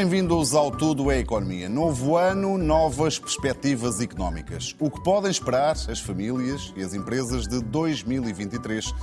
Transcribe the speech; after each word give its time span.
Bem-vindos 0.00 0.54
ao 0.54 0.70
Tudo 0.70 1.10
é 1.10 1.18
Economia. 1.18 1.68
Novo 1.68 2.16
ano, 2.16 2.56
novas 2.56 3.18
perspectivas 3.18 4.00
económicas. 4.00 4.74
O 4.80 4.90
que 4.90 4.98
podem 5.04 5.30
esperar 5.30 5.72
as 5.72 6.00
famílias 6.00 6.72
e 6.74 6.82
as 6.82 6.94
empresas 6.94 7.46
de 7.46 7.60
2023 7.60 8.94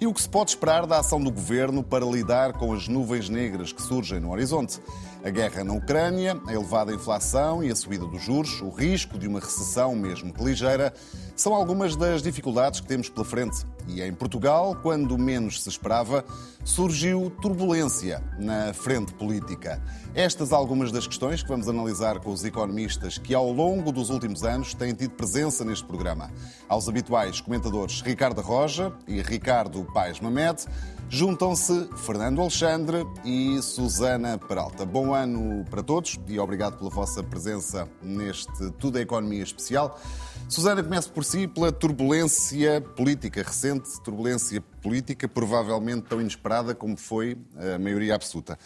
e 0.00 0.06
o 0.06 0.14
que 0.14 0.22
se 0.22 0.28
pode 0.30 0.52
esperar 0.52 0.86
da 0.86 1.00
ação 1.00 1.20
do 1.22 1.30
governo 1.30 1.82
para 1.82 2.06
lidar 2.06 2.54
com 2.54 2.72
as 2.72 2.88
nuvens 2.88 3.28
negras 3.28 3.70
que 3.70 3.82
surgem 3.82 4.18
no 4.18 4.30
horizonte. 4.30 4.80
A 5.26 5.30
guerra 5.30 5.64
na 5.64 5.72
Ucrânia, 5.72 6.40
a 6.46 6.52
elevada 6.52 6.94
inflação 6.94 7.60
e 7.60 7.68
a 7.68 7.74
subida 7.74 8.06
dos 8.06 8.22
juros, 8.22 8.60
o 8.62 8.68
risco 8.68 9.18
de 9.18 9.26
uma 9.26 9.40
recessão, 9.40 9.92
mesmo 9.96 10.32
que 10.32 10.40
ligeira, 10.40 10.94
são 11.34 11.52
algumas 11.52 11.96
das 11.96 12.22
dificuldades 12.22 12.78
que 12.78 12.86
temos 12.86 13.08
pela 13.08 13.24
frente. 13.24 13.66
E 13.88 14.00
em 14.00 14.14
Portugal, 14.14 14.76
quando 14.80 15.18
menos 15.18 15.64
se 15.64 15.68
esperava, 15.68 16.24
surgiu 16.64 17.28
turbulência 17.42 18.22
na 18.38 18.72
frente 18.72 19.12
política. 19.14 19.82
Estas 20.14 20.52
algumas 20.52 20.92
das 20.92 21.08
questões 21.08 21.42
que 21.42 21.48
vamos 21.48 21.68
analisar 21.68 22.20
com 22.20 22.30
os 22.30 22.44
economistas 22.44 23.18
que, 23.18 23.34
ao 23.34 23.50
longo 23.50 23.90
dos 23.90 24.10
últimos 24.10 24.44
anos, 24.44 24.74
têm 24.74 24.94
tido 24.94 25.10
presença 25.10 25.64
neste 25.64 25.84
programa. 25.84 26.30
Aos 26.68 26.88
habituais 26.88 27.40
comentadores 27.40 28.00
Ricardo 28.00 28.40
Roja 28.42 28.92
e 29.08 29.20
Ricardo 29.20 29.84
Paes 29.92 30.20
Mamed, 30.20 30.66
juntam-se 31.08 31.88
Fernando 31.96 32.40
Alexandre 32.40 33.06
e 33.24 33.60
Susana 33.62 34.38
Peralta. 34.38 34.84
Bom 34.84 35.14
ano 35.14 35.64
para 35.70 35.82
todos 35.82 36.18
e 36.26 36.38
obrigado 36.38 36.78
pela 36.78 36.90
vossa 36.90 37.22
presença 37.22 37.88
neste 38.02 38.70
Tudo 38.72 38.98
é 38.98 39.02
Economia 39.02 39.42
especial. 39.42 40.00
Susana, 40.48 40.82
comece 40.82 41.08
por 41.08 41.24
si 41.24 41.46
pela 41.46 41.72
turbulência 41.72 42.80
política 42.80 43.42
recente, 43.42 43.88
turbulência 44.02 44.60
política 44.82 45.28
provavelmente 45.28 46.02
tão 46.02 46.20
inesperada 46.20 46.74
como 46.74 46.96
foi 46.96 47.36
a 47.74 47.78
maioria 47.78 48.14
absoluta. 48.14 48.58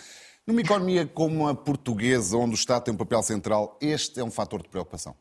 Numa 0.46 0.60
economia 0.60 1.06
como 1.06 1.46
a 1.48 1.54
portuguesa, 1.54 2.36
onde 2.36 2.52
o 2.52 2.54
Estado 2.54 2.84
tem 2.84 2.94
um 2.94 2.96
papel 2.96 3.22
central, 3.22 3.78
este 3.80 4.20
é 4.20 4.24
um 4.24 4.30
fator 4.30 4.62
de 4.62 4.68
preocupação? 4.68 5.14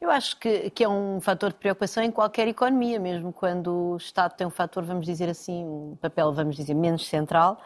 Eu 0.00 0.10
acho 0.10 0.38
que, 0.38 0.70
que, 0.70 0.84
é 0.84 0.88
um 0.88 1.20
fator 1.20 1.50
de 1.50 1.56
preocupação 1.56 2.02
em 2.02 2.10
qualquer 2.10 2.46
economia, 2.46 3.00
mesmo 3.00 3.32
quando 3.32 3.92
o 3.92 3.96
Estado 3.96 4.36
tem 4.36 4.46
um 4.46 4.50
fator, 4.50 4.84
vamos 4.84 5.06
dizer 5.06 5.28
assim, 5.28 5.64
um 5.64 5.96
papel, 6.00 6.32
vamos 6.32 6.54
dizer, 6.54 6.74
menos 6.74 7.06
central, 7.06 7.58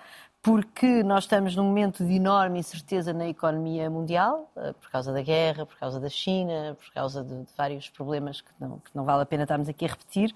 porque 0.43 1.03
nós 1.03 1.25
estamos 1.25 1.55
num 1.57 1.65
momento 1.65 2.05
de 2.05 2.15
enorme 2.15 2.61
incerteza 2.61 3.13
na 3.13 3.27
economia 3.29 3.91
mundial, 3.91 4.51
eh, 4.57 4.73
por 4.73 4.91
causa 4.91 5.13
da 5.13 5.21
guerra, 5.21 5.67
por 5.67 5.77
causa 5.77 6.01
da 6.01 6.09
China, 6.09 6.77
por 6.81 6.93
causa 6.95 7.23
de, 7.23 7.43
de 7.45 7.53
vários 7.57 7.91
problemas 7.91 8.41
que 8.41 8.51
não, 8.59 8.79
que 8.79 8.91
não, 8.95 9.05
vale 9.05 9.23
a 9.23 9.27
pena 9.27 9.43
estarmos 9.43 9.69
aqui 9.69 9.85
a 9.85 9.89
repetir, 9.89 10.35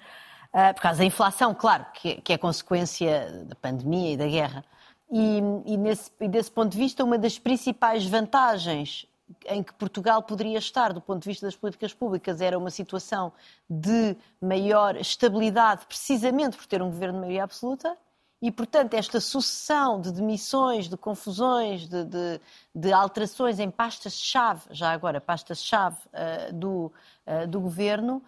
uh, 0.52 0.74
por 0.74 0.82
causa 0.82 0.98
da 0.98 1.04
inflação, 1.04 1.54
claro, 1.54 1.86
que, 1.94 2.20
que, 2.20 2.32
é 2.32 2.38
consequência 2.38 3.44
da 3.46 3.54
pandemia 3.54 4.12
e 4.12 4.16
da 4.16 4.26
guerra. 4.26 4.64
E, 5.10 5.38
e, 5.66 5.76
nesse, 5.76 6.10
e 6.20 6.28
desse 6.28 6.50
ponto 6.50 6.72
de 6.72 6.78
vista, 6.78 7.04
uma 7.04 7.18
das 7.18 7.38
principais 7.38 8.04
vantagens 8.06 9.06
em 9.46 9.62
que 9.62 9.72
Portugal 9.74 10.22
poderia 10.22 10.58
estar 10.58 10.92
do 10.92 11.00
ponto 11.00 11.22
de 11.22 11.28
vista 11.28 11.46
das 11.46 11.56
políticas 11.56 11.92
públicas 11.92 12.40
era 12.40 12.58
uma 12.58 12.70
situação 12.70 13.32
de 13.68 14.16
maior 14.40 14.96
estabilidade, 14.96 15.86
precisamente 15.86 16.56
por 16.56 16.66
ter 16.66 16.82
um 16.82 16.90
governo 16.90 17.14
de 17.14 17.20
maioria 17.20 17.44
absoluta, 17.44 17.96
e, 18.42 18.50
portanto, 18.50 18.92
esta 18.92 19.20
sucessão 19.20 19.98
de 19.98 20.12
demissões, 20.12 20.86
de 20.86 20.98
confusões, 20.98 21.88
de, 21.88 22.04
de, 22.04 22.40
de 22.74 22.92
alterações 22.92 23.58
em 23.58 23.70
pastas-chave, 23.70 24.66
já 24.70 24.92
agora 24.92 25.18
pastas-chave 25.18 25.96
uh, 26.08 26.52
do, 26.52 26.92
uh, 27.26 27.46
do 27.48 27.58
governo, 27.58 28.22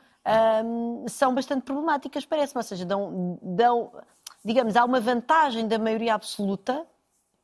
um, 0.65 1.07
são 1.07 1.35
bastante 1.35 1.65
problemáticas, 1.65 2.25
parece-me. 2.25 2.61
Ou 2.61 2.63
seja, 2.63 2.87
dão, 2.87 3.39
dão, 3.43 3.93
digamos, 4.45 4.75
há 4.75 4.85
uma 4.85 5.01
vantagem 5.01 5.69
da 5.69 5.79
maioria 5.79 6.15
absoluta 6.15 6.87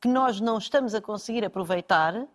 que 0.01 0.07
nós 0.07 0.41
não 0.41 0.57
estamos 0.57 0.95
a 0.95 0.99
conseguir 0.99 1.45
aproveitar 1.45 2.25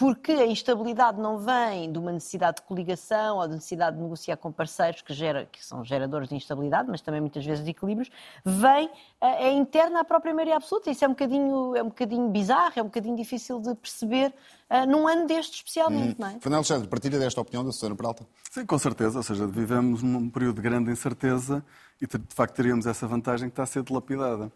porque 0.00 0.32
a 0.32 0.46
instabilidade 0.46 1.20
não 1.20 1.38
vem 1.38 1.92
de 1.92 1.98
uma 1.98 2.10
necessidade 2.10 2.56
de 2.56 2.62
coligação 2.62 3.36
ou 3.36 3.46
de 3.46 3.56
necessidade 3.56 3.98
de 3.98 4.02
negociar 4.02 4.38
com 4.38 4.50
parceiros 4.50 5.02
que, 5.02 5.12
gera, 5.12 5.44
que 5.44 5.62
são 5.62 5.84
geradores 5.84 6.26
de 6.26 6.34
instabilidade, 6.34 6.88
mas 6.90 7.02
também 7.02 7.20
muitas 7.20 7.44
vezes 7.44 7.62
de 7.62 7.70
equilíbrios, 7.70 8.10
vem, 8.42 8.88
eh, 9.20 9.48
é 9.48 9.52
interna 9.52 10.00
à 10.00 10.04
própria 10.04 10.32
maioria 10.32 10.56
absoluta. 10.56 10.90
Isso 10.90 11.04
é 11.04 11.06
um 11.06 11.10
bocadinho, 11.10 11.76
é 11.76 11.82
um 11.82 11.88
bocadinho 11.88 12.30
bizarro, 12.30 12.72
é 12.76 12.80
um 12.80 12.86
bocadinho 12.86 13.14
difícil 13.14 13.60
de 13.60 13.74
perceber 13.74 14.32
uh, 14.70 14.86
num 14.90 15.06
ano 15.06 15.26
deste 15.26 15.56
especialmente, 15.56 16.12
hum. 16.12 16.16
não 16.20 16.28
é? 16.28 16.30
Fernando 16.40 16.60
Alexandre, 16.60 16.88
partilha 16.88 17.18
desta 17.18 17.38
opinião 17.38 17.62
da 17.62 17.70
Susana 17.70 17.94
Peralta? 17.94 18.26
Sim, 18.50 18.64
com 18.64 18.78
certeza. 18.78 19.18
Ou 19.18 19.22
seja, 19.22 19.46
vivemos 19.46 20.02
num 20.02 20.30
período 20.30 20.56
de 20.56 20.62
grande 20.62 20.90
incerteza 20.90 21.62
e 22.00 22.06
de 22.06 22.34
facto 22.34 22.54
teríamos 22.54 22.86
essa 22.86 23.06
vantagem 23.06 23.50
que 23.50 23.52
está 23.52 23.64
a 23.64 23.66
ser 23.66 23.82
dilapidada. 23.82 24.50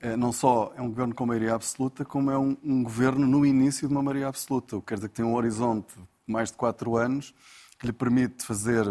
É, 0.00 0.16
não 0.16 0.32
só 0.32 0.72
é 0.76 0.80
um 0.80 0.88
governo 0.88 1.14
com 1.14 1.26
maioria 1.26 1.54
absoluta, 1.54 2.04
como 2.06 2.30
é 2.30 2.38
um, 2.38 2.56
um, 2.64 2.82
governo 2.82 3.26
no 3.26 3.44
início 3.44 3.86
de 3.86 3.92
uma 3.92 4.02
maioria 4.02 4.28
absoluta. 4.28 4.76
O 4.76 4.80
que 4.80 4.88
quer 4.88 4.94
dizer 4.94 5.08
que 5.10 5.14
tem 5.16 5.24
um 5.24 5.34
horizonte 5.34 5.94
de 5.94 6.32
mais 6.32 6.50
de 6.50 6.56
quatro 6.56 6.96
anos 6.96 7.34
que 7.78 7.86
lhe 7.86 7.92
permite 7.92 8.44
fazer, 8.44 8.84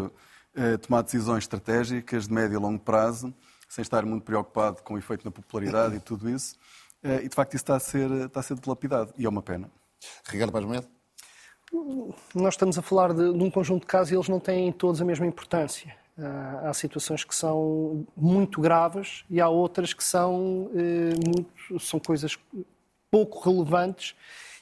eh, 0.56 0.78
tomar 0.78 1.02
decisões 1.02 1.44
estratégicas 1.44 2.28
de 2.28 2.34
médio 2.34 2.58
e 2.58 2.62
longo 2.62 2.80
prazo, 2.80 3.34
sem 3.68 3.82
estar 3.82 4.06
muito 4.06 4.24
preocupado 4.24 4.84
com 4.84 4.96
o 4.96 4.98
efeito 4.98 5.26
na 5.26 5.32
popularidade 5.32 5.96
e 5.96 6.00
tudo 6.00 6.30
isso. 6.30 6.56
Eh, 7.04 7.24
e, 7.24 7.30
de 7.30 7.36
facto, 7.36 7.54
isso 7.56 7.64
está 7.64 7.76
a 7.76 7.80
ser, 7.80 8.12
está 8.12 8.40
a 8.40 8.44
ser 8.44 8.60
dilapidado. 8.60 9.14
E 9.18 9.26
é 9.26 9.30
uma 9.30 9.42
pena. 9.42 9.70
Ricardo 10.28 10.52
Paz 10.52 10.66
Medo? 10.66 10.88
Nós 12.34 12.56
estamos 12.56 12.78
a 12.78 12.82
falar 12.82 13.14
de, 13.14 13.32
de 13.32 13.44
um 13.44 13.50
conjunto 13.50 13.82
de 13.82 13.88
casos 13.88 14.12
e 14.12 14.16
eles 14.16 14.28
não 14.28 14.40
têm 14.40 14.72
todos 14.72 15.02
a 15.02 15.06
mesma 15.06 15.26
importância. 15.26 15.96
Há 16.64 16.74
situações 16.74 17.24
que 17.24 17.34
são 17.34 18.06
muito 18.16 18.60
graves 18.60 19.24
e 19.30 19.40
há 19.40 19.48
outras 19.48 19.94
que 19.94 20.04
são, 20.04 20.70
eh, 20.76 21.14
muito, 21.26 21.80
são 21.80 22.00
coisas 22.00 22.38
pouco 23.10 23.40
relevantes 23.50 24.16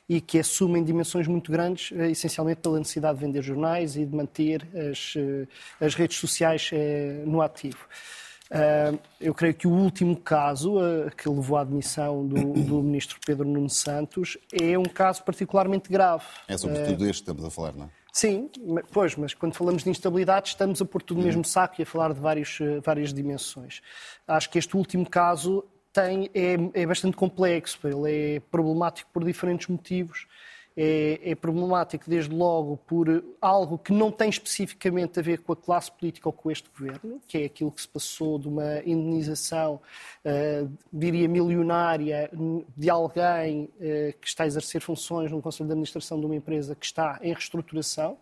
e 0.07 0.21
que 0.21 0.39
assumem 0.39 0.83
dimensões 0.83 1.27
muito 1.27 1.51
grandes, 1.51 1.91
eh, 1.97 2.11
essencialmente 2.11 2.61
pela 2.61 2.77
necessidade 2.77 3.17
de 3.17 3.25
vender 3.25 3.41
jornais 3.41 3.95
e 3.95 4.05
de 4.05 4.15
manter 4.15 4.67
as, 4.91 5.13
eh, 5.17 5.47
as 5.85 5.95
redes 5.95 6.17
sociais 6.17 6.69
no 7.25 7.41
ativo. 7.41 7.87
Eu 9.19 9.33
creio 9.33 9.53
que 9.53 9.67
o 9.67 9.71
último 9.71 10.15
caso 10.15 10.77
que 11.17 11.27
levou 11.27 11.57
à 11.57 11.61
admissão 11.61 12.25
do, 12.25 12.53
do 12.53 12.81
ministro 12.83 13.19
Pedro 13.25 13.45
Nuno 13.45 13.69
Santos 13.69 14.37
é 14.53 14.77
um 14.77 14.85
caso 14.85 15.23
particularmente 15.23 15.89
grave. 15.89 16.23
É 16.47 16.57
sobretudo 16.57 17.03
este 17.03 17.23
que 17.23 17.31
estamos 17.31 17.43
a 17.43 17.49
falar, 17.49 17.73
não 17.73 17.85
é? 17.87 18.06
Sim, 18.17 18.49
pois, 18.91 19.15
mas 19.15 19.35
quando 19.35 19.53
falamos 19.53 19.83
de 19.83 19.91
instabilidade 19.91 20.49
estamos 20.49 20.81
a 20.81 20.85
pôr 20.85 21.03
tudo 21.03 21.19
no 21.19 21.23
mesmo 21.27 21.45
saco 21.45 21.75
e 21.77 21.83
a 21.83 21.85
falar 21.85 22.13
de 22.13 22.19
vários, 22.19 22.59
eh, 22.59 22.79
várias 22.83 23.13
dimensões. 23.13 23.79
Acho 24.27 24.49
que 24.49 24.57
este 24.57 24.75
último 24.75 25.07
caso 25.07 25.63
tem, 25.93 26.27
é, 26.33 26.81
é 26.81 26.85
bastante 26.87 27.15
complexo, 27.15 27.77
ele 27.87 28.37
é 28.37 28.39
problemático 28.39 29.07
por 29.13 29.23
diferentes 29.23 29.67
motivos 29.67 30.25
é, 30.79 31.31
é, 31.31 31.33
problemático, 31.33 32.07
desde 32.07 32.31
logo, 32.31 32.77
por 32.77 33.23
algo 33.41 33.79
que 33.79 33.91
não 33.91 34.11
tem 34.11 34.29
especificamente 34.29 35.19
a 35.19 35.23
ver 35.23 35.39
com 35.39 35.51
a 35.51 35.55
classe 35.55 35.91
política 35.91 36.29
ou 36.29 36.33
com 36.33 36.51
este 36.51 36.69
governo, 36.69 37.19
que 37.27 37.39
é 37.39 37.45
aquilo 37.45 37.71
que 37.71 37.81
se 37.81 37.87
passou 37.87 38.37
de 38.37 38.47
uma 38.47 38.77
indenização, 38.85 39.81
uh, 40.23 40.71
diria, 40.93 41.27
milionária 41.27 42.29
de 42.75 42.89
alguém 42.91 43.63
uh, 43.63 44.19
que 44.21 44.27
está 44.27 44.43
a 44.43 44.47
exercer 44.47 44.79
funções 44.79 45.31
no 45.31 45.41
Conselho 45.41 45.65
de 45.65 45.73
Administração 45.73 46.19
de 46.19 46.27
uma 46.27 46.35
empresa 46.35 46.75
que 46.75 46.85
está 46.85 47.17
em 47.23 47.33
reestruturação 47.33 48.19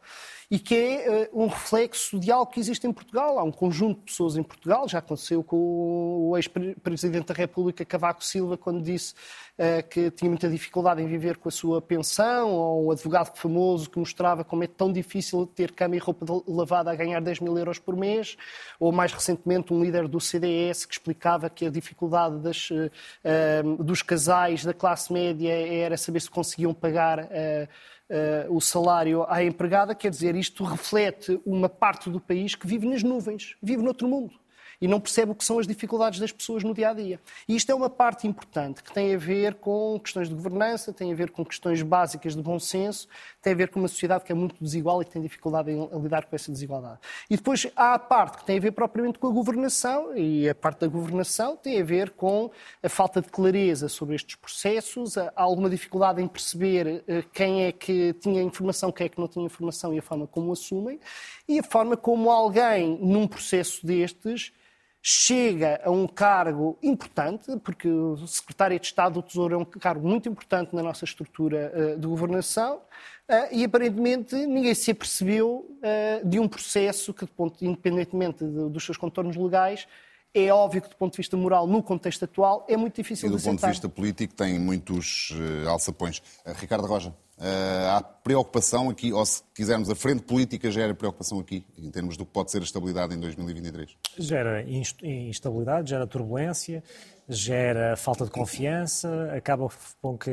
e 0.49 0.59
que 0.59 0.75
é 0.75 1.29
uh, 1.33 1.43
um 1.43 1.47
reflexo 1.47 2.19
de 2.19 2.31
algo 2.31 2.51
que 2.51 2.59
existe 2.59 2.85
em 2.85 2.93
Portugal. 2.93 3.39
Há 3.39 3.43
um 3.43 3.51
conjunto 3.51 3.99
de 3.99 4.05
pessoas 4.05 4.37
em 4.37 4.43
Portugal, 4.43 4.87
já 4.87 4.99
aconteceu 4.99 5.43
com 5.43 6.29
o 6.29 6.37
ex-presidente 6.37 7.27
da 7.27 7.33
República, 7.33 7.83
Cavaco 7.83 8.23
Silva, 8.23 8.57
quando 8.57 8.81
disse 8.81 9.13
uh, 9.57 9.87
que 9.89 10.11
tinha 10.11 10.29
muita 10.29 10.49
dificuldade 10.49 11.01
em 11.01 11.07
viver 11.07 11.37
com 11.37 11.49
a 11.49 11.51
sua 11.51 11.81
pensão, 11.81 12.51
ou 12.51 12.87
um 12.87 12.91
advogado 12.91 13.35
famoso 13.35 13.89
que 13.89 13.97
mostrava 13.97 14.43
como 14.43 14.63
é 14.63 14.67
tão 14.67 14.91
difícil 14.91 15.45
ter 15.47 15.71
cama 15.71 15.95
e 15.95 15.99
roupa 15.99 16.25
lavada 16.47 16.91
a 16.91 16.95
ganhar 16.95 17.19
10 17.19 17.39
mil 17.39 17.57
euros 17.57 17.79
por 17.79 17.95
mês, 17.95 18.37
ou 18.79 18.91
mais 18.91 19.11
recentemente 19.11 19.73
um 19.73 19.83
líder 19.83 20.07
do 20.07 20.19
CDS 20.19 20.85
que 20.85 20.93
explicava 20.93 21.49
que 21.49 21.65
a 21.65 21.69
dificuldade 21.69 22.37
das, 22.39 22.69
uh, 22.69 23.83
dos 23.83 24.01
casais 24.01 24.63
da 24.63 24.73
classe 24.73 25.11
média 25.11 25.51
era 25.51 25.97
saber 25.97 26.21
se 26.21 26.29
conseguiam 26.29 26.73
pagar 26.73 27.27
o 28.49 28.61
salário 28.61 29.25
à 29.27 29.43
empregada, 29.43 29.95
quer 29.95 30.09
dizer, 30.09 30.35
isto 30.35 30.63
reflete 30.63 31.39
uma 31.45 31.67
parte 31.67 32.09
do 32.09 32.19
país 32.19 32.55
que 32.55 32.67
vive 32.67 32.87
nas 32.87 33.01
nuvens, 33.01 33.55
vive 33.61 33.81
noutro 33.81 34.07
mundo 34.07 34.33
e 34.81 34.87
não 34.87 34.99
percebe 34.99 35.31
o 35.31 35.35
que 35.35 35.43
são 35.43 35.59
as 35.59 35.67
dificuldades 35.67 36.19
das 36.19 36.31
pessoas 36.31 36.63
no 36.63 36.73
dia 36.73 36.89
a 36.89 36.93
dia. 36.93 37.19
E 37.47 37.55
isto 37.55 37.71
é 37.71 37.75
uma 37.75 37.89
parte 37.89 38.27
importante 38.27 38.83
que 38.83 38.93
tem 38.93 39.13
a 39.13 39.17
ver 39.17 39.55
com 39.55 39.99
questões 39.99 40.29
de 40.29 40.35
governança, 40.35 40.93
tem 40.93 41.11
a 41.11 41.15
ver 41.15 41.31
com 41.31 41.45
questões 41.45 41.81
básicas 41.81 42.35
de 42.35 42.41
bom 42.41 42.59
senso, 42.59 43.07
tem 43.41 43.53
a 43.53 43.55
ver 43.55 43.69
com 43.69 43.79
uma 43.79 43.87
sociedade 43.87 44.23
que 44.23 44.31
é 44.31 44.35
muito 44.35 44.55
desigual 44.61 45.01
e 45.01 45.05
que 45.05 45.11
tem 45.11 45.21
dificuldade 45.21 45.71
em 45.71 46.01
lidar 46.01 46.25
com 46.25 46.35
essa 46.35 46.51
desigualdade. 46.51 46.99
E 47.29 47.35
depois 47.35 47.67
há 47.75 47.93
a 47.93 47.99
parte 47.99 48.37
que 48.39 48.45
tem 48.45 48.57
a 48.57 48.61
ver 48.61 48.71
propriamente 48.71 49.19
com 49.19 49.27
a 49.27 49.31
governação, 49.31 50.15
e 50.17 50.47
a 50.49 50.55
parte 50.55 50.79
da 50.79 50.87
governação 50.87 51.55
tem 51.55 51.79
a 51.79 51.83
ver 51.83 52.11
com 52.11 52.51
a 52.81 52.89
falta 52.89 53.21
de 53.21 53.29
clareza 53.29 53.87
sobre 53.89 54.15
estes 54.15 54.35
processos, 54.35 55.17
há 55.17 55.31
alguma 55.35 55.69
dificuldade 55.69 56.21
em 56.21 56.27
perceber 56.27 57.03
eh, 57.07 57.23
quem 57.33 57.65
é 57.65 57.71
que 57.71 58.13
tinha 58.13 58.41
informação, 58.41 58.91
quem 58.91 59.05
é 59.05 59.09
que 59.09 59.19
não 59.19 59.27
tinha 59.27 59.45
informação 59.45 59.93
e 59.93 59.99
a 59.99 60.01
forma 60.01 60.27
como 60.27 60.51
assumem, 60.51 60.99
e 61.47 61.59
a 61.59 61.63
forma 61.63 61.95
como 61.95 62.29
alguém, 62.29 62.97
num 63.01 63.27
processo 63.27 63.85
destes, 63.85 64.51
chega 65.07 65.79
a 65.83 65.91
um 65.91 66.07
cargo 66.07 66.79
importante, 66.81 67.55
porque 67.63 67.87
o 67.87 68.25
secretário 68.25 68.79
de 68.79 68.87
Estado 68.87 69.13
do 69.13 69.21
Tesouro 69.21 69.53
é 69.53 69.57
um 69.57 69.63
cargo 69.63 70.07
muito 70.07 70.27
importante 70.27 70.75
na 70.75 70.81
nossa 70.81 71.05
estrutura 71.05 71.71
uh, 71.75 71.99
de 71.99 72.07
governação, 72.07 72.77
uh, 72.77 73.47
e 73.51 73.63
aparentemente 73.63 74.35
ninguém 74.47 74.73
se 74.73 74.89
apercebeu 74.89 75.77
uh, 75.77 76.27
de 76.27 76.39
um 76.39 76.47
processo 76.47 77.13
que, 77.13 77.27
ponto, 77.27 77.63
independentemente 77.63 78.43
de, 78.43 78.67
dos 78.67 78.83
seus 78.83 78.97
contornos 78.97 79.35
legais, 79.35 79.87
é 80.33 80.51
óbvio 80.51 80.81
que, 80.81 80.89
do 80.89 80.95
ponto 80.95 81.11
de 81.11 81.17
vista 81.17 81.37
moral, 81.37 81.67
no 81.67 81.83
contexto 81.83 82.25
atual, 82.25 82.65
é 82.67 82.75
muito 82.75 82.95
difícil 82.95 83.29
de 83.29 83.35
E 83.35 83.37
do 83.37 83.43
ponto 83.43 83.61
de 83.61 83.67
vista 83.67 83.87
político 83.87 84.33
tem 84.33 84.59
muitos 84.59 85.31
alçapões. 85.67 86.21
Ricardo 86.57 86.87
Roja. 86.87 87.13
Uh, 87.37 87.89
há 87.89 88.01
preocupação 88.01 88.89
aqui, 88.89 89.11
ou 89.11 89.25
se 89.25 89.43
quisermos, 89.53 89.89
a 89.89 89.95
frente 89.95 90.23
política 90.23 90.71
gera 90.71 90.95
preocupação 90.95 91.37
aqui, 91.37 91.65
em 91.77 91.91
termos 91.91 92.15
do 92.15 92.25
que 92.25 92.31
pode 92.31 92.49
ser 92.49 92.59
a 92.59 92.63
estabilidade 92.63 93.13
em 93.13 93.19
2023? 93.19 93.97
Gera 94.17 94.63
instabilidade, 95.03 95.89
gera 95.89 96.07
turbulência, 96.07 96.81
gera 97.27 97.97
falta 97.97 98.23
de 98.23 98.31
confiança, 98.31 99.31
acaba 99.35 99.67
com 100.01 100.17
que 100.17 100.31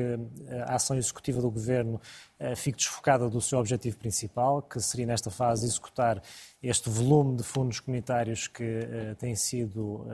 a 0.66 0.76
ação 0.76 0.96
executiva 0.96 1.40
do 1.40 1.50
governo 1.50 2.00
uh, 2.38 2.54
fique 2.54 2.78
desfocada 2.78 3.28
do 3.28 3.40
seu 3.40 3.58
objetivo 3.58 3.98
principal, 3.98 4.62
que 4.62 4.80
seria 4.80 5.06
nesta 5.06 5.30
fase 5.30 5.66
executar 5.66 6.22
este 6.62 6.88
volume 6.88 7.36
de 7.36 7.42
fundos 7.42 7.80
comunitários 7.80 8.46
que 8.46 8.86
têm 9.18 9.34
sido 9.34 10.06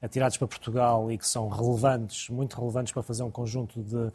atirados 0.00 0.36
para 0.36 0.46
Portugal 0.46 1.10
e 1.10 1.18
que 1.18 1.26
são 1.26 1.48
relevantes, 1.48 2.28
muito 2.28 2.56
relevantes 2.56 2.92
para 2.92 3.02
fazer 3.02 3.24
um 3.24 3.30
conjunto 3.30 3.82
de 3.82 4.12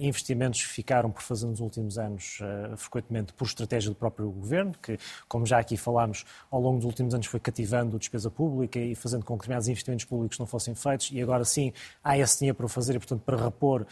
investimentos 0.00 0.62
que 0.62 0.68
ficaram 0.68 1.10
por 1.10 1.20
fazer 1.20 1.44
nos 1.58 1.60
últimos 1.60 1.98
anos, 1.98 2.38
frequentemente 2.76 3.32
por 3.32 3.46
estratégia 3.46 3.90
do 3.90 3.96
próprio 3.96 4.30
governo, 4.30 4.72
que, 4.82 4.98
como 5.28 5.44
já 5.44 5.58
aqui 5.58 5.76
falámos, 5.76 6.24
ao 6.50 6.60
longo 6.60 6.76
dos 6.76 6.86
últimos 6.86 7.14
anos 7.14 7.26
foi 7.26 7.40
cativando 7.40 7.96
a 7.96 7.98
despesa 7.98 8.30
pública 8.30 8.78
e 8.78 8.94
fazendo 8.94 9.24
com 9.24 9.34
que 9.34 9.40
determinados 9.40 9.68
investimentos 9.68 10.04
públicos 10.04 10.38
não 10.38 10.46
fossem 10.46 10.74
feitos 10.74 11.10
e 11.12 11.20
agora 11.20 11.44
sim 11.44 11.72
há 12.02 12.16
esse 12.18 12.38
dinheiro 12.38 12.56
para 12.56 12.66
o 12.66 12.68
fazer 12.68 12.94
e, 12.94 12.98
portanto, 12.98 13.22
para 13.22 13.36
repor 13.36 13.86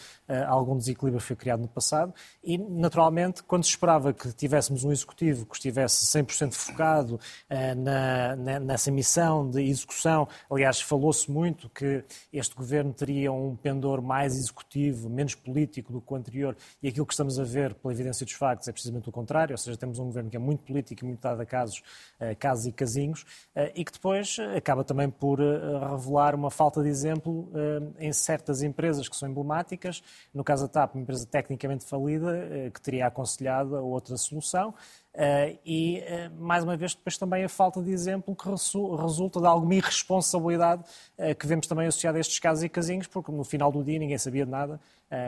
algum 0.46 0.76
desequilíbrio 0.76 1.20
que 1.20 1.26
foi 1.26 1.36
criado 1.36 1.60
no 1.60 1.68
passado. 1.68 2.12
E, 2.42 2.58
naturalmente, 2.58 3.42
quando 3.42 3.64
se 3.64 3.70
esperava 3.70 4.12
que 4.12 4.32
tivéssemos 4.32 4.84
um 4.84 4.92
executivo 4.92 5.46
que 5.46 5.56
estivesse 5.56 6.06
100% 6.06 6.52
focado 6.52 7.18
eh, 7.48 7.74
na, 7.74 8.36
nessa 8.60 8.90
missão 8.90 9.48
de 9.48 9.62
execução. 9.62 10.28
Aliás, 10.50 10.80
falou-se 10.80 11.30
muito 11.30 11.68
que 11.68 12.04
este 12.32 12.54
governo 12.54 12.92
teria 12.92 13.32
um 13.32 13.56
pendor 13.56 14.02
mais 14.02 14.36
executivo, 14.36 15.08
menos 15.08 15.34
político 15.34 15.92
do 15.92 16.00
que 16.00 16.12
o 16.12 16.16
anterior, 16.16 16.56
e 16.82 16.88
aquilo 16.88 17.06
que 17.06 17.12
estamos 17.12 17.38
a 17.38 17.44
ver, 17.44 17.55
pela 17.74 17.92
evidência 17.92 18.24
dos 18.24 18.34
factos, 18.34 18.68
é 18.68 18.72
precisamente 18.72 19.08
o 19.08 19.12
contrário, 19.12 19.52
ou 19.52 19.58
seja, 19.58 19.76
temos 19.76 19.98
um 19.98 20.06
governo 20.06 20.30
que 20.30 20.36
é 20.36 20.40
muito 20.40 20.62
político 20.64 21.04
e 21.04 21.06
muito 21.06 21.20
dado 21.20 21.40
a 21.40 21.46
casos, 21.46 21.82
eh, 22.20 22.34
casos 22.34 22.66
e 22.66 22.72
casinhos, 22.72 23.24
eh, 23.54 23.72
e 23.74 23.84
que 23.84 23.92
depois 23.92 24.36
acaba 24.56 24.84
também 24.84 25.10
por 25.10 25.38
revelar 25.38 26.34
uma 26.34 26.50
falta 26.50 26.82
de 26.82 26.88
exemplo 26.88 27.50
em 27.98 28.12
certas 28.12 28.62
empresas 28.62 29.08
que 29.08 29.16
são 29.16 29.28
emblemáticas, 29.28 30.02
no 30.32 30.44
caso 30.44 30.64
da 30.64 30.68
TAP, 30.68 30.94
uma 30.94 31.02
empresa 31.02 31.26
tecnicamente 31.26 31.84
falida, 31.84 32.70
que 32.72 32.80
teria 32.80 33.06
aconselhado 33.06 33.76
a 33.76 33.80
outra 33.80 34.16
solução, 34.16 34.74
Uh, 35.16 35.58
e, 35.64 36.00
uh, 36.00 36.42
mais 36.42 36.62
uma 36.62 36.76
vez, 36.76 36.94
depois 36.94 37.16
também 37.16 37.42
a 37.42 37.48
falta 37.48 37.82
de 37.82 37.90
exemplo 37.90 38.36
que 38.36 38.46
resulta 38.50 39.40
de 39.40 39.46
alguma 39.46 39.74
irresponsabilidade 39.74 40.82
uh, 41.16 41.34
que 41.34 41.46
vemos 41.46 41.66
também 41.66 41.86
associada 41.86 42.18
a 42.18 42.20
estes 42.20 42.38
casos 42.38 42.62
e 42.62 42.68
casinhos, 42.68 43.06
porque 43.06 43.32
no 43.32 43.42
final 43.42 43.72
do 43.72 43.82
dia 43.82 43.98
ninguém 43.98 44.18
sabia 44.18 44.44
de 44.44 44.50
nada, 44.50 44.78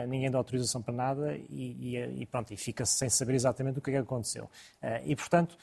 ninguém 0.07 0.29
dá 0.29 0.37
autorização 0.37 0.81
para 0.81 0.93
nada 0.93 1.35
e, 1.49 1.95
e, 1.97 2.21
e 2.21 2.25
pronto, 2.25 2.53
e 2.53 2.57
fica-se 2.57 2.97
sem 2.97 3.09
saber 3.09 3.33
exatamente 3.33 3.79
o 3.79 3.81
que 3.81 3.89
é 3.91 3.93
que 3.93 3.99
aconteceu. 3.99 4.49
e, 5.05 5.15
portanto, 5.15 5.57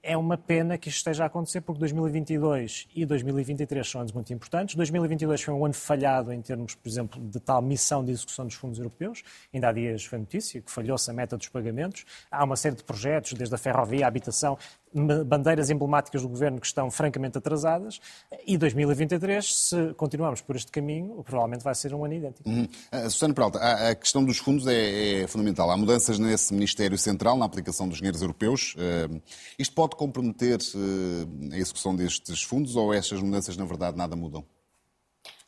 é 0.00 0.16
uma 0.16 0.38
pena 0.38 0.78
que 0.78 0.88
isto 0.88 0.98
esteja 0.98 1.24
a 1.24 1.26
acontecer 1.26 1.60
porque 1.60 1.80
2022 1.80 2.86
e 2.94 3.04
2023 3.04 3.88
são 3.88 4.00
anos 4.00 4.12
muito 4.12 4.32
importantes. 4.32 4.76
2022 4.76 5.42
foi 5.42 5.52
um 5.52 5.64
ano 5.64 5.74
falhado 5.74 6.32
em 6.32 6.40
termos, 6.40 6.76
por 6.76 6.88
exemplo, 6.88 7.20
de 7.20 7.40
tal 7.40 7.60
missão 7.60 8.04
de 8.04 8.12
execução 8.12 8.46
dos 8.46 8.54
fundos 8.54 8.78
europeus. 8.78 9.24
Ainda 9.52 9.68
há 9.68 9.72
dias 9.72 10.04
foi 10.04 10.18
notícia 10.18 10.60
que 10.60 10.70
falhou-se 10.70 11.10
a 11.10 11.12
meta 11.12 11.36
dos 11.36 11.48
pagamentos. 11.48 12.04
Há 12.30 12.44
uma 12.44 12.54
série 12.54 12.76
de 12.76 12.84
projetos, 12.84 13.32
desde 13.32 13.52
a 13.52 13.58
ferrovia, 13.58 14.04
a 14.04 14.08
habitação, 14.08 14.56
bandeiras 14.92 15.70
emblemáticas 15.70 16.22
do 16.22 16.28
governo 16.28 16.60
que 16.60 16.66
estão 16.66 16.90
francamente 16.90 17.38
atrasadas 17.38 18.00
e 18.46 18.58
2023, 18.58 19.54
se 19.54 19.94
continuarmos 19.94 20.40
por 20.40 20.56
este 20.56 20.72
caminho, 20.72 21.22
provavelmente 21.22 21.62
vai 21.62 21.74
ser 21.74 21.94
um 21.94 22.04
ano 22.04 22.14
idêntico. 22.14 22.48
Uhum. 22.48 22.66
Uh, 22.92 23.10
Susana 23.10 23.34
Peralta, 23.34 23.58
a, 23.58 23.90
a, 23.90 23.94
questão 23.94 24.24
dos 24.24 24.38
fundos 24.38 24.66
é, 24.66 25.22
é, 25.22 25.26
fundamental. 25.26 25.70
Há 25.70 25.76
mudanças 25.76 26.18
nesse 26.18 26.52
Ministério 26.52 26.98
Central, 26.98 27.36
na 27.36 27.44
aplicação 27.44 27.88
dos 27.88 27.98
dinheiros 27.98 28.20
europeus. 28.20 28.74
Uh, 28.74 29.20
isto 29.58 29.74
pode 29.74 29.96
comprometer 29.96 30.58
uh, 30.58 31.52
a 31.52 31.56
execução 31.56 31.94
destes 31.94 32.42
fundos 32.42 32.74
ou 32.76 32.92
estas 32.92 33.20
mudanças, 33.22 33.56
na 33.56 33.64
verdade, 33.64 33.96
nada 33.96 34.16
mudam? 34.16 34.44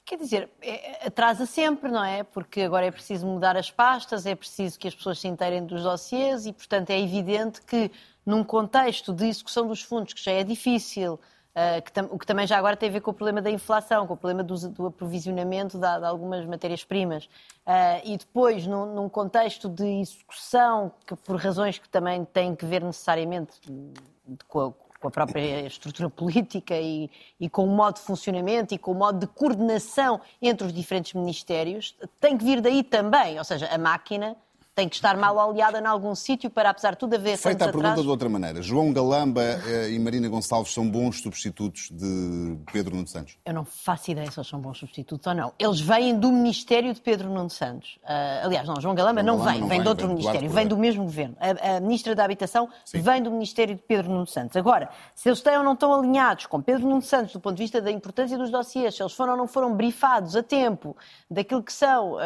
Quer 0.05 0.17
dizer, 0.17 0.51
é, 0.61 1.07
atrasa 1.07 1.47
sempre, 1.47 1.91
não 1.91 2.05
é? 2.05 2.25
Porque 2.25 2.63
agora 2.63 2.87
é 2.87 2.91
preciso 2.91 3.27
mudar 3.27 3.57
as 3.57 3.71
pastas, 3.71 4.27
é 4.27 4.35
preciso 4.35 4.79
que 4.79 4.89
as 4.89 4.95
pessoas 4.95 5.21
se 5.21 5.29
inteirem 5.29 5.65
dos 5.65 5.83
dossiês 5.83 6.45
e, 6.45 6.53
portanto, 6.53 6.91
é 6.91 7.01
evidente 7.01 7.63
que 7.63 7.91
num 8.27 8.43
contexto 8.43 9.13
de 9.13 9.27
execução 9.27 9.67
dos 9.67 9.83
fundos 9.83 10.13
que 10.13 10.23
já 10.23 10.33
é 10.33 10.43
difícil, 10.43 11.15
uh, 11.15 11.83
que 11.83 12.01
o 12.11 12.19
que 12.19 12.27
também 12.27 12.47
já 12.47 12.59
agora 12.59 12.77
tem 12.77 12.89
a 12.89 12.93
ver 12.93 13.01
com 13.01 13.11
o 13.11 13.15
problema 13.15 13.41
da 13.41 13.51
inflação, 13.51 14.07
com 14.07 14.15
o 14.15 14.17
problema 14.17 14.43
do, 14.43 14.57
do 14.71 14.87
aprovisionamento 14.87 15.79
de, 15.79 15.99
de 15.99 16.05
algumas 16.05 16.45
matérias-primas, 16.47 17.27
uh, 17.67 18.01
e 18.05 18.17
depois 18.17 18.67
num, 18.67 18.95
num, 18.95 19.09
contexto 19.09 19.69
de 19.69 19.87
execução, 20.01 20.93
que 21.07 21.15
por 21.15 21.37
razões 21.37 21.79
que 21.79 21.89
também 21.89 22.25
têm 22.25 22.55
que 22.55 22.67
ver 22.67 22.83
necessariamente 22.83 23.61
com 24.49 24.61
a, 24.61 24.73
com 25.03 25.09
a 25.09 25.11
própria 25.11 25.67
estrutura 25.67 26.09
política 26.09 26.77
e, 26.77 27.11
e, 27.41 27.51
com 27.51 27.65
o 27.65 27.67
modo 27.67 27.97
de 27.97 28.03
funcionamento 28.03 28.73
e 28.73 28.79
com 28.79 28.93
o 28.93 28.95
modo 28.95 29.19
de 29.19 29.27
coordenação 29.27 30.21
entre 30.41 30.69
os 30.69 30.73
diferentes 30.73 31.13
ministérios, 31.13 31.97
tem 32.21 32.39
que 32.39 32.45
vir 32.45 32.61
daí 32.61 32.85
também, 32.85 33.37
ou 33.37 33.45
seja, 33.45 33.67
a 33.67 33.77
máquina 33.77 34.37
tem 34.75 34.89
que 34.89 34.97
estar 34.97 35.17
mal 35.17 35.37
oleada 35.37 35.79
em 35.79 35.87
algum 35.87 36.15
sítio 36.15 36.49
para, 36.49 36.71
apesar 36.71 36.93
de 36.93 36.99
tudo, 36.99 37.15
haver 37.15 37.37
Feita 37.37 37.65
a 37.65 37.69
pergunta 37.69 37.89
atrás... 37.89 38.03
de 38.03 38.09
outra 38.09 38.29
maneira. 38.29 38.63
João 38.63 38.91
Galamba 38.93 39.43
eh, 39.43 39.91
e 39.91 39.99
Marina 39.99 40.29
Gonçalves 40.29 40.73
são 40.73 40.89
bons 40.89 41.21
substitutos 41.21 41.91
de 41.91 42.57
Pedro 42.73 42.95
Nuno 42.95 43.07
Santos? 43.07 43.37
Eu 43.45 43.53
não 43.53 43.67
faço 43.67 44.11
ideia 44.11 44.31
se 44.31 44.39
eles 44.39 44.49
são 44.49 44.59
bons 44.61 44.79
substitutos 44.79 45.27
ou 45.27 45.35
não. 45.35 45.53
Eles 45.59 45.81
vêm 45.81 46.19
do 46.19 46.33
Ministério 46.33 46.95
de 46.95 47.01
Pedro 47.01 47.29
Nuno 47.29 47.51
Santos. 47.51 47.99
Uh, 48.03 48.47
aliás, 48.47 48.67
não, 48.67 48.81
João 48.81 48.95
Galamba 48.95 49.23
João 49.23 49.37
não 49.37 49.45
Galamba 49.45 49.53
vem, 49.53 49.61
não 49.61 49.69
vem, 49.69 49.77
vem 49.77 49.83
de 49.83 49.89
outro 49.89 50.07
vem 50.07 50.17
Ministério, 50.17 50.51
vem 50.51 50.67
do 50.67 50.79
mesmo 50.79 51.05
governo. 51.05 51.37
A, 51.39 51.77
a 51.77 51.81
Ministra 51.81 52.15
da 52.15 52.25
Habitação 52.25 52.69
Sim. 52.85 53.03
vem 53.03 53.23
do 53.23 53.31
Ministério 53.31 53.75
de 53.75 53.83
Pedro 53.83 54.11
Nuno 54.11 54.27
Santos. 54.27 54.57
Agora, 54.57 54.89
se 55.15 55.29
eles 55.29 55.39
estão 55.39 55.59
ou 55.59 55.65
não 55.65 55.75
estão 55.75 55.93
alinhados 55.93 56.47
com 56.47 56.63
Pedro 56.63 56.89
Nuno 56.89 57.03
Santos 57.03 57.35
do 57.35 57.41
ponto 57.41 57.57
de 57.57 57.63
vista 57.63 57.81
da 57.81 57.91
importância 57.91 58.39
dos 58.39 58.51
dossiês, 58.51 58.95
se 58.95 59.03
eles 59.03 59.13
foram 59.13 59.33
ou 59.33 59.39
não 59.39 59.47
foram 59.47 59.75
brifados 59.75 60.35
a 60.35 60.43
tempo 60.43 60.97
daquilo 61.31 61.63
que 61.63 61.73
são 61.73 62.15
uh, 62.15 62.19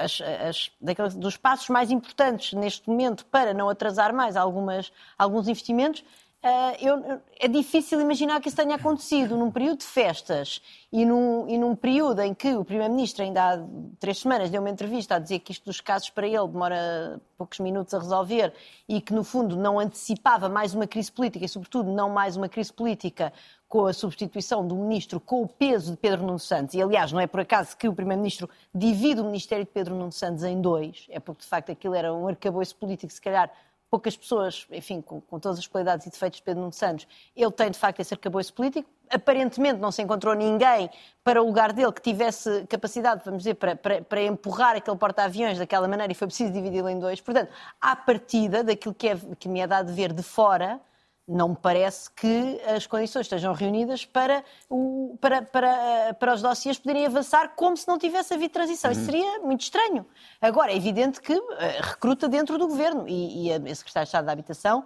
as, 0.00 0.20
as, 0.20 0.70
daqueles, 0.80 1.14
dos 1.14 1.36
passos 1.36 1.68
mais 1.68 1.83
importantes 1.90 2.52
neste 2.52 2.88
momento 2.88 3.24
para 3.26 3.54
não 3.54 3.68
atrasar 3.68 4.14
mais 4.14 4.36
algumas, 4.36 4.92
alguns 5.18 5.48
investimentos, 5.48 6.04
Uh, 6.44 6.76
eu, 6.78 7.22
é 7.40 7.48
difícil 7.48 7.98
imaginar 8.02 8.38
que 8.38 8.48
isso 8.48 8.56
tenha 8.58 8.76
acontecido. 8.76 9.34
Num 9.34 9.50
período 9.50 9.78
de 9.78 9.86
festas 9.86 10.60
e 10.92 11.02
num, 11.06 11.48
e 11.48 11.56
num 11.56 11.74
período 11.74 12.20
em 12.20 12.34
que 12.34 12.54
o 12.54 12.62
Primeiro-Ministro, 12.62 13.24
ainda 13.24 13.54
há 13.54 13.58
três 13.98 14.18
semanas, 14.18 14.50
deu 14.50 14.60
uma 14.60 14.68
entrevista 14.68 15.14
a 15.14 15.18
dizer 15.18 15.38
que 15.38 15.52
isto 15.52 15.64
dos 15.64 15.80
casos 15.80 16.10
para 16.10 16.26
ele 16.26 16.46
demora 16.46 17.18
poucos 17.38 17.60
minutos 17.60 17.94
a 17.94 17.98
resolver 17.98 18.52
e 18.86 19.00
que, 19.00 19.14
no 19.14 19.24
fundo, 19.24 19.56
não 19.56 19.80
antecipava 19.80 20.46
mais 20.50 20.74
uma 20.74 20.86
crise 20.86 21.10
política 21.10 21.46
e, 21.46 21.48
sobretudo, 21.48 21.90
não 21.90 22.10
mais 22.10 22.36
uma 22.36 22.46
crise 22.46 22.70
política 22.70 23.32
com 23.68 23.86
a 23.86 23.92
substituição 23.92 24.66
do 24.66 24.76
Ministro 24.76 25.18
com 25.18 25.42
o 25.42 25.48
peso 25.48 25.92
de 25.92 25.96
Pedro 25.96 26.24
Nuno 26.24 26.38
Santos. 26.38 26.74
E, 26.74 26.82
aliás, 26.82 27.10
não 27.12 27.20
é 27.20 27.26
por 27.26 27.40
acaso 27.40 27.76
que 27.76 27.88
o 27.88 27.94
Primeiro-Ministro 27.94 28.48
divide 28.74 29.20
o 29.20 29.24
Ministério 29.24 29.64
de 29.64 29.70
Pedro 29.70 29.94
Nuno 29.94 30.12
Santos 30.12 30.44
em 30.44 30.60
dois, 30.60 31.06
é 31.10 31.18
porque, 31.18 31.42
de 31.42 31.48
facto, 31.48 31.72
aquilo 31.72 31.94
era 31.94 32.12
um 32.14 32.28
arcabouço 32.28 32.76
político, 32.76 33.12
se 33.12 33.20
calhar 33.20 33.50
poucas 33.94 34.16
pessoas, 34.16 34.66
enfim, 34.72 35.00
com, 35.00 35.20
com, 35.20 35.38
todas 35.38 35.56
as 35.56 35.68
qualidades 35.68 36.04
e 36.06 36.10
defeitos 36.10 36.38
de 36.38 36.42
Pedro 36.42 36.62
Nuno 36.62 36.72
Santos, 36.72 37.06
ele 37.36 37.52
tem 37.52 37.70
de 37.70 37.78
facto 37.78 38.00
esse 38.00 38.12
arcabouço 38.12 38.52
político. 38.52 38.90
Aparentemente 39.08 39.78
não 39.78 39.92
se 39.92 40.02
encontrou 40.02 40.34
ninguém 40.34 40.90
para 41.22 41.40
o 41.40 41.46
lugar 41.46 41.72
dele 41.72 41.92
que 41.92 42.02
tivesse 42.02 42.66
capacidade, 42.68 43.22
vamos 43.24 43.44
dizer, 43.44 43.54
para, 43.54 43.76
para, 43.76 44.02
para 44.02 44.22
empurrar 44.22 44.74
aquele 44.74 44.96
porta-aviões 44.96 45.58
daquela 45.58 45.86
maneira 45.86 46.10
e 46.10 46.14
foi 46.16 46.26
preciso 46.26 46.52
dividi-lo 46.52 46.88
em 46.88 46.98
dois. 46.98 47.20
Portanto, 47.20 47.52
à 47.80 47.94
partida 47.94 48.64
daquilo 48.64 48.94
que, 48.94 49.10
é, 49.10 49.16
que 49.38 49.48
me 49.48 49.60
é 49.60 49.66
dado 49.66 49.92
ver 49.92 50.12
de 50.12 50.24
fora, 50.24 50.80
não 51.26 51.50
me 51.50 51.56
parece 51.56 52.10
que 52.10 52.60
as 52.66 52.86
condições 52.86 53.22
estejam 53.22 53.54
reunidas 53.54 54.04
para, 54.04 54.44
o, 54.68 55.16
para, 55.20 55.42
para, 55.42 56.14
para 56.14 56.34
os 56.34 56.42
dossiês 56.42 56.78
poderem 56.78 57.06
avançar 57.06 57.54
como 57.56 57.76
se 57.76 57.88
não 57.88 57.98
tivesse 57.98 58.34
havido 58.34 58.52
transição. 58.52 58.90
Uhum. 58.90 58.96
Isso 58.96 59.06
seria 59.06 59.38
muito 59.40 59.62
estranho. 59.62 60.06
Agora, 60.40 60.70
é 60.70 60.76
evidente 60.76 61.20
que 61.20 61.32
uh, 61.32 61.44
recruta 61.80 62.28
dentro 62.28 62.58
do 62.58 62.68
governo 62.68 63.08
e, 63.08 63.46
e 63.46 63.52
a 63.52 63.74
Secretária 63.74 64.04
de 64.04 64.08
Estado 64.08 64.26
da 64.26 64.32
Habitação 64.32 64.84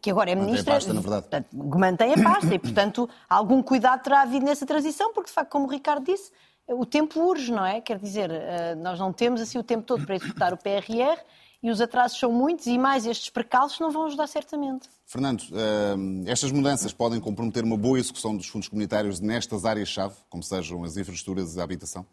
que 0.00 0.10
agora 0.10 0.30
é 0.30 0.34
ministra, 0.34 0.74
mantém 0.74 0.96
a 0.96 1.02
pasta, 1.02 1.20
portanto, 1.20 1.46
mantém 1.52 2.14
a 2.14 2.22
pasta 2.22 2.54
e, 2.54 2.58
portanto, 2.58 3.10
algum 3.28 3.62
cuidado 3.62 4.02
terá 4.02 4.22
havido 4.22 4.46
nessa 4.46 4.64
transição, 4.64 5.12
porque, 5.12 5.28
de 5.28 5.34
facto, 5.34 5.50
como 5.50 5.66
o 5.66 5.70
Ricardo 5.70 6.04
disse, 6.04 6.30
o 6.68 6.86
tempo 6.86 7.20
urge, 7.20 7.52
não 7.52 7.66
é? 7.66 7.80
Quer 7.80 7.98
dizer, 7.98 8.30
eh, 8.30 8.74
nós 8.76 8.98
não 8.98 9.12
temos 9.12 9.40
assim 9.40 9.58
o 9.58 9.62
tempo 9.62 9.82
todo 9.82 10.06
para 10.06 10.14
executar 10.14 10.54
o 10.54 10.56
PRR 10.56 11.18
e 11.62 11.70
os 11.70 11.80
atrasos 11.80 12.18
são 12.18 12.32
muitos 12.32 12.66
e 12.66 12.78
mais 12.78 13.06
estes 13.06 13.28
percalços 13.30 13.78
não 13.80 13.90
vão 13.90 14.06
ajudar 14.06 14.26
certamente. 14.26 14.88
Fernando, 15.06 15.42
uh, 15.42 16.24
estas 16.26 16.50
mudanças 16.52 16.92
podem 16.92 17.20
comprometer 17.20 17.64
uma 17.64 17.76
boa 17.76 17.98
execução 17.98 18.36
dos 18.36 18.46
fundos 18.46 18.68
comunitários 18.68 19.20
nestas 19.20 19.64
áreas-chave, 19.64 20.14
como 20.28 20.42
sejam 20.42 20.82
as 20.84 20.96
infraestruturas 20.96 21.56
e 21.56 21.60
a 21.60 21.64
habitação? 21.64 22.06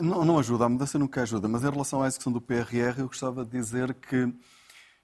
Não, 0.00 0.24
não, 0.24 0.38
ajuda, 0.38 0.66
a 0.66 0.68
mudança 0.68 0.98
nunca 0.98 1.22
ajuda, 1.22 1.48
mas 1.48 1.64
em 1.64 1.70
relação 1.70 2.00
à 2.00 2.06
execução 2.06 2.32
do 2.32 2.40
PRR, 2.40 2.98
eu 2.98 3.06
gostava 3.08 3.44
de 3.44 3.50
dizer 3.50 3.92
que 3.94 4.32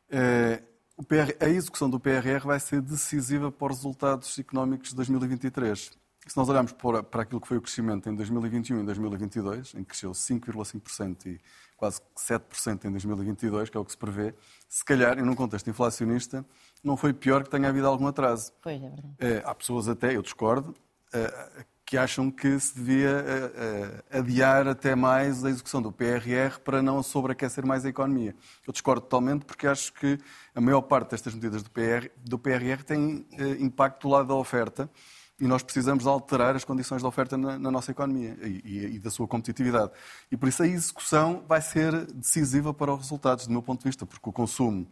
eh, 0.08 0.62
PR, 1.08 1.36
a 1.40 1.48
execução 1.48 1.90
do 1.90 1.98
PRR 1.98 2.44
vai 2.44 2.60
ser 2.60 2.80
decisiva 2.80 3.50
para 3.50 3.72
os 3.72 3.78
resultados 3.78 4.38
económicos 4.38 4.90
de 4.90 4.96
2023. 4.96 5.90
Se 6.26 6.36
nós 6.36 6.48
olharmos 6.48 6.72
para, 6.72 7.02
para 7.02 7.22
aquilo 7.22 7.40
que 7.40 7.46
foi 7.46 7.56
o 7.56 7.62
crescimento 7.62 8.08
em 8.08 8.14
2021 8.14 8.80
e 8.80 8.84
2022, 8.84 9.74
em 9.74 9.78
que 9.78 9.86
cresceu 9.86 10.12
5,5% 10.12 11.26
e 11.26 11.40
quase 11.76 12.00
7% 12.16 12.84
em 12.86 12.90
2022, 12.90 13.68
que 13.68 13.76
é 13.76 13.80
o 13.80 13.84
que 13.84 13.92
se 13.92 13.98
prevê, 13.98 14.34
se 14.68 14.84
calhar, 14.84 15.18
e 15.18 15.22
num 15.22 15.34
contexto 15.34 15.68
inflacionista, 15.68 16.44
não 16.82 16.96
foi 16.96 17.12
pior 17.12 17.44
que 17.44 17.50
tenha 17.50 17.68
havido 17.68 17.86
algum 17.86 18.06
atraso. 18.06 18.52
Pois 18.62 18.76
é 18.76 18.88
verdade. 18.88 19.14
É, 19.18 19.42
há 19.44 19.54
pessoas 19.54 19.88
até, 19.88 20.16
eu 20.16 20.22
discordo, 20.22 20.74
é, 21.12 21.64
que 21.84 21.96
acham 21.96 22.30
que 22.32 22.58
se 22.58 22.74
devia 22.74 23.24
é, 24.10 24.18
adiar 24.18 24.66
até 24.66 24.96
mais 24.96 25.44
a 25.44 25.50
execução 25.50 25.80
do 25.80 25.92
PRR 25.92 26.58
para 26.64 26.82
não 26.82 27.00
sobreaquecer 27.00 27.64
mais 27.64 27.84
a 27.84 27.88
economia. 27.88 28.34
Eu 28.66 28.72
discordo 28.72 29.02
totalmente 29.02 29.44
porque 29.44 29.68
acho 29.68 29.92
que 29.92 30.18
a 30.52 30.60
maior 30.60 30.82
parte 30.82 31.10
destas 31.10 31.32
medidas 31.32 31.62
do, 31.62 31.70
PR, 31.70 32.10
do 32.16 32.38
PRR 32.40 32.82
tem 32.84 33.24
impacto 33.60 34.08
do 34.08 34.08
lado 34.08 34.26
da 34.26 34.34
oferta 34.34 34.90
e 35.40 35.46
nós 35.46 35.62
precisamos 35.62 36.06
alterar 36.06 36.56
as 36.56 36.64
condições 36.64 37.02
de 37.02 37.06
oferta 37.06 37.36
na, 37.36 37.58
na 37.58 37.70
nossa 37.70 37.90
economia 37.90 38.36
e, 38.42 38.62
e, 38.64 38.94
e, 38.96 38.98
da 38.98 39.10
sua 39.10 39.28
competitividade. 39.28 39.92
E 40.30 40.36
por 40.36 40.48
isso 40.48 40.62
a 40.62 40.66
execução 40.66 41.44
vai 41.46 41.60
ser 41.60 42.06
decisiva 42.12 42.72
para 42.72 42.92
os 42.92 43.00
resultados, 43.00 43.46
do 43.46 43.52
meu 43.52 43.62
ponto 43.62 43.80
de 43.80 43.88
vista, 43.88 44.06
porque 44.06 44.28
o 44.28 44.32
consumo 44.32 44.86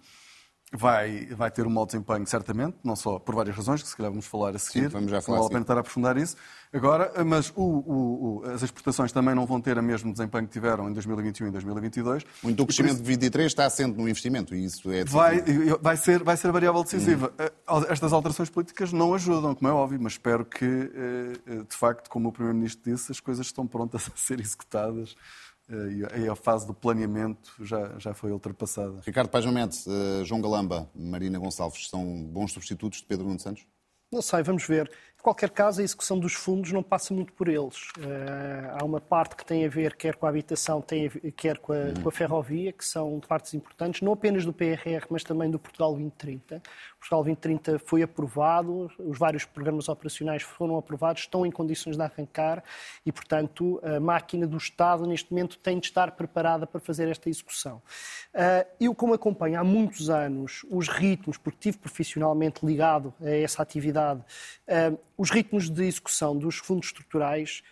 vai, 0.73 1.27
vai 1.27 1.51
ter 1.51 1.67
um 1.67 1.71
mau 1.71 1.87
desempenho, 1.87 2.27
certamente, 2.27 2.77
não 2.83 2.97
só 2.97 3.19
por 3.19 3.35
várias 3.35 3.57
razões, 3.57 3.83
que 3.83 3.89
se 3.89 3.97
calhar 3.97 4.11
vamos 4.11 4.27
falar 4.27 4.55
a 4.55 4.59
seguir. 4.59 4.85
Sim, 4.85 4.89
vamos 4.89 5.11
já 5.11 5.21
falar 5.21 5.39
não 5.39 5.43
vale 5.45 5.53
a 5.53 5.55
pena 5.55 5.63
estar 5.63 5.77
a 5.77 5.81
aprofundar 5.81 6.17
isso. 6.17 6.37
Agora, 6.73 7.13
mas 7.25 7.53
o, 7.55 7.63
o, 7.63 8.43
o, 8.43 8.51
as 8.51 8.63
exportações 8.63 9.13
também 9.13 9.33
não 9.33 9.47
vão 9.47 9.61
ter 9.61 9.79
o 9.79 9.83
mesmo 9.83 10.11
desempenho 10.11 10.45
que 10.47 10.53
tiveram 10.53 10.91
em 10.91 10.93
2021 10.93 11.47
e 11.47 11.51
2022. 11.53 12.25
Muito 12.43 12.57
do 12.57 12.67
crescimento 12.67 12.97
de 12.97 13.05
23 13.05 13.47
está 13.47 13.65
assente 13.65 13.97
no 13.97 14.09
investimento 14.09 14.55
e 14.55 14.65
isso 14.65 14.91
é 14.91 15.05
vai, 15.05 15.41
vai, 15.81 15.97
ser, 15.97 16.25
vai 16.25 16.37
ser 16.37 16.49
a 16.49 16.53
variável 16.53 16.83
decisiva. 16.83 17.33
Hum. 17.39 17.85
Estas 17.89 18.13
alterações 18.13 18.51
políticas 18.51 18.93
não 18.93 19.15
ajudam, 19.15 19.55
como 19.55 19.71
é 19.71 19.73
óbvio, 19.73 20.01
mas 20.03 20.15
espero 20.15 20.45
que, 20.45 20.65
eh, 20.65 21.33
eh, 21.47 21.55
de 21.69 21.77
facto, 21.77 22.11
como 22.11 22.29
o 22.29 22.33
Primeiro-Ministro 22.33 22.91
disse, 22.93 23.13
as 23.13 23.21
coisas 23.21 23.47
estão 23.47 23.69
prontas 23.69 24.11
a 24.13 24.17
ser 24.17 24.41
executadas 24.41 25.15
eh, 25.15 25.44
e 25.69 26.29
a 26.29 26.37
fase 26.37 26.67
do 26.67 26.75
planeamento 26.75 27.55
já, 27.61 27.99
já 27.99 28.15
foi 28.15 28.31
ultrapassada. 28.33 29.01
Ricardo 29.05 29.31
Mamete, 29.47 29.89
uh, 29.89 30.25
João 30.25 30.41
Galamba, 30.41 30.91
Marina 30.95 31.39
Gonçalves, 31.39 31.89
são 31.89 32.25
bons 32.25 32.53
substitutos 32.53 33.01
de 33.01 33.07
Pedro 33.07 33.27
Nuno 33.27 33.41
Santos? 33.41 33.67
Não 34.13 34.21
sei, 34.23 34.43
vamos 34.43 34.67
ver 34.67 34.91
qualquer 35.25 35.49
caso, 35.49 35.81
a 35.81 35.85
execução 35.85 36.19
dos 36.19 36.35
fundos 36.35 36.71
não 36.71 36.83
passa 36.83 37.15
muito 37.15 37.33
por 37.33 37.49
eles. 37.49 37.89
Uh, 37.97 38.79
há 38.79 38.85
uma 38.85 39.01
parte 39.01 39.35
que 39.35 39.45
tem 39.45 39.65
a 39.65 39.69
ver 39.71 39.97
quer 39.97 40.17
com 40.17 40.27
a 40.27 40.29
habitação, 40.29 40.83
tem 40.83 41.07
a, 41.07 41.31
quer 41.31 41.57
com 41.57 41.73
a, 41.73 41.77
uhum. 41.77 41.95
com 42.03 42.09
a, 42.11 42.13
ferrovia, 42.13 42.71
que 42.73 42.85
são 42.85 43.19
partes 43.27 43.55
importantes, 43.55 44.03
não 44.03 44.13
apenas 44.13 44.45
do 44.45 44.53
PRR, 44.53 45.07
mas 45.09 45.25
também 45.25 45.51
do 45.51 45.59
Portugal 45.59 45.93
2030. 45.93 46.63
Portugal 47.05 47.23
2030 47.23 47.79
foi 47.81 48.03
aprovado, 48.03 48.91
os 48.99 49.19
vários 49.19 49.45
programas 49.45 49.91
operacionais 49.91 50.43
foram 50.43 50.79
aprovados, 50.79 51.21
estão 51.21 51.45
em 51.45 51.51
condições 51.51 51.99
de 51.99 52.03
arrancar 52.03 52.65
e, 53.05 53.13
portanto, 53.13 53.79
a 53.83 54.01
máquina 54.01 54.47
do 54.47 54.57
Estado, 54.57 55.07
neste 55.07 55.31
momento, 55.31 55.59
tem 55.59 55.79
de 55.79 55.87
estar 55.87 56.13
preparada 56.13 56.67
para 56.67 56.81
fazer 56.81 57.07
esta 57.09 57.29
execução. 57.29 57.83
Uh, 58.35 58.67
eu, 58.81 58.95
como 58.95 59.13
acompanho 59.13 59.61
há 59.61 59.65
muitos 59.65 60.09
anos 60.09 60.65
os 60.71 60.89
ritmos, 60.89 61.37
porque 61.37 61.59
estive 61.69 61.77
profissionalmente 61.77 62.65
ligado 62.65 63.13
a 63.21 63.29
essa 63.29 63.63
atividade, 63.63 64.21
uh, 64.67 64.99
os 65.19 65.31
ritmos 65.31 65.69
de 65.69 65.85
execução 65.85 66.35
dos 66.35 66.57
fundos 66.57 66.87
estruturais, 66.87 67.63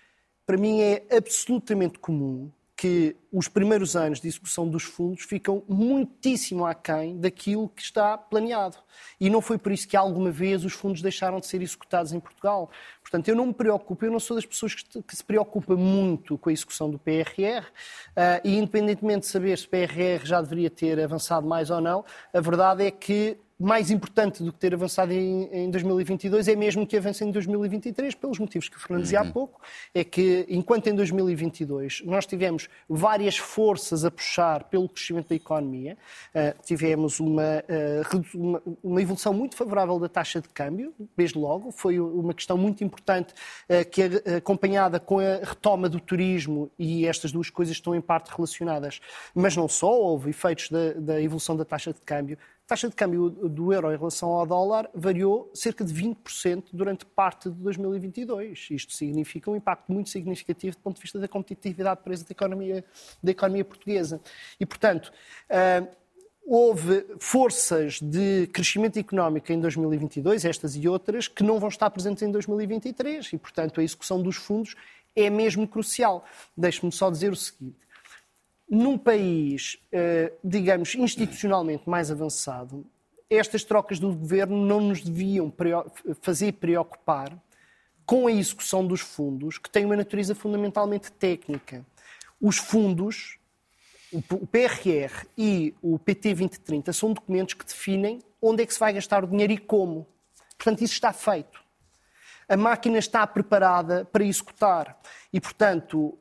para 0.45 0.59
mim 0.59 0.83
é 0.83 1.07
absolutamente 1.11 1.99
comum 1.99 2.51
que 2.77 3.17
os 3.31 3.49
primeiros 3.49 3.95
anos 3.95 4.21
de 4.21 4.29
execução 4.29 4.69
dos 4.69 4.83
fundos 4.83 5.25
ficam 5.25 5.63
muitíssimo 5.69 6.67
aquém 6.67 7.19
daquilo 7.19 7.69
que 7.69 7.83
está 7.83 8.19
planeado. 8.19 8.77
E 9.21 9.31
não 9.31 9.41
foi 9.41 9.57
por 9.57 9.73
isso 9.73 9.87
que 9.87 9.97
alguma 9.97 10.31
vez 10.31 10.65
os 10.65 10.73
fundos 10.73 11.01
deixaram 11.01 11.39
de 11.39 11.47
ser 11.47 11.63
executados 11.63 12.13
em 12.13 12.21
Portugal. 12.21 12.71
Portanto, 13.01 13.29
eu 13.29 13.37
não 13.37 13.47
me 13.47 13.55
preocupo, 13.55 14.05
eu 14.05 14.11
não 14.11 14.21
sou 14.21 14.37
das 14.37 14.47
pessoas 14.47 14.75
que, 14.75 15.17
se 15.17 15.25
preocupa 15.25 15.77
muito 15.77 16.37
com 16.37 16.51
a 16.51 16.53
execução 16.53 16.91
do 16.91 16.99
PRR, 16.99 17.65
uh, 17.67 18.41
e 18.43 18.57
independentemente 18.57 19.21
de 19.21 19.27
saber 19.27 19.57
se 19.59 19.67
o 19.67 19.71
PRR 19.71 20.25
já 20.25 20.41
deveria 20.41 20.71
ter 20.71 21.01
avançado 21.01 21.47
mais 21.47 21.71
ou 21.71 21.81
não, 21.81 22.05
a 22.33 22.41
verdade 22.41 22.85
é 22.85 22.91
que 22.91 23.39
mais 23.63 23.91
importante 23.91 24.43
do 24.43 24.53
que 24.53 24.59
ter 24.59 24.75
avançado 24.75 25.13
em, 25.13 25.45
em 25.53 25.71
2022 25.71 26.49
é 26.49 26.57
mesmo 26.57 26.87
que 26.87 26.97
avance 26.97 27.25
em 27.25 27.31
2023, 27.31 28.15
pelos 28.17 28.39
motivos 28.39 28.69
que 28.69 28.77
o 28.77 28.81
Fernando 28.81 29.03
dizia 29.03 29.21
há 29.21 29.23
uhum. 29.23 29.31
pouco, 29.31 29.61
é 29.95 30.03
que 30.03 30.45
enquanto 30.49 30.89
em 30.89 30.95
2022 30.95 32.03
nós 32.05 32.27
tivemos 32.27 32.69
várias 32.89 33.37
forças 33.37 34.05
a 34.05 34.11
puxar 34.11 34.65
pelo 34.65 34.89
crescimento 34.89 35.29
da 35.29 35.37
economia, 35.37 35.97
uh, 36.35 36.63
tivemos 36.65 37.21
uma, 37.21 37.43
uh, 37.43 38.25
uma, 38.35 38.63
uma, 38.83 39.03
evolução 39.03 39.33
muito 39.33 39.55
favorável 39.55 39.99
da 39.99 40.09
taxa 40.09 40.41
de 40.41 40.49
câmbio, 40.49 40.93
desde 41.17 41.39
logo, 41.39 41.71
foi 41.71 42.01
uma 42.01 42.35
questão 42.35 42.59
muito 42.59 42.83
importante 42.83 43.33
uh, 43.33 43.89
que 43.89 44.03
é 44.03 44.37
acompanhada 44.37 44.99
com 44.99 45.21
a 45.21 45.37
retoma 45.43 45.89
do 45.89 46.01
turismo 46.01 46.71
e 46.79 47.07
estas 47.07 47.31
duas 47.31 47.49
coisas 47.49 47.77
estão 47.77 47.95
em 47.95 48.01
parte 48.01 48.35
relacionadas, 48.35 49.01
mas 49.35 49.57
não 49.57 49.69
só, 49.69 49.93
houve 49.93 50.31
efeitos 50.31 50.69
da, 50.69 50.95
da 50.95 51.23
evolução 51.23 51.57
da 51.57 51.65
taxa 51.65 51.93
de 51.93 52.01
câmbio, 52.01 52.37
taxa 52.73 52.89
de 52.89 52.97
câmbio 52.97 53.29
do 53.29 53.71
euro 53.71 53.93
em 53.93 53.99
relação 53.99 54.31
ao 54.31 54.47
dólar 54.47 54.89
variou 54.95 55.51
cerca 55.53 55.85
de 55.85 55.93
20% 55.93 56.69
durante 56.73 57.05
parte 57.05 57.51
de 57.51 57.57
2022. 57.57 58.69
Isto 58.71 58.95
significa 58.95 59.51
um 59.51 59.57
impacto 59.57 59.93
muito 59.93 60.09
significativo 60.09 60.75
do 60.77 60.81
ponto 60.81 60.97
de 60.97 61.03
vista 61.03 61.19
da 61.19 61.29
competitividade 61.29 61.99
de 61.99 62.05
preço 62.05 62.25
da 62.25 62.33
economia, 62.33 62.83
da 63.23 63.31
economia 63.31 63.63
portuguesa. 63.63 64.23
E, 64.59 64.65
portanto, 64.65 65.13
uh, 65.51 65.87
houve 66.47 67.05
forças 67.19 68.01
de 68.01 68.47
crescimento 68.47 68.99
económico 68.99 69.53
em 69.53 69.61
2022, 69.61 70.43
estas 70.47 70.75
e 70.75 70.89
outras, 70.89 71.29
que 71.29 71.43
não 71.43 71.61
vão 71.61 71.69
estar 71.69 71.91
presentes 71.91 72.23
em 72.23 72.33
2023 72.33 73.35
e, 73.35 73.37
portanto, 73.37 73.83
a 73.83 73.85
execução 73.85 74.23
dos 74.23 74.37
fundos 74.37 74.77
é 75.15 75.29
mesmo 75.29 75.69
crucial. 75.69 76.25
Deixe-me 76.57 76.91
só 76.91 77.11
dizer 77.11 77.33
o 77.33 77.37
seguinte 77.37 77.83
num 78.75 78.97
país, 78.97 79.79
eh, 79.93 80.33
digamos, 80.43 80.95
institucionalmente 80.95 81.87
mais 81.87 82.11
avançado, 82.11 82.87
estas 83.29 83.63
trocas 83.65 83.99
do 83.99 84.15
governo 84.15 84.57
não 84.65 84.81
nos 84.81 85.03
deviam 85.03 85.53
fazer 86.23 86.53
preocupar 86.53 87.37
com 88.07 88.27
a 88.27 88.33
execução 88.33 88.87
dos 88.87 89.03
fundos, 89.03 89.59
que 89.59 89.69
têm 89.69 89.85
uma 89.85 89.95
natureza 89.95 90.35
fundamentalmente 90.35 91.13
técnica. 91.13 91.85
Os 92.41 92.57
fundos, 92.57 93.39
o 94.11 94.47
PRR 94.47 95.27
e 95.37 95.75
o 95.83 95.99
PT 95.99 96.31
2030, 96.31 96.95
são 96.95 97.13
documentos 97.13 97.53
que 97.53 97.67
definem 97.67 98.21
onde 98.41 98.63
é 98.63 98.67
que 98.67 98.73
se 98.73 98.81
vai 98.81 98.95
gastar 98.95 99.23
o 99.23 99.27
dinheiro 99.27 99.53
e 99.53 99.59
como. 99.59 100.07
Portanto, 100.57 100.83
isso 100.83 100.95
está 100.95 101.13
feito. 101.13 101.63
A 102.49 102.57
máquina 102.57 102.99
está 102.99 103.27
preparada 103.27 104.07
para 104.07 104.25
executar. 104.25 104.99
E, 105.31 105.39
portanto, 105.39 106.19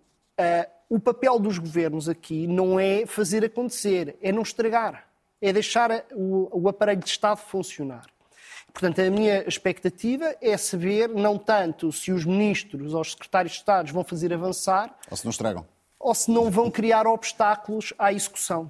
o 0.91 0.99
papel 0.99 1.39
dos 1.39 1.57
governos 1.57 2.09
aqui 2.09 2.45
não 2.45 2.77
é 2.77 3.05
fazer 3.05 3.45
acontecer, 3.45 4.17
é 4.21 4.29
não 4.29 4.41
estragar, 4.41 5.07
é 5.41 5.53
deixar 5.53 6.03
o, 6.11 6.49
o 6.51 6.67
aparelho 6.67 6.99
de 6.99 7.09
Estado 7.09 7.37
funcionar. 7.37 8.07
Portanto, 8.73 8.99
a 8.99 9.09
minha 9.09 9.47
expectativa 9.47 10.35
é 10.41 10.57
saber 10.57 11.07
não 11.07 11.37
tanto 11.37 11.93
se 11.93 12.11
os 12.11 12.25
ministros 12.25 12.93
ou 12.93 12.99
os 12.99 13.11
secretários 13.11 13.53
de 13.53 13.59
Estado 13.59 13.93
vão 13.93 14.03
fazer 14.03 14.33
avançar. 14.33 14.93
Ou 15.09 15.15
se 15.15 15.23
não 15.23 15.31
estragam. 15.31 15.65
Ou 15.97 16.13
se 16.13 16.29
não 16.29 16.51
vão 16.51 16.69
criar 16.69 17.07
obstáculos 17.07 17.93
à 17.97 18.11
execução. 18.11 18.69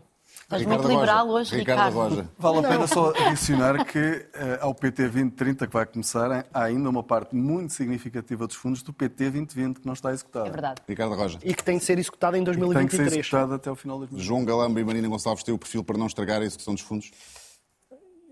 Estás 0.51 0.65
muito 0.65 0.86
liberal 0.86 1.29
hoje, 1.29 1.55
Ricardo. 1.55 2.10
Ricardo. 2.10 2.29
Vale 2.38 2.65
a 2.65 2.70
pena 2.70 2.86
só 2.86 3.12
adicionar 3.12 3.86
que 3.86 4.00
uh, 4.00 4.60
ao 4.60 4.75
PT 4.75 5.03
2030, 5.03 5.65
que 5.65 5.74
vai 5.74 5.86
começar, 5.86 6.46
há 6.53 6.63
ainda 6.63 6.89
uma 6.89 7.01
parte 7.01 7.34
muito 7.34 7.72
significativa 7.72 8.46
dos 8.46 8.58
fundos 8.58 8.84
do 8.84 8.91
PT 8.91 9.29
2020 9.31 9.79
que 9.79 9.86
não 9.86 9.93
está 9.93 10.12
executada. 10.12 10.50
É 10.50 10.51
verdade. 10.51 10.81
Ricardo 10.86 11.15
Roja. 11.15 11.39
E 11.41 11.53
que 11.53 11.63
tem 11.63 11.79
que 11.79 11.86
ser 11.86 11.98
executada 11.98 12.38
em 12.38 12.43
2023. 12.43 12.91
tem 12.91 13.05
que 13.05 13.12
ser 13.13 13.20
executada 13.20 13.55
até 13.55 13.70
ao 13.70 13.77
final 13.77 13.96
de 14.01 14.08
2023. 14.08 14.27
João 14.27 14.43
Galamba 14.43 14.81
e 14.81 14.84
Marina 14.84 15.08
Gonçalves 15.08 15.41
têm 15.41 15.53
o 15.53 15.58
perfil 15.58 15.86
para 15.86 15.98
não 15.98 16.08
estragar 16.08 16.41
a 16.41 16.46
execução 16.46 16.74
dos 16.74 16.84
fundos? 16.84 17.12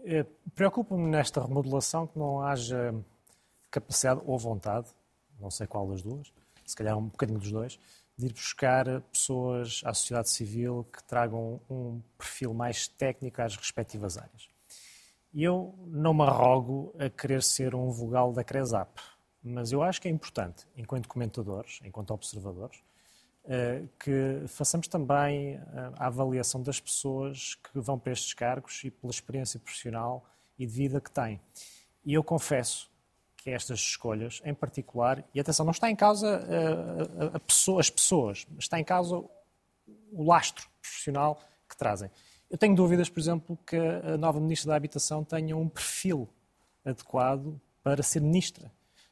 É, 0.03 0.25
Preocupa-me 0.53 1.07
nesta 1.07 1.41
remodelação 1.41 2.05
que 2.05 2.19
não 2.19 2.41
haja 2.41 2.93
capacidade 3.71 4.19
ou 4.25 4.38
vontade, 4.38 4.88
não 5.39 5.49
sei 5.49 5.67
qual 5.67 5.88
das 5.88 6.01
duas, 6.01 6.33
se 6.65 6.75
calhar 6.75 6.97
um 6.97 7.05
bocadinho 7.05 7.39
dos 7.39 7.49
dois, 7.49 7.79
de 8.19 8.25
ir 8.25 8.33
buscar 8.33 8.99
pessoas 9.13 9.81
à 9.85 9.93
sociedade 9.93 10.29
civil 10.29 10.85
que 10.91 11.01
tragam 11.05 11.61
um 11.69 12.01
perfil 12.17 12.53
mais 12.53 12.85
técnico 12.85 13.41
às 13.41 13.55
respectivas 13.55 14.17
áreas. 14.17 14.49
E 15.33 15.41
eu 15.41 15.73
não 15.88 16.13
me 16.13 16.23
arrogo 16.23 16.93
a 16.99 17.09
querer 17.09 17.41
ser 17.41 17.73
um 17.73 17.89
vogal 17.89 18.33
da 18.33 18.43
CRESAP, 18.43 18.99
mas 19.41 19.71
eu 19.71 19.81
acho 19.81 20.01
que 20.01 20.09
é 20.09 20.11
importante, 20.11 20.67
enquanto 20.75 21.07
comentadores, 21.07 21.79
enquanto 21.85 22.11
observadores, 22.11 22.83
que 23.97 24.43
façamos 24.47 24.89
também 24.89 25.57
a 25.95 26.07
avaliação 26.07 26.61
das 26.61 26.77
pessoas 26.77 27.55
que 27.55 27.79
vão 27.79 27.97
para 27.97 28.11
estes 28.11 28.33
cargos 28.33 28.83
e 28.83 28.91
pela 28.91 29.11
experiência 29.11 29.61
profissional 29.61 30.25
e 30.57 30.65
de 30.65 30.73
vida 30.73 30.99
que 30.99 31.09
têm. 31.09 31.39
E 32.03 32.13
eu 32.13 32.23
confesso 32.23 32.88
que 33.50 33.56
estas 33.56 33.79
escolhas, 33.79 34.41
em 34.46 34.53
particular, 34.53 35.24
e 35.34 35.39
atenção, 35.39 35.65
não 35.65 35.72
está 35.72 35.89
em 35.89 35.96
causa 35.96 36.46
a, 37.34 37.38
a 37.38 37.39
pessoa, 37.39 37.79
as 37.82 37.89
pessoas, 37.89 38.46
está 38.58 38.79
em 38.79 38.84
causa 38.84 39.18
o 40.12 40.24
lastro 40.24 40.68
profissional 40.82 41.41
que 41.68 41.75
trazem. 41.75 42.10
Eu 42.50 42.58
tenho 42.58 42.75
dúvidas, 42.75 43.10
por 43.10 43.20
exemplo, 43.20 43.58
que 43.65 43.75
a 43.75 44.18
nova 44.18 44.39
Ministra 44.39 44.70
da 44.70 44.75
Habitação 44.75 45.24
tenha 45.24 45.56
um 45.56 45.68
perfil 45.68 46.27
adequado 46.86 47.60
para 47.84 48.01
ser 48.01 48.22
Ministra. 48.22 48.72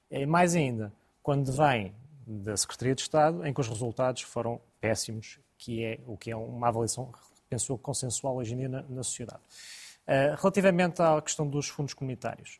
E 0.10 0.26
mais 0.26 0.56
ainda, 0.56 0.92
quando 1.22 1.52
vem 1.52 1.94
da 2.26 2.56
Secretaria 2.58 2.96
de 2.96 3.02
Estado, 3.02 3.46
em 3.46 3.54
que 3.54 3.62
os 3.62 3.68
resultados 3.68 4.22
foram 4.22 4.60
péssimos, 4.80 5.40
que 5.58 5.84
é 5.84 6.00
o 6.06 6.18
que 6.18 6.32
é 6.32 6.36
uma 6.36 6.68
avaliação, 6.68 7.12
penso 7.50 7.72
eu, 7.74 7.78
consensual 7.78 8.38
hoje 8.38 8.54
em 8.54 8.58
dia 8.58 8.70
na, 8.70 8.82
na 8.84 9.04
sociedade. 9.04 9.42
Uh, 10.08 10.36
relativamente 10.40 11.02
à 11.02 11.22
questão 11.22 11.48
dos 11.48 11.68
fundos 11.68 11.94
comunitários, 11.94 12.60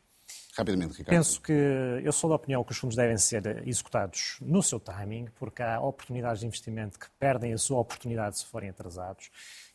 Rapidamente, 0.56 0.98
Ricardo. 0.98 1.16
Penso 1.16 1.40
que 1.40 1.52
eu 1.52 2.12
sou 2.12 2.28
da 2.28 2.36
opinião 2.36 2.64
que 2.64 2.72
os 2.72 2.78
fundos 2.78 2.96
devem 2.96 3.16
ser 3.16 3.62
executados 3.66 4.38
no 4.40 4.60
seu 4.62 4.80
timing, 4.80 5.28
porque 5.38 5.62
há 5.62 5.80
oportunidades 5.80 6.40
de 6.40 6.46
investimento 6.46 6.98
que 6.98 7.06
perdem 7.18 7.52
a 7.52 7.58
sua 7.58 7.78
oportunidade 7.78 8.38
se 8.38 8.44
forem 8.46 8.68
atrasados. 8.68 9.30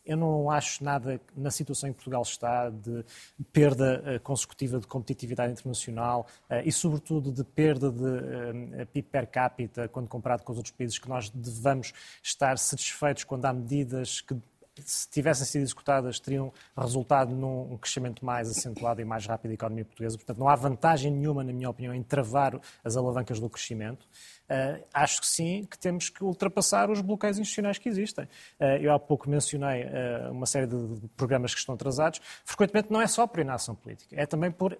Eu 0.05 0.17
não 0.17 0.51
acho 0.51 0.83
nada 0.83 1.21
na 1.33 1.49
situação 1.49 1.87
em 1.87 1.93
que 1.93 1.97
Portugal 1.99 2.23
está 2.23 2.69
de 2.69 3.05
perda 3.53 4.03
eh, 4.05 4.19
consecutiva 4.19 4.77
de 4.77 4.85
competitividade 4.85 5.53
internacional 5.53 6.27
eh, 6.49 6.63
e, 6.65 6.71
sobretudo, 6.73 7.31
de 7.31 7.45
perda 7.45 7.89
de 7.89 8.81
eh, 8.81 8.85
PIB 8.85 9.07
per 9.07 9.27
capita 9.27 9.87
quando 9.87 10.09
comparado 10.09 10.43
com 10.43 10.51
os 10.51 10.57
outros 10.57 10.75
países, 10.75 10.99
que 10.99 11.07
nós 11.07 11.29
devamos 11.29 11.93
estar 12.21 12.57
satisfeitos 12.57 13.23
quando 13.23 13.45
há 13.45 13.53
medidas 13.53 14.19
que 14.19 14.35
se 14.81 15.07
tivessem 15.09 15.45
sido 15.45 15.61
executadas, 15.61 16.19
teriam 16.19 16.51
resultado 16.77 17.35
num 17.35 17.77
crescimento 17.77 18.25
mais 18.25 18.49
acentuado 18.49 19.01
e 19.01 19.05
mais 19.05 19.25
rápido 19.25 19.49
da 19.49 19.55
economia 19.55 19.85
portuguesa. 19.85 20.17
Portanto, 20.17 20.37
não 20.37 20.49
há 20.49 20.55
vantagem 20.55 21.11
nenhuma, 21.11 21.43
na 21.43 21.53
minha 21.53 21.69
opinião, 21.69 21.93
em 21.93 22.01
travar 22.01 22.59
as 22.83 22.97
alavancas 22.97 23.39
do 23.39 23.49
crescimento. 23.49 24.07
Uh, 24.49 24.83
acho 24.93 25.21
que 25.21 25.27
sim, 25.27 25.65
que 25.69 25.77
temos 25.77 26.09
que 26.09 26.23
ultrapassar 26.23 26.89
os 26.89 27.01
bloqueios 27.01 27.37
institucionais 27.37 27.77
que 27.77 27.87
existem. 27.87 28.25
Uh, 28.59 28.77
eu 28.81 28.93
há 28.93 28.99
pouco 28.99 29.29
mencionei 29.29 29.83
uh, 29.83 30.31
uma 30.31 30.45
série 30.45 30.67
de 30.67 31.07
programas 31.15 31.53
que 31.53 31.59
estão 31.59 31.75
atrasados. 31.75 32.19
Frequentemente 32.43 32.91
não 32.91 33.01
é 33.01 33.07
só 33.07 33.25
por 33.27 33.39
inação 33.39 33.75
política, 33.75 34.15
é 34.19 34.25
também 34.25 34.51
por 34.51 34.77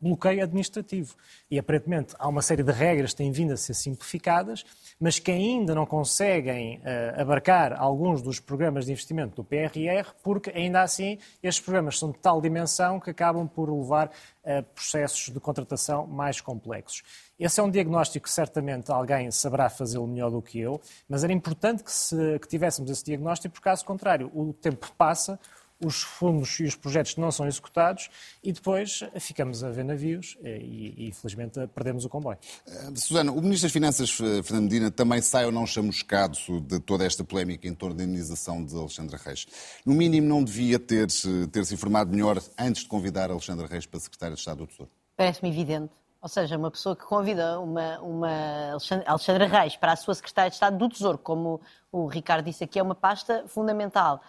bloqueio 0.00 0.42
administrativo. 0.42 1.14
E 1.50 1.58
aparentemente 1.58 2.14
há 2.18 2.28
uma 2.28 2.42
série 2.42 2.62
de 2.62 2.72
regras 2.72 3.12
que 3.12 3.18
têm 3.18 3.30
vindo 3.30 3.52
a 3.52 3.56
ser 3.56 3.74
simplificadas, 3.74 4.64
mas 4.98 5.18
que 5.18 5.30
ainda 5.30 5.74
não 5.74 5.86
conseguem 5.86 6.78
uh, 6.78 7.20
abarcar 7.20 7.72
alguns 7.80 8.22
dos 8.22 8.40
programas 8.40 8.86
de 8.86 8.92
investimento 8.92 9.36
do 9.36 9.44
PRR, 9.44 10.12
porque 10.22 10.50
ainda 10.50 10.82
assim 10.82 11.18
estes 11.42 11.62
programas 11.62 11.98
são 11.98 12.10
de 12.10 12.18
tal 12.18 12.40
dimensão 12.40 12.98
que 12.98 13.10
acabam 13.10 13.46
por 13.46 13.70
levar 13.70 14.10
a 14.44 14.62
processos 14.62 15.32
de 15.32 15.38
contratação 15.38 16.06
mais 16.06 16.40
complexos. 16.40 17.02
Esse 17.38 17.60
é 17.60 17.62
um 17.62 17.70
diagnóstico 17.70 18.24
que 18.24 18.32
certamente 18.32 18.90
alguém 18.90 19.30
saberá 19.30 19.68
fazê-lo 19.70 20.06
melhor 20.06 20.30
do 20.30 20.42
que 20.42 20.58
eu, 20.58 20.80
mas 21.08 21.24
era 21.24 21.32
importante 21.32 21.82
que, 21.84 21.92
se, 21.92 22.38
que 22.38 22.48
tivéssemos 22.48 22.90
esse 22.90 23.04
diagnóstico, 23.04 23.52
porque 23.52 23.64
caso 23.64 23.84
contrário, 23.84 24.30
o 24.34 24.52
tempo 24.52 24.90
passa, 24.96 25.38
os 25.84 26.02
fundos 26.02 26.60
e 26.60 26.64
os 26.64 26.76
projetos 26.76 27.16
não 27.16 27.30
são 27.30 27.46
executados 27.46 28.08
e 28.42 28.52
depois 28.52 29.02
ficamos 29.18 29.64
a 29.64 29.70
ver 29.70 29.84
navios 29.84 30.36
e, 30.42 30.94
e 30.96 31.08
infelizmente 31.08 31.58
perdemos 31.74 32.04
o 32.04 32.08
comboio. 32.08 32.38
Uh, 32.66 32.98
Susana, 32.98 33.32
o 33.32 33.40
Ministro 33.40 33.66
das 33.66 33.72
Finanças, 33.72 34.18
eh, 34.20 34.42
Fernando 34.42 34.64
Medina, 34.64 34.90
também 34.90 35.20
sai 35.22 35.46
ou 35.46 35.52
não 35.52 35.66
chamuscado 35.66 36.38
de 36.62 36.78
toda 36.80 37.04
esta 37.04 37.24
polémica 37.24 37.66
em 37.66 37.74
torno 37.74 37.96
da 37.96 38.04
indenização 38.04 38.64
de 38.64 38.76
Alexandre 38.76 39.16
Reis. 39.16 39.46
No 39.84 39.94
mínimo 39.94 40.28
não 40.28 40.44
devia 40.44 40.78
ter-se 40.78 41.44
eh, 41.44 41.46
ter 41.46 41.64
-se 41.64 41.74
informado 41.74 42.10
melhor 42.10 42.40
antes 42.58 42.82
de 42.82 42.88
convidar 42.88 43.30
Alexandre 43.30 43.66
Reis 43.66 43.86
para 43.86 44.00
Secretário 44.00 44.34
de 44.34 44.40
Estado 44.40 44.58
do 44.58 44.66
Tesouro? 44.66 44.90
Parece-me 45.16 45.50
evidente. 45.50 45.92
Ou 46.22 46.28
seja, 46.28 46.58
uma 46.58 46.70
pessoa 46.70 46.94
que 46.94 47.04
convida 47.04 47.58
uma, 47.58 47.98
uma 48.00 48.72
Alexandra 49.06 49.46
Reis 49.46 49.74
para 49.74 49.92
a 49.92 49.96
sua 49.96 50.14
Secretária 50.14 50.50
de 50.50 50.56
Estado 50.56 50.76
do 50.76 50.88
Tesouro, 50.88 51.16
como 51.16 51.62
o 51.90 52.06
Ricardo 52.06 52.44
disse 52.44 52.62
aqui, 52.62 52.78
é 52.78 52.82
uma 52.82 52.94
pasta 52.94 53.44
fundamental 53.48 54.20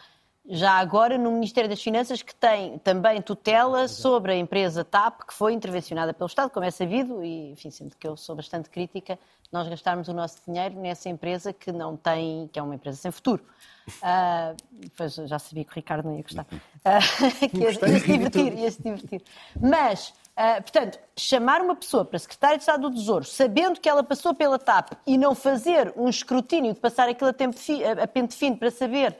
já 0.49 0.73
agora 0.73 1.17
no 1.17 1.31
Ministério 1.31 1.69
das 1.69 1.81
Finanças, 1.81 2.21
que 2.21 2.33
tem 2.33 2.77
também 2.79 3.21
tutela 3.21 3.87
sobre 3.87 4.33
a 4.33 4.35
empresa 4.35 4.83
TAP, 4.83 5.21
que 5.27 5.33
foi 5.33 5.53
intervencionada 5.53 6.13
pelo 6.13 6.27
Estado, 6.27 6.49
como 6.49 6.65
é 6.65 6.71
sabido, 6.71 7.23
e 7.23 7.51
enfim, 7.51 7.69
sendo 7.69 7.95
que 7.95 8.07
eu 8.07 8.17
sou 8.17 8.35
bastante 8.35 8.69
crítica, 8.69 9.19
nós 9.51 9.67
gastarmos 9.67 10.07
o 10.07 10.13
nosso 10.13 10.37
dinheiro 10.47 10.75
nessa 10.79 11.09
empresa 11.09 11.51
que 11.51 11.71
não 11.71 11.97
tem, 11.97 12.49
que 12.51 12.57
é 12.57 12.63
uma 12.63 12.73
empresa 12.73 12.97
sem 12.97 13.11
futuro. 13.11 13.43
Uh, 13.87 14.55
pois 14.95 15.15
já 15.15 15.37
sabia 15.37 15.65
que 15.65 15.71
o 15.71 15.75
Ricardo 15.75 16.05
não 16.05 16.15
ia 16.15 16.23
gostar. 16.23 16.45
Uh, 16.51 17.49
que 17.49 17.57
ia, 17.57 17.69
ia, 17.69 17.99
se 17.99 18.07
divertir, 18.07 18.57
ia 18.57 18.71
se 18.71 18.81
divertir. 18.81 19.21
Mas, 19.59 20.09
uh, 20.09 20.61
portanto, 20.61 20.99
chamar 21.17 21.61
uma 21.61 21.75
pessoa 21.75 22.05
para 22.05 22.17
secretária 22.17 22.57
de 22.57 22.63
Estado 22.63 22.89
do 22.89 22.95
Tesouro, 22.95 23.25
sabendo 23.25 23.79
que 23.79 23.89
ela 23.89 24.03
passou 24.03 24.33
pela 24.33 24.57
TAP 24.57 24.93
e 25.05 25.17
não 25.17 25.35
fazer 25.35 25.93
um 25.97 26.07
escrutínio 26.07 26.73
de 26.73 26.79
passar 26.79 27.09
aquilo 27.09 27.29
a, 27.29 27.33
tempo 27.33 27.55
a 28.01 28.07
pente 28.07 28.35
fino 28.35 28.57
para 28.57 28.71
saber 28.71 29.17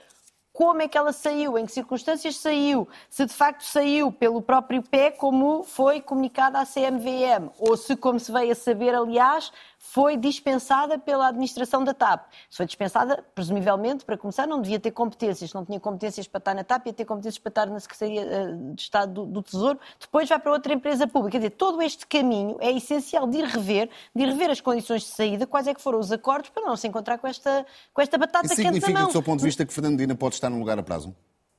como 0.62 0.80
é 0.80 0.88
que 0.88 0.96
ela 0.96 1.12
saiu, 1.12 1.58
em 1.58 1.66
que 1.66 1.72
circunstâncias 1.72 2.36
saiu, 2.36 2.88
se 3.10 3.26
de 3.26 3.34
facto 3.34 3.64
saiu 3.64 4.12
pelo 4.12 4.44
próprio 4.44 4.84
pé, 4.84 5.10
como 5.10 5.64
foi 5.64 6.00
comunicado 6.00 6.56
à 6.56 6.68
CMVM, 6.68 7.50
ou 7.58 7.76
se, 7.76 7.96
como 7.96 8.20
se 8.20 8.32
veio 8.32 8.52
a 8.52 8.56
saber, 8.56 8.94
aliás, 8.94 9.52
foi 9.84 10.16
dispensada 10.16 11.00
pela 11.00 11.28
administração 11.28 11.84
da 11.84 11.92
TAP. 11.92 12.32
Se 12.48 12.58
foi 12.58 12.68
dispensada, 12.68 13.26
presumivelmente, 13.34 14.06
para 14.06 14.16
começar, 14.16 14.46
não 14.46 14.62
devia 14.62 14.80
ter 14.80 14.92
competências, 14.92 15.52
não 15.54 15.66
tinha 15.66 15.80
competências 15.80 16.28
para 16.28 16.38
estar 16.38 16.54
na 16.54 16.64
TAP, 16.64 16.86
ia 16.86 16.94
ter 16.94 17.04
competências 17.04 17.40
para 17.40 17.50
estar 17.50 17.66
na 17.66 17.80
Secretaria 17.80 18.22
eh, 18.22 18.74
de 18.76 18.82
Estado 18.82 19.12
do, 19.12 19.26
do 19.26 19.42
Tesouro, 19.42 19.80
depois 20.00 20.30
vai 20.30 20.38
para 20.38 20.52
outra 20.52 20.72
empresa 20.72 21.08
pública. 21.08 21.32
Quer 21.32 21.38
dizer, 21.40 21.50
todo 21.58 21.82
este 21.82 22.06
caminho 22.06 22.58
é 22.62 22.72
essencial 22.72 23.26
de 23.26 23.40
ir 23.40 23.46
rever, 23.46 23.90
de 24.16 24.22
ir 24.22 24.28
rever 24.28 24.52
as 24.52 24.62
condições 24.62 25.02
de 25.02 25.10
saída, 25.10 25.48
quais 25.48 25.66
é 25.66 25.74
que 25.74 25.82
foram 25.82 26.00
os 26.00 26.12
acordos, 26.12 26.52
para 26.52 26.64
não 26.64 26.78
se 26.78 26.88
encontrar 26.88 27.18
com 27.18 27.28
esta, 27.28 27.66
com 27.92 28.02
esta 28.04 28.20
batata 28.20 28.46
Isso 28.46 28.58
quente 28.58 28.66
na 28.66 28.72
mão. 28.72 28.80
significa, 28.82 29.08
do 29.08 29.12
seu 29.12 29.24
ponto 29.24 29.40
de 29.40 29.46
vista, 29.46 29.66
que 29.66 29.74
Fernandina 29.74 30.14
pode 30.14 30.36
estar 30.36 30.52
num 30.52 30.60
lugar 30.60 30.78
a 30.78 30.84
prazo? 30.84 31.16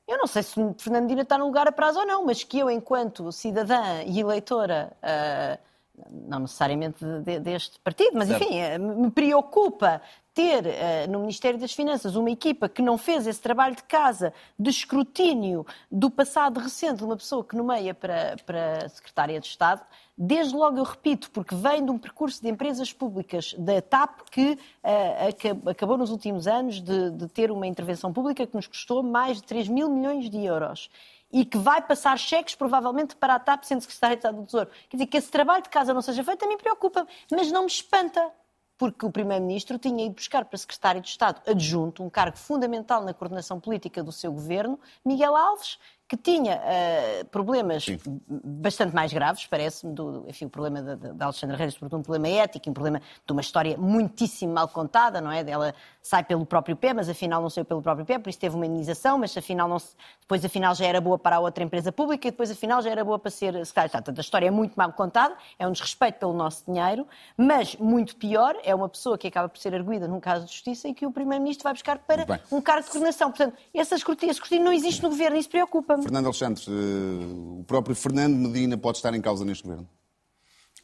Eu 0.07 0.17
não 0.17 0.27
sei 0.27 0.43
se 0.43 0.55
Fernandina 0.77 1.23
está 1.23 1.37
no 1.37 1.45
lugar 1.45 1.67
a 1.67 1.73
prazo 1.73 1.99
ou 1.99 2.05
não, 2.05 2.25
mas 2.25 2.41
que 2.41 2.57
eu, 2.57 2.69
enquanto 2.71 3.33
cidadã 3.33 4.01
e 4.05 4.21
eleitora. 4.21 4.93
Uh, 5.03 5.72
não 6.09 6.39
necessariamente 6.39 7.03
de, 7.23 7.39
deste 7.39 7.79
partido, 7.79 8.11
mas 8.15 8.27
certo. 8.27 8.43
enfim, 8.43 8.57
eh, 8.57 8.77
me 8.77 9.11
preocupa 9.11 10.01
ter 10.33 10.65
uh, 10.65 11.11
no 11.11 11.19
Ministério 11.19 11.59
das 11.59 11.73
Finanças 11.73 12.15
uma 12.15 12.31
equipa 12.31 12.67
que 12.67 12.81
não 12.81 12.97
fez 12.97 13.27
esse 13.27 13.39
trabalho 13.39 13.75
de 13.75 13.83
casa 13.83 14.33
de 14.57 14.69
escrutínio 14.71 15.65
do 15.91 16.09
passado 16.09 16.59
recente 16.59 16.97
de 16.97 17.03
uma 17.03 17.15
pessoa 17.15 17.43
que 17.43 17.55
nomeia 17.55 17.93
para, 17.93 18.35
para 18.43 18.89
Secretária 18.89 19.39
de 19.39 19.45
Estado, 19.45 19.81
desde 20.17 20.55
logo 20.55 20.77
eu 20.79 20.83
repito, 20.83 21.29
porque 21.29 21.53
vem 21.53 21.85
de 21.85 21.91
um 21.91 21.99
percurso 21.99 22.41
de 22.41 22.49
empresas 22.49 22.91
públicas 22.91 23.53
da 23.59 23.79
TAP 23.79 24.21
que 24.31 24.53
uh, 24.83 25.69
acabou 25.69 25.97
nos 25.97 26.09
últimos 26.09 26.47
anos 26.47 26.81
de, 26.81 27.11
de 27.11 27.27
ter 27.27 27.51
uma 27.51 27.67
intervenção 27.67 28.11
pública 28.11 28.47
que 28.47 28.55
nos 28.55 28.65
custou 28.65 29.03
mais 29.03 29.37
de 29.37 29.43
3 29.43 29.67
mil 29.67 29.87
milhões 29.89 30.27
de 30.29 30.43
euros 30.43 30.89
e 31.33 31.43
que 31.43 31.57
vai 31.57 31.81
passar 31.81 32.17
cheques 32.17 32.53
provavelmente 32.53 33.15
para 33.15 33.33
a 33.33 33.39
TAP 33.39 33.63
sendo 33.63 33.81
secretário 33.81 34.15
de 34.15 34.19
Estado 34.19 34.37
do 34.37 34.45
Tesouro. 34.45 34.69
Quer 34.87 34.97
dizer, 34.97 35.07
que 35.07 35.17
esse 35.17 35.31
trabalho 35.31 35.63
de 35.63 35.69
casa 35.69 35.91
não 35.91 36.01
seja 36.01 36.23
feito 36.23 36.39
também 36.39 36.57
preocupa, 36.57 37.07
mas 37.31 37.51
não 37.51 37.63
me 37.63 37.67
espanta, 37.67 38.31
porque 38.77 39.03
o 39.03 39.11
Primeiro-Ministro 39.11 39.79
tinha 39.79 40.05
ido 40.05 40.13
buscar 40.13 40.45
para 40.45 40.57
secretário 40.59 41.01
de 41.01 41.09
Estado 41.09 41.41
adjunto, 41.49 42.03
um 42.03 42.09
cargo 42.09 42.37
fundamental 42.37 43.03
na 43.03 43.15
coordenação 43.15 43.59
política 43.59 44.03
do 44.03 44.11
seu 44.11 44.31
governo, 44.31 44.79
Miguel 45.03 45.35
Alves, 45.35 45.79
que 46.07 46.17
tinha 46.17 46.57
uh, 46.61 47.25
problemas 47.29 47.85
Sim. 47.85 47.97
bastante 48.27 48.93
mais 48.93 49.11
graves, 49.11 49.47
parece-me, 49.47 49.93
do, 49.93 50.25
enfim, 50.27 50.45
o 50.45 50.49
problema 50.49 50.95
da 50.95 51.25
Alexandra 51.25 51.57
Reis, 51.57 51.73
sobretudo 51.73 51.99
um 51.99 52.03
problema 52.03 52.27
ético, 52.27 52.69
um 52.69 52.73
problema 52.73 53.01
de 53.25 53.31
uma 53.31 53.41
história 53.41 53.75
muitíssimo 53.77 54.53
mal 54.53 54.67
contada, 54.67 55.19
não 55.19 55.31
é? 55.31 55.49
Ela 55.49 55.73
sai 56.03 56.21
pelo 56.21 56.45
próprio 56.45 56.75
pé, 56.75 56.93
mas 56.93 57.07
afinal 57.07 57.41
não 57.41 57.49
saiu 57.49 57.63
pelo 57.63 57.81
próprio 57.81 58.05
pé, 58.05 58.19
por 58.19 58.29
isso 58.29 58.37
teve 58.37 58.53
uma 58.53 58.65
indenização, 58.65 59.17
mas 59.17 59.35
afinal 59.37 59.69
não 59.69 59.79
se, 59.79 59.95
depois 60.19 60.43
afinal 60.43 60.75
já 60.75 60.85
era 60.85 60.99
boa 60.99 61.17
para 61.17 61.37
a 61.37 61.39
outra 61.39 61.63
empresa 61.63 61.93
pública 61.93 62.27
e 62.27 62.31
depois 62.31 62.51
afinal 62.51 62.81
já 62.81 62.89
era 62.89 63.05
boa 63.05 63.17
para 63.17 63.31
ser 63.31 63.53
secretária 63.65 63.89
Portanto, 63.89 64.17
a 64.17 64.21
história 64.21 64.47
é 64.47 64.51
muito 64.51 64.75
mal 64.75 64.91
contada, 64.91 65.33
é 65.57 65.65
um 65.65 65.71
desrespeito 65.71 66.19
pelo 66.19 66.33
nosso 66.33 66.65
dinheiro, 66.65 67.07
mas 67.37 67.77
muito 67.77 68.17
pior, 68.17 68.53
é 68.63 68.75
uma 68.75 68.89
pessoa 68.89 69.17
que 69.17 69.27
acaba 69.27 69.47
por 69.47 69.57
ser 69.57 69.73
arguída 69.73 70.05
num 70.05 70.19
caso 70.19 70.45
de 70.45 70.51
justiça 70.51 70.89
e 70.89 70.93
que 70.93 71.05
o 71.05 71.11
Primeiro-Ministro 71.11 71.63
vai 71.63 71.73
buscar 71.73 71.97
para 71.99 72.41
um 72.51 72.59
cargo 72.59 72.83
de 72.83 72.91
coordenação. 72.91 73.31
Portanto, 73.31 73.57
essa 73.73 73.95
escrutínio, 73.95 74.35
não 74.65 74.73
existe 74.73 75.01
no 75.01 75.09
Governo 75.09 75.37
e 75.37 75.39
isso 75.39 75.49
preocupa-me. 75.49 76.03
Fernando 76.03 76.25
Alexandre, 76.25 76.63
eh, 76.67 77.59
o 77.59 77.63
próprio 77.65 77.95
Fernando 77.95 78.35
Medina 78.35 78.77
pode 78.77 78.97
estar 78.97 79.13
em 79.13 79.21
causa 79.21 79.45
neste 79.45 79.63
governo? 79.63 79.87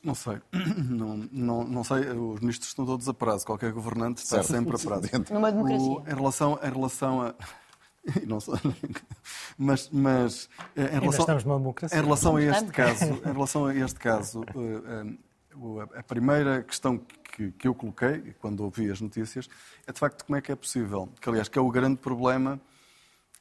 Não 0.03 0.15
sei. 0.15 0.41
Não, 0.89 1.17
não, 1.31 1.63
não 1.65 1.83
sei. 1.83 2.09
Os 2.09 2.39
ministros 2.39 2.69
estão 2.69 2.85
todos 2.85 3.07
a 3.09 3.13
prazo. 3.13 3.45
Qualquer 3.45 3.71
governante 3.71 4.23
está 4.23 4.41
certo. 4.41 4.47
sempre 4.47 4.75
a 4.75 4.79
prazo. 4.79 5.09
Numa 5.31 5.51
democracia. 5.51 5.88
O, 5.88 6.01
em, 6.07 6.15
relação, 6.15 6.59
em 6.63 6.71
relação 6.71 7.21
a. 7.21 7.35
Não 8.25 8.39
sei, 8.39 8.55
mas, 9.57 9.89
mas 9.91 10.49
eh, 10.75 10.83
em 10.83 10.99
relação, 10.99 11.19
estamos 11.19 11.43
numa 11.43 11.57
democracia. 11.57 11.99
Em 11.99 12.01
relação 12.01 12.38
a 12.38 12.41
este 12.41 12.71
caso, 12.71 13.05
em 13.25 13.33
relação 13.33 13.65
a 13.65 13.75
este 13.75 13.99
caso, 13.99 14.41
uh, 14.41 15.81
a 15.93 16.01
primeira 16.03 16.63
questão 16.63 16.97
que, 16.97 17.51
que 17.51 17.67
eu 17.67 17.75
coloquei, 17.75 18.33
quando 18.39 18.62
ouvi 18.62 18.89
as 18.89 19.01
notícias, 19.01 19.49
é 19.85 19.91
de 19.91 19.99
facto 19.99 20.25
como 20.25 20.38
é 20.38 20.41
que 20.41 20.51
é 20.51 20.55
possível, 20.55 21.09
que 21.19 21.27
aliás 21.29 21.49
que 21.49 21.59
é 21.59 21.62
o 21.62 21.69
grande 21.69 21.97
problema 21.97 22.59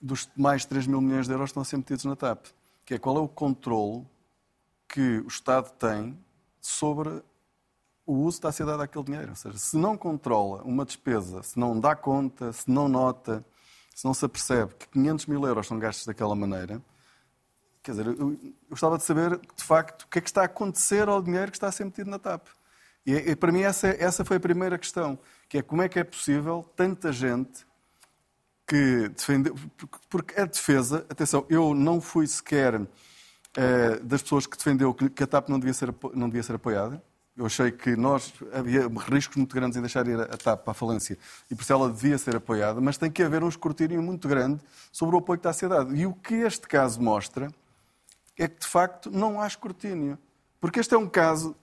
dos 0.02 0.28
mais 0.36 0.62
de 0.62 0.68
3 0.68 0.88
mil 0.88 1.00
milhões 1.00 1.26
de 1.26 1.32
euros 1.32 1.46
que 1.46 1.50
estão 1.50 1.62
a 1.62 1.64
ser 1.64 1.76
metidos 1.76 2.04
na 2.04 2.16
TAP, 2.16 2.46
que 2.84 2.94
é 2.94 2.98
qual 2.98 3.16
é 3.16 3.20
o 3.20 3.28
controle 3.28 4.04
que 4.88 5.18
o 5.18 5.28
Estado 5.28 5.70
tem 5.78 6.18
sobre 6.68 7.22
o 8.06 8.12
uso 8.12 8.36
que 8.36 8.38
está 8.38 8.48
a 8.48 8.52
ser 8.52 8.66
dado 8.66 8.82
àquele 8.82 9.04
dinheiro. 9.04 9.30
Ou 9.30 9.36
seja, 9.36 9.58
se 9.58 9.76
não 9.76 9.96
controla 9.96 10.62
uma 10.62 10.84
despesa, 10.84 11.42
se 11.42 11.58
não 11.58 11.78
dá 11.78 11.96
conta, 11.96 12.52
se 12.52 12.70
não 12.70 12.88
nota, 12.88 13.44
se 13.94 14.04
não 14.04 14.14
se 14.14 14.24
apercebe 14.24 14.74
que 14.74 14.88
500 14.88 15.26
mil 15.26 15.46
euros 15.46 15.66
são 15.66 15.78
gastos 15.78 16.06
daquela 16.06 16.34
maneira, 16.34 16.80
quer 17.82 17.92
dizer, 17.92 18.06
eu, 18.06 18.14
eu 18.32 18.54
gostava 18.70 18.98
de 18.98 19.04
saber, 19.04 19.38
de 19.38 19.64
facto, 19.64 20.02
o 20.02 20.08
que 20.08 20.18
é 20.18 20.22
que 20.22 20.28
está 20.28 20.42
a 20.42 20.44
acontecer 20.44 21.08
ao 21.08 21.22
dinheiro 21.22 21.50
que 21.50 21.56
está 21.56 21.68
a 21.68 21.72
ser 21.72 21.84
metido 21.84 22.10
na 22.10 22.18
TAP. 22.18 22.46
E, 23.04 23.12
e 23.14 23.36
para 23.36 23.50
mim 23.50 23.62
essa, 23.62 23.88
essa 23.88 24.24
foi 24.24 24.36
a 24.36 24.40
primeira 24.40 24.78
questão, 24.78 25.18
que 25.48 25.58
é 25.58 25.62
como 25.62 25.82
é 25.82 25.88
que 25.88 25.98
é 25.98 26.04
possível 26.04 26.64
tanta 26.76 27.12
gente 27.12 27.66
que 28.66 29.08
defendeu... 29.08 29.54
Porque 30.10 30.38
a 30.38 30.44
defesa, 30.44 31.06
atenção, 31.08 31.46
eu 31.48 31.74
não 31.74 32.00
fui 32.00 32.26
sequer 32.26 32.86
eh, 33.56 33.98
das 34.02 34.22
pessoas 34.22 34.46
que 34.46 34.56
defendeu 34.56 34.94
que 34.94 35.22
a 35.22 35.26
TAP 35.26 35.48
não 35.48 35.58
devia 35.58 35.74
ser, 35.74 35.94
não 36.14 36.28
devia 36.28 36.42
ser 36.42 36.54
apoiada. 36.54 37.02
Eu 37.36 37.46
achei 37.46 37.70
que 37.70 37.94
nós 37.94 38.34
havia 38.52 38.88
riscos 39.08 39.36
muito 39.36 39.54
grandes 39.54 39.76
em 39.76 39.80
deixar 39.80 40.06
ir 40.08 40.20
a 40.20 40.36
TAP 40.36 40.64
para 40.64 40.72
a 40.72 40.74
falência 40.74 41.16
e 41.48 41.54
por 41.54 41.62
isso 41.62 41.72
ela 41.72 41.88
devia 41.88 42.18
ser 42.18 42.34
apoiada, 42.34 42.80
mas 42.80 42.98
tem 42.98 43.10
que 43.10 43.22
haver 43.22 43.44
um 43.44 43.48
escrutínio 43.48 44.02
muito 44.02 44.26
grande 44.26 44.60
sobre 44.90 45.14
o 45.14 45.20
apoio 45.20 45.38
que 45.38 45.40
está 45.40 45.50
a 45.50 45.52
ser 45.52 45.68
dado. 45.68 45.94
E 45.94 46.04
o 46.04 46.12
que 46.12 46.34
este 46.34 46.66
caso 46.66 47.00
mostra 47.00 47.48
é 48.36 48.48
que, 48.48 48.60
de 48.60 48.66
facto, 48.66 49.10
não 49.10 49.40
há 49.40 49.46
escrutínio. 49.46 50.18
Porque 50.60 50.80
este 50.80 50.94
é 50.94 50.98
um 50.98 51.08
caso 51.08 51.54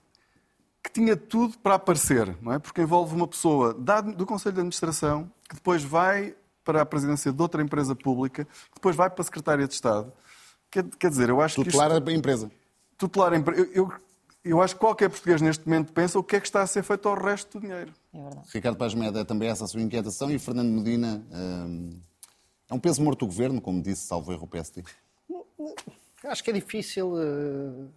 que 0.82 0.90
tinha 0.90 1.16
tudo 1.16 1.58
para 1.58 1.74
aparecer, 1.74 2.36
não 2.40 2.52
é? 2.52 2.58
Porque 2.58 2.80
envolve 2.80 3.14
uma 3.14 3.26
pessoa 3.26 3.74
do 3.74 4.24
Conselho 4.24 4.54
de 4.54 4.60
Administração 4.60 5.30
que 5.48 5.56
depois 5.56 5.82
vai 5.82 6.34
para 6.64 6.82
a 6.82 6.86
presidência 6.86 7.32
de 7.32 7.42
outra 7.42 7.62
empresa 7.62 7.94
pública, 7.94 8.44
que 8.44 8.74
depois 8.74 8.96
vai 8.96 9.08
para 9.10 9.20
a 9.20 9.24
Secretaria 9.24 9.66
de 9.66 9.74
Estado. 9.74 10.12
Quer, 10.70 10.84
quer 10.98 11.10
dizer, 11.10 11.28
eu 11.28 11.40
acho 11.40 11.56
Tutelar 11.56 11.88
que. 11.88 11.94
Tutelar 11.94 12.14
a 12.14 12.18
empresa. 12.18 12.50
Tutelar 12.98 13.32
a 13.32 13.36
empresa. 13.36 13.62
Eu, 13.62 13.84
eu 13.84 13.92
eu 14.46 14.62
acho 14.62 14.74
que 14.74 14.80
qualquer 14.80 15.10
português 15.10 15.42
neste 15.42 15.68
momento 15.68 15.92
pensa 15.92 16.18
o 16.18 16.22
que 16.22 16.36
é 16.36 16.40
que 16.40 16.46
está 16.46 16.62
a 16.62 16.66
ser 16.68 16.84
feito 16.84 17.08
ao 17.08 17.20
resto 17.20 17.58
do 17.58 17.66
dinheiro. 17.66 17.92
É 18.14 18.22
verdade. 18.22 18.46
Ricardo 18.54 18.76
Paz 18.76 18.94
Meda, 18.94 19.20
é 19.20 19.24
também 19.24 19.48
essa 19.48 19.64
a 19.64 19.66
sua 19.66 19.82
inquietação 19.82 20.30
e 20.30 20.38
Fernando 20.38 20.68
Medina, 20.68 21.20
hum, 21.32 21.98
é 22.70 22.74
um 22.74 22.78
peso 22.78 23.02
morto 23.02 23.24
o 23.24 23.26
governo, 23.26 23.60
como 23.60 23.82
disse 23.82 24.06
Salvo 24.06 24.32
Erro 24.32 24.46
PSD? 24.46 24.84
Acho 26.24 26.44
que 26.44 26.50
é 26.50 26.52
difícil, 26.52 27.14
uh, 27.14 27.88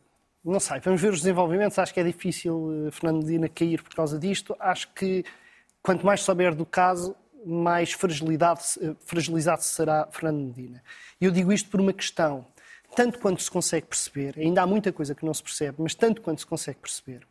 não 0.43 0.59
sei, 0.59 0.79
vamos 0.79 0.99
ver 0.99 1.13
os 1.13 1.19
desenvolvimentos, 1.19 1.77
acho 1.77 1.93
que 1.93 1.99
é 1.99 2.03
difícil 2.03 2.55
uh, 2.55 2.91
Fernando 2.91 3.23
Medina 3.23 3.47
cair 3.47 3.83
por 3.83 3.93
causa 3.93 4.17
disto. 4.17 4.55
Acho 4.59 4.91
que 4.93 5.23
quanto 5.83 6.03
mais 6.03 6.21
souber 6.21 6.55
do 6.55 6.65
caso, 6.65 7.15
mais 7.45 7.91
fragilidade, 7.91 8.61
uh, 8.81 8.97
fragilizado 9.05 9.61
será 9.63 10.07
Fernando 10.11 10.45
Medina. 10.45 10.83
E 11.21 11.25
eu 11.25 11.31
digo 11.31 11.53
isto 11.53 11.69
por 11.69 11.79
uma 11.79 11.93
questão 11.93 12.45
tanto 12.95 13.19
quanto 13.19 13.41
se 13.41 13.49
consegue 13.49 13.87
perceber, 13.87 14.35
ainda 14.37 14.61
há 14.61 14.67
muita 14.67 14.91
coisa 14.91 15.15
que 15.15 15.25
não 15.25 15.33
se 15.33 15.43
percebe, 15.43 15.77
mas 15.79 15.93
tanto 15.95 16.21
quanto 16.21 16.39
se 16.39 16.45
consegue 16.45 16.79
perceber, 16.79 17.27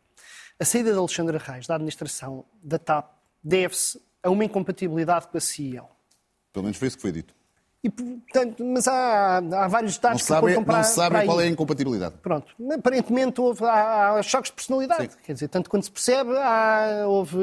a 0.60 0.64
saída 0.64 0.92
de 0.92 0.98
Alexandre 0.98 1.38
Reis 1.38 1.66
da 1.66 1.74
administração 1.74 2.44
da 2.62 2.78
TAP 2.78 3.10
deve-se 3.42 4.00
a 4.22 4.30
uma 4.30 4.44
incompatibilidade 4.44 5.28
com 5.28 5.38
a 5.38 5.40
CEO. 5.40 5.88
Pelo 6.52 6.64
menos 6.64 6.76
foi 6.76 6.88
isso 6.88 6.96
que 6.96 7.02
foi 7.02 7.12
dito. 7.12 7.38
E, 7.82 7.88
portanto, 7.88 8.64
mas 8.64 8.88
há, 8.88 9.36
há 9.36 9.68
vários 9.68 9.94
detalhes 9.94 10.20
não 10.20 10.26
que 10.26 10.42
sabe, 10.42 10.54
comprar. 10.54 10.78
Não 10.78 10.84
sabe 10.84 11.24
qual 11.24 11.40
é 11.40 11.44
a 11.44 11.46
incompatibilidade. 11.46 12.16
Pronto. 12.20 12.52
Aparentemente 12.76 13.40
houve, 13.40 13.64
há, 13.64 14.14
há 14.14 14.22
choques 14.22 14.50
de 14.50 14.56
personalidade. 14.56 15.12
Sim. 15.12 15.18
Quer 15.24 15.32
dizer, 15.34 15.48
tanto 15.48 15.70
quanto 15.70 15.84
se 15.84 15.90
percebe, 15.92 16.36
há, 16.36 17.04
houve, 17.06 17.38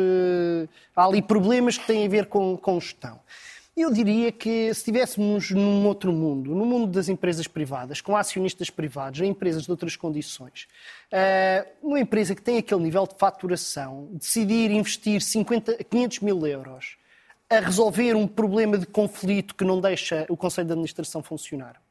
há 0.94 1.06
ali 1.06 1.22
problemas 1.22 1.78
que 1.78 1.88
têm 1.88 2.06
a 2.06 2.10
ver 2.10 2.26
com, 2.26 2.58
com 2.58 2.80
gestão. 2.82 3.20
Eu 3.76 3.92
diria 3.92 4.32
que 4.32 4.74
se 4.74 4.80
estivéssemos 4.80 5.52
num 5.52 5.86
outro 5.86 6.14
mundo, 6.14 6.56
no 6.56 6.66
mundo 6.66 6.88
das 6.88 7.10
empresas 7.10 7.46
privadas, 7.46 8.00
com 8.00 8.16
acionistas 8.16 8.70
privados, 8.70 9.20
em 9.20 9.32
empresas 9.32 9.64
de 9.64 9.72
outras 9.72 9.98
condições, 9.98 10.66
eh, 11.12 11.68
uma 11.84 12.00
empresa 12.00 12.34
que 12.34 12.42
tem 12.42 12.58
aquele 12.58 12.82
nível 12.82 13.06
de 13.06 13.16
faturação, 13.18 14.08
decidir 14.14 14.72
investir 14.72 15.22
50, 15.22 15.84
500 15.84 16.20
mil 16.22 16.48
euros 16.48 16.96
a 17.50 17.60
resolver 17.60 18.16
um 18.16 18.26
problema 18.26 18.78
de 18.78 18.86
conflito 18.86 19.54
que 19.54 19.66
não 19.66 19.82
deixa 19.82 20.26
o 20.30 20.38
Conselho 20.38 20.68
de 20.68 20.72
Administração 20.72 21.22
funcionar, 21.22 21.82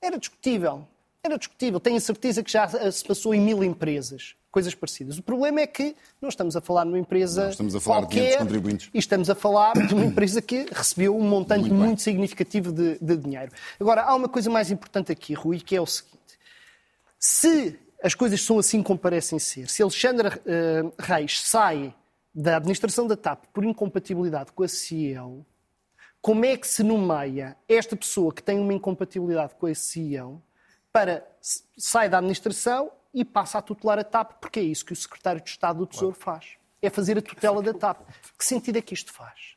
era 0.00 0.18
discutível. 0.18 0.86
Era 1.24 1.36
discutível. 1.36 1.80
Tenho 1.80 2.00
certeza 2.00 2.40
que 2.40 2.52
já 2.52 2.68
se 2.68 3.04
passou 3.04 3.34
em 3.34 3.40
mil 3.40 3.64
empresas 3.64 4.36
coisas 4.56 4.74
parecidas. 4.74 5.18
O 5.18 5.22
problema 5.22 5.60
é 5.60 5.66
que 5.66 5.94
não 6.18 6.30
estamos 6.30 6.56
a 6.56 6.62
falar 6.62 6.84
de 6.84 6.88
uma 6.88 6.98
empresa 6.98 7.42
não, 7.42 7.50
estamos 7.50 7.76
a 7.76 7.80
falar 7.80 7.98
qualquer, 7.98 8.30
de 8.30 8.38
contribuintes. 8.38 8.90
e 8.94 8.98
estamos 8.98 9.28
a 9.28 9.34
falar 9.34 9.74
de 9.74 9.92
uma 9.92 10.06
empresa 10.06 10.40
que 10.40 10.66
recebeu 10.72 11.14
um 11.14 11.28
montante 11.28 11.68
muito, 11.68 11.74
muito 11.74 12.00
significativo 12.00 12.72
de, 12.72 12.98
de 12.98 13.16
dinheiro. 13.18 13.52
Agora, 13.78 14.04
há 14.04 14.14
uma 14.14 14.30
coisa 14.30 14.48
mais 14.48 14.70
importante 14.70 15.12
aqui, 15.12 15.34
Rui, 15.34 15.60
que 15.60 15.76
é 15.76 15.80
o 15.80 15.84
seguinte. 15.84 16.38
Se 17.18 17.78
as 18.02 18.14
coisas 18.14 18.40
são 18.40 18.58
assim 18.58 18.82
como 18.82 18.98
parecem 18.98 19.38
ser, 19.38 19.68
se 19.68 19.82
Alexandre 19.82 20.28
uh, 20.28 20.90
Reis 20.98 21.38
sai 21.42 21.94
da 22.34 22.56
administração 22.56 23.06
da 23.06 23.14
TAP 23.14 23.44
por 23.52 23.62
incompatibilidade 23.62 24.52
com 24.52 24.62
a 24.62 24.68
CEO, 24.68 25.44
como 26.22 26.46
é 26.46 26.56
que 26.56 26.66
se 26.66 26.82
nomeia 26.82 27.58
esta 27.68 27.94
pessoa 27.94 28.32
que 28.32 28.42
tem 28.42 28.58
uma 28.58 28.72
incompatibilidade 28.72 29.54
com 29.56 29.66
a 29.66 29.74
CEO 29.74 30.42
para 30.90 31.22
sai 31.76 32.08
da 32.08 32.16
administração 32.16 32.90
e 33.16 33.24
passa 33.24 33.56
a 33.56 33.62
tutelar 33.62 33.98
a 33.98 34.04
TAP, 34.04 34.32
porque 34.42 34.60
é 34.60 34.62
isso 34.62 34.84
que 34.84 34.92
o 34.92 34.96
secretário 34.96 35.42
de 35.42 35.48
Estado 35.48 35.78
do 35.78 35.86
Tesouro 35.86 36.14
faz. 36.14 36.44
É 36.82 36.90
fazer 36.90 37.16
a 37.16 37.22
tutela 37.22 37.62
da 37.62 37.72
TAP. 37.72 38.06
Que 38.38 38.44
sentido 38.44 38.76
é 38.76 38.82
que 38.82 38.92
isto 38.92 39.10
faz? 39.10 39.56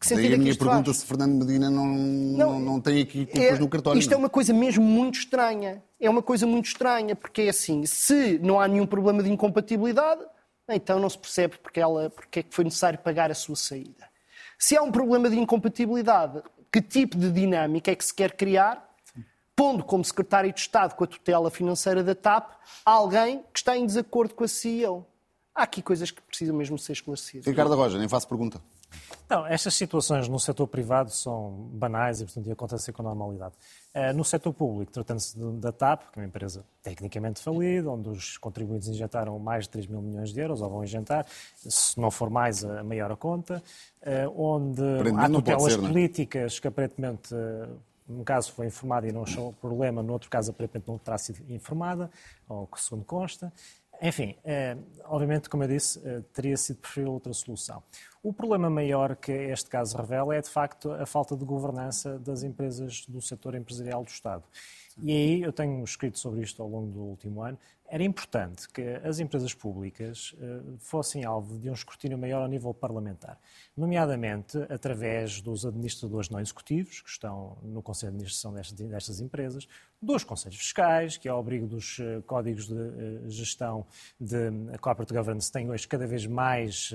Que 0.00 0.14
Daí 0.14 0.32
a 0.34 0.38
minha 0.38 0.54
pergunta 0.54 0.84
faz? 0.84 0.98
se 0.98 1.06
Fernando 1.06 1.44
Medina 1.44 1.68
não, 1.68 1.84
não, 1.84 2.60
não 2.60 2.80
tem 2.80 3.02
aqui 3.02 3.26
culpas 3.26 3.42
é, 3.42 3.58
no 3.58 3.68
cartório. 3.68 3.98
Isto 3.98 4.14
é 4.14 4.16
uma 4.16 4.28
coisa 4.28 4.52
mesmo 4.52 4.84
muito 4.84 5.18
estranha. 5.18 5.82
É 5.98 6.08
uma 6.08 6.22
coisa 6.22 6.46
muito 6.46 6.66
estranha, 6.66 7.16
porque 7.16 7.42
é 7.42 7.48
assim, 7.48 7.84
se 7.84 8.38
não 8.38 8.60
há 8.60 8.68
nenhum 8.68 8.86
problema 8.86 9.20
de 9.20 9.32
incompatibilidade, 9.32 10.22
então 10.68 11.00
não 11.00 11.10
se 11.10 11.18
percebe 11.18 11.58
porque, 11.58 11.80
ela, 11.80 12.08
porque 12.08 12.38
é 12.38 12.42
que 12.44 12.54
foi 12.54 12.62
necessário 12.62 13.00
pagar 13.00 13.32
a 13.32 13.34
sua 13.34 13.56
saída. 13.56 14.08
Se 14.56 14.76
há 14.76 14.82
um 14.82 14.92
problema 14.92 15.28
de 15.28 15.36
incompatibilidade, 15.36 16.40
que 16.70 16.80
tipo 16.80 17.16
de 17.16 17.32
dinâmica 17.32 17.90
é 17.90 17.96
que 17.96 18.04
se 18.04 18.14
quer 18.14 18.36
criar 18.36 18.85
pondo 19.56 19.82
como 19.82 20.04
secretário 20.04 20.52
de 20.52 20.60
Estado 20.60 20.94
com 20.94 21.02
a 21.02 21.06
tutela 21.06 21.50
financeira 21.50 22.04
da 22.04 22.14
TAP 22.14 22.52
alguém 22.84 23.42
que 23.52 23.58
está 23.58 23.74
em 23.76 23.86
desacordo 23.86 24.34
com 24.34 24.44
a 24.44 24.48
CEO. 24.48 25.06
Há 25.54 25.62
aqui 25.62 25.80
coisas 25.80 26.10
que 26.10 26.20
precisam 26.20 26.54
mesmo 26.54 26.78
ser 26.78 26.92
esclarecidas. 26.92 27.46
Ricardo 27.46 27.74
Roja, 27.74 27.98
nem 27.98 28.06
faço 28.06 28.28
pergunta. 28.28 28.60
Não, 29.28 29.44
estas 29.46 29.74
situações 29.74 30.28
no 30.28 30.38
setor 30.38 30.68
privado 30.68 31.10
são 31.10 31.68
banais 31.72 32.20
e, 32.20 32.24
portanto, 32.24 32.52
acontecem 32.52 32.94
com 32.94 33.02
normalidade. 33.02 33.54
Eh, 33.92 34.12
no 34.12 34.24
setor 34.24 34.52
público, 34.52 34.92
tratando-se 34.92 35.36
da 35.58 35.72
TAP, 35.72 36.12
que 36.12 36.18
é 36.18 36.22
uma 36.22 36.28
empresa 36.28 36.64
tecnicamente 36.82 37.42
falida, 37.42 37.90
onde 37.90 38.08
os 38.08 38.36
contribuintes 38.36 38.86
injetaram 38.88 39.36
mais 39.38 39.64
de 39.64 39.70
3 39.70 39.86
mil 39.88 40.00
milhões 40.00 40.32
de 40.32 40.40
euros, 40.40 40.62
ou 40.62 40.70
vão 40.70 40.84
injetar, 40.84 41.26
se 41.56 41.98
não 41.98 42.10
for 42.10 42.30
mais, 42.30 42.64
a 42.64 42.84
maior 42.84 43.10
a 43.10 43.16
conta, 43.16 43.60
eh, 44.02 44.28
onde 44.28 44.82
há 45.16 45.28
tutelas 45.28 45.72
ser, 45.72 45.78
é? 45.80 45.88
políticas 45.88 46.60
que 46.60 46.68
aparentemente 46.68 47.34
num 48.08 48.24
caso 48.24 48.52
foi 48.52 48.66
informada 48.66 49.08
e 49.08 49.12
não 49.12 49.22
achou 49.22 49.52
problema, 49.54 50.02
no 50.02 50.12
outro 50.12 50.30
caso 50.30 50.50
aparentemente 50.50 50.88
não 50.88 50.98
terá 50.98 51.18
sido 51.18 51.42
informada, 51.52 52.10
ou 52.48 52.66
que 52.66 52.80
segundo 52.80 53.04
consta. 53.04 53.52
Enfim, 54.00 54.36
eh, 54.44 54.76
obviamente, 55.04 55.48
como 55.48 55.64
eu 55.64 55.68
disse, 55.68 56.00
eh, 56.06 56.22
teria 56.32 56.56
sido 56.56 56.78
preferível 56.80 57.14
outra 57.14 57.32
solução. 57.32 57.82
O 58.22 58.32
problema 58.32 58.68
maior 58.68 59.16
que 59.16 59.32
este 59.32 59.70
caso 59.70 59.96
revela 59.96 60.34
é, 60.34 60.40
de 60.40 60.50
facto, 60.50 60.92
a 60.92 61.06
falta 61.06 61.34
de 61.36 61.44
governança 61.44 62.18
das 62.18 62.42
empresas 62.42 63.06
do 63.06 63.22
setor 63.22 63.54
empresarial 63.54 64.04
do 64.04 64.10
Estado. 64.10 64.44
E 65.02 65.12
aí 65.12 65.42
eu 65.42 65.52
tenho 65.52 65.84
escrito 65.84 66.18
sobre 66.18 66.40
isto 66.40 66.62
ao 66.62 66.68
longo 66.68 66.90
do 66.90 67.00
último 67.00 67.42
ano. 67.42 67.58
Era 67.88 68.02
importante 68.02 68.68
que 68.68 68.82
as 69.04 69.20
empresas 69.20 69.54
públicas 69.54 70.34
eh, 70.40 70.60
fossem 70.78 71.24
alvo 71.24 71.56
de 71.58 71.70
um 71.70 71.72
escrutínio 71.72 72.18
maior 72.18 72.42
ao 72.42 72.48
nível 72.48 72.74
parlamentar, 72.74 73.38
nomeadamente 73.76 74.58
através 74.68 75.40
dos 75.40 75.64
administradores 75.64 76.28
não 76.28 76.40
executivos, 76.40 77.00
que 77.00 77.08
estão 77.08 77.56
no 77.62 77.80
Conselho 77.82 78.12
de 78.12 78.16
Administração 78.16 78.52
destas, 78.52 78.88
destas 78.88 79.20
empresas, 79.20 79.68
dos 80.02 80.24
conselhos 80.24 80.58
fiscais, 80.58 81.16
que 81.16 81.28
ao 81.28 81.38
abrigo 81.38 81.66
dos 81.66 81.98
uh, 81.98 82.22
códigos 82.26 82.66
de 82.66 82.74
uh, 82.74 83.30
gestão 83.30 83.86
de 84.20 84.50
corporate 84.80 85.14
governance 85.14 85.50
têm 85.50 85.70
hoje 85.70 85.86
cada 85.86 86.06
vez 86.06 86.26
mais 86.26 86.92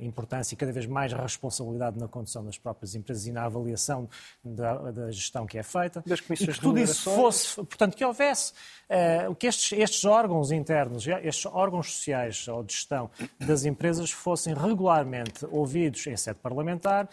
importância 0.00 0.54
e 0.54 0.56
cada 0.56 0.72
vez 0.72 0.86
mais 0.86 1.12
responsabilidade 1.12 1.98
na 1.98 2.08
condução 2.08 2.44
das 2.44 2.58
próprias 2.58 2.94
empresas 2.94 3.26
e 3.26 3.32
na 3.32 3.44
avaliação 3.44 4.08
da, 4.42 4.90
da 4.90 5.10
gestão 5.10 5.46
que 5.46 5.58
é 5.58 5.62
feita. 5.62 6.02
Das 6.06 6.20
comissões 6.20 6.50
e 6.50 6.52
que 6.52 6.60
tudo 6.60 6.78
isso 6.78 7.10
fosse, 7.10 7.39
portanto, 7.54 7.96
que 7.96 8.04
houvesse, 8.04 8.52
que 9.38 9.46
estes, 9.46 9.78
estes 9.78 10.04
órgãos 10.04 10.50
internos, 10.50 11.06
estes 11.06 11.46
órgãos 11.46 11.92
sociais 11.92 12.48
ou 12.48 12.62
de 12.62 12.72
gestão 12.72 13.10
das 13.38 13.64
empresas 13.64 14.10
fossem 14.10 14.52
regularmente 14.54 15.46
ouvidos 15.50 16.06
em 16.06 16.16
sede 16.16 16.38
parlamentar 16.40 17.08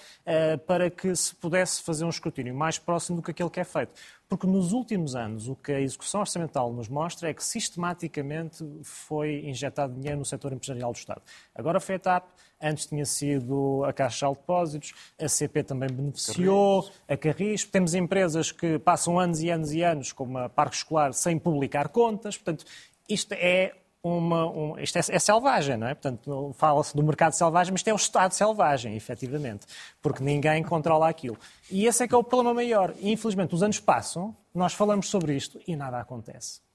para 0.65 0.89
que 0.89 1.15
se 1.15 1.35
pudesse 1.35 1.83
fazer 1.83 2.03
um 2.03 2.09
escrutínio 2.09 2.53
mais 2.55 2.79
próximo 2.79 3.17
do 3.17 3.23
que 3.23 3.31
aquele 3.31 3.49
que 3.49 3.59
é 3.59 3.63
feito. 3.63 3.93
Porque 4.29 4.45
nos 4.45 4.73
últimos 4.73 5.15
anos 5.15 5.47
o 5.47 5.55
que 5.55 5.71
a 5.71 5.79
execução 5.79 6.19
orçamental 6.19 6.71
nos 6.73 6.89
mostra 6.89 7.29
é 7.29 7.33
que 7.33 7.43
sistematicamente 7.43 8.65
foi 8.83 9.45
injetado 9.45 9.93
dinheiro 9.93 10.19
no 10.19 10.25
setor 10.25 10.51
empresarial 10.51 10.91
do 10.91 10.97
Estado. 10.97 11.21
Agora 11.55 11.79
foi 11.79 11.95
a 11.95 11.99
TAP, 11.99 12.25
antes 12.61 12.87
tinha 12.87 13.05
sido 13.05 13.83
a 13.85 13.93
Caixa 13.93 14.27
de 14.27 14.33
Depósitos, 14.33 14.93
a 15.17 15.29
CP 15.29 15.63
também 15.63 15.89
beneficiou, 15.89 16.83
Carris. 16.83 17.01
a 17.07 17.17
Carris. 17.17 17.63
Temos 17.65 17.93
empresas 17.93 18.51
que 18.51 18.77
passam 18.79 19.17
anos 19.17 19.41
e 19.41 19.49
anos 19.49 19.71
e 19.71 19.81
anos, 19.81 20.11
como 20.11 20.37
a 20.37 20.49
Parque 20.49 20.75
Escolar, 20.75 21.13
sem 21.13 21.39
publicar 21.39 21.87
contas. 21.87 22.35
Portanto, 22.35 22.65
isto 23.07 23.33
é 23.33 23.73
uma, 24.07 24.45
um, 24.49 24.79
isto 24.79 24.97
é, 24.97 24.99
é, 24.99 25.19
selvagem, 25.19 25.77
não 25.77 25.87
é? 25.87 25.93
Portanto, 25.93 26.53
fala-se 26.57 26.95
do 26.95 27.03
mercado 27.03 27.33
selvagem, 27.33 27.71
mas 27.71 27.79
isto 27.79 27.87
é 27.87 27.93
o 27.93 27.95
Estado 27.95 28.31
selvagem, 28.33 28.95
efetivamente, 28.95 29.65
porque 30.01 30.23
ninguém 30.23 30.63
controla 30.63 31.09
aquilo. 31.09 31.37
E 31.69 31.85
esse 31.85 32.03
é 32.03 32.07
que 32.07 32.13
é 32.13 32.17
o 32.17 32.23
problema 32.23 32.53
maior. 32.53 32.93
E, 32.99 33.11
infelizmente, 33.11 33.53
os 33.53 33.63
anos 33.63 33.79
passam, 33.79 34.35
nós 34.53 34.73
falamos 34.73 35.09
sobre 35.09 35.35
isto 35.35 35.59
e 35.67 35.75
nada 35.75 35.99
acontece. 35.99 36.66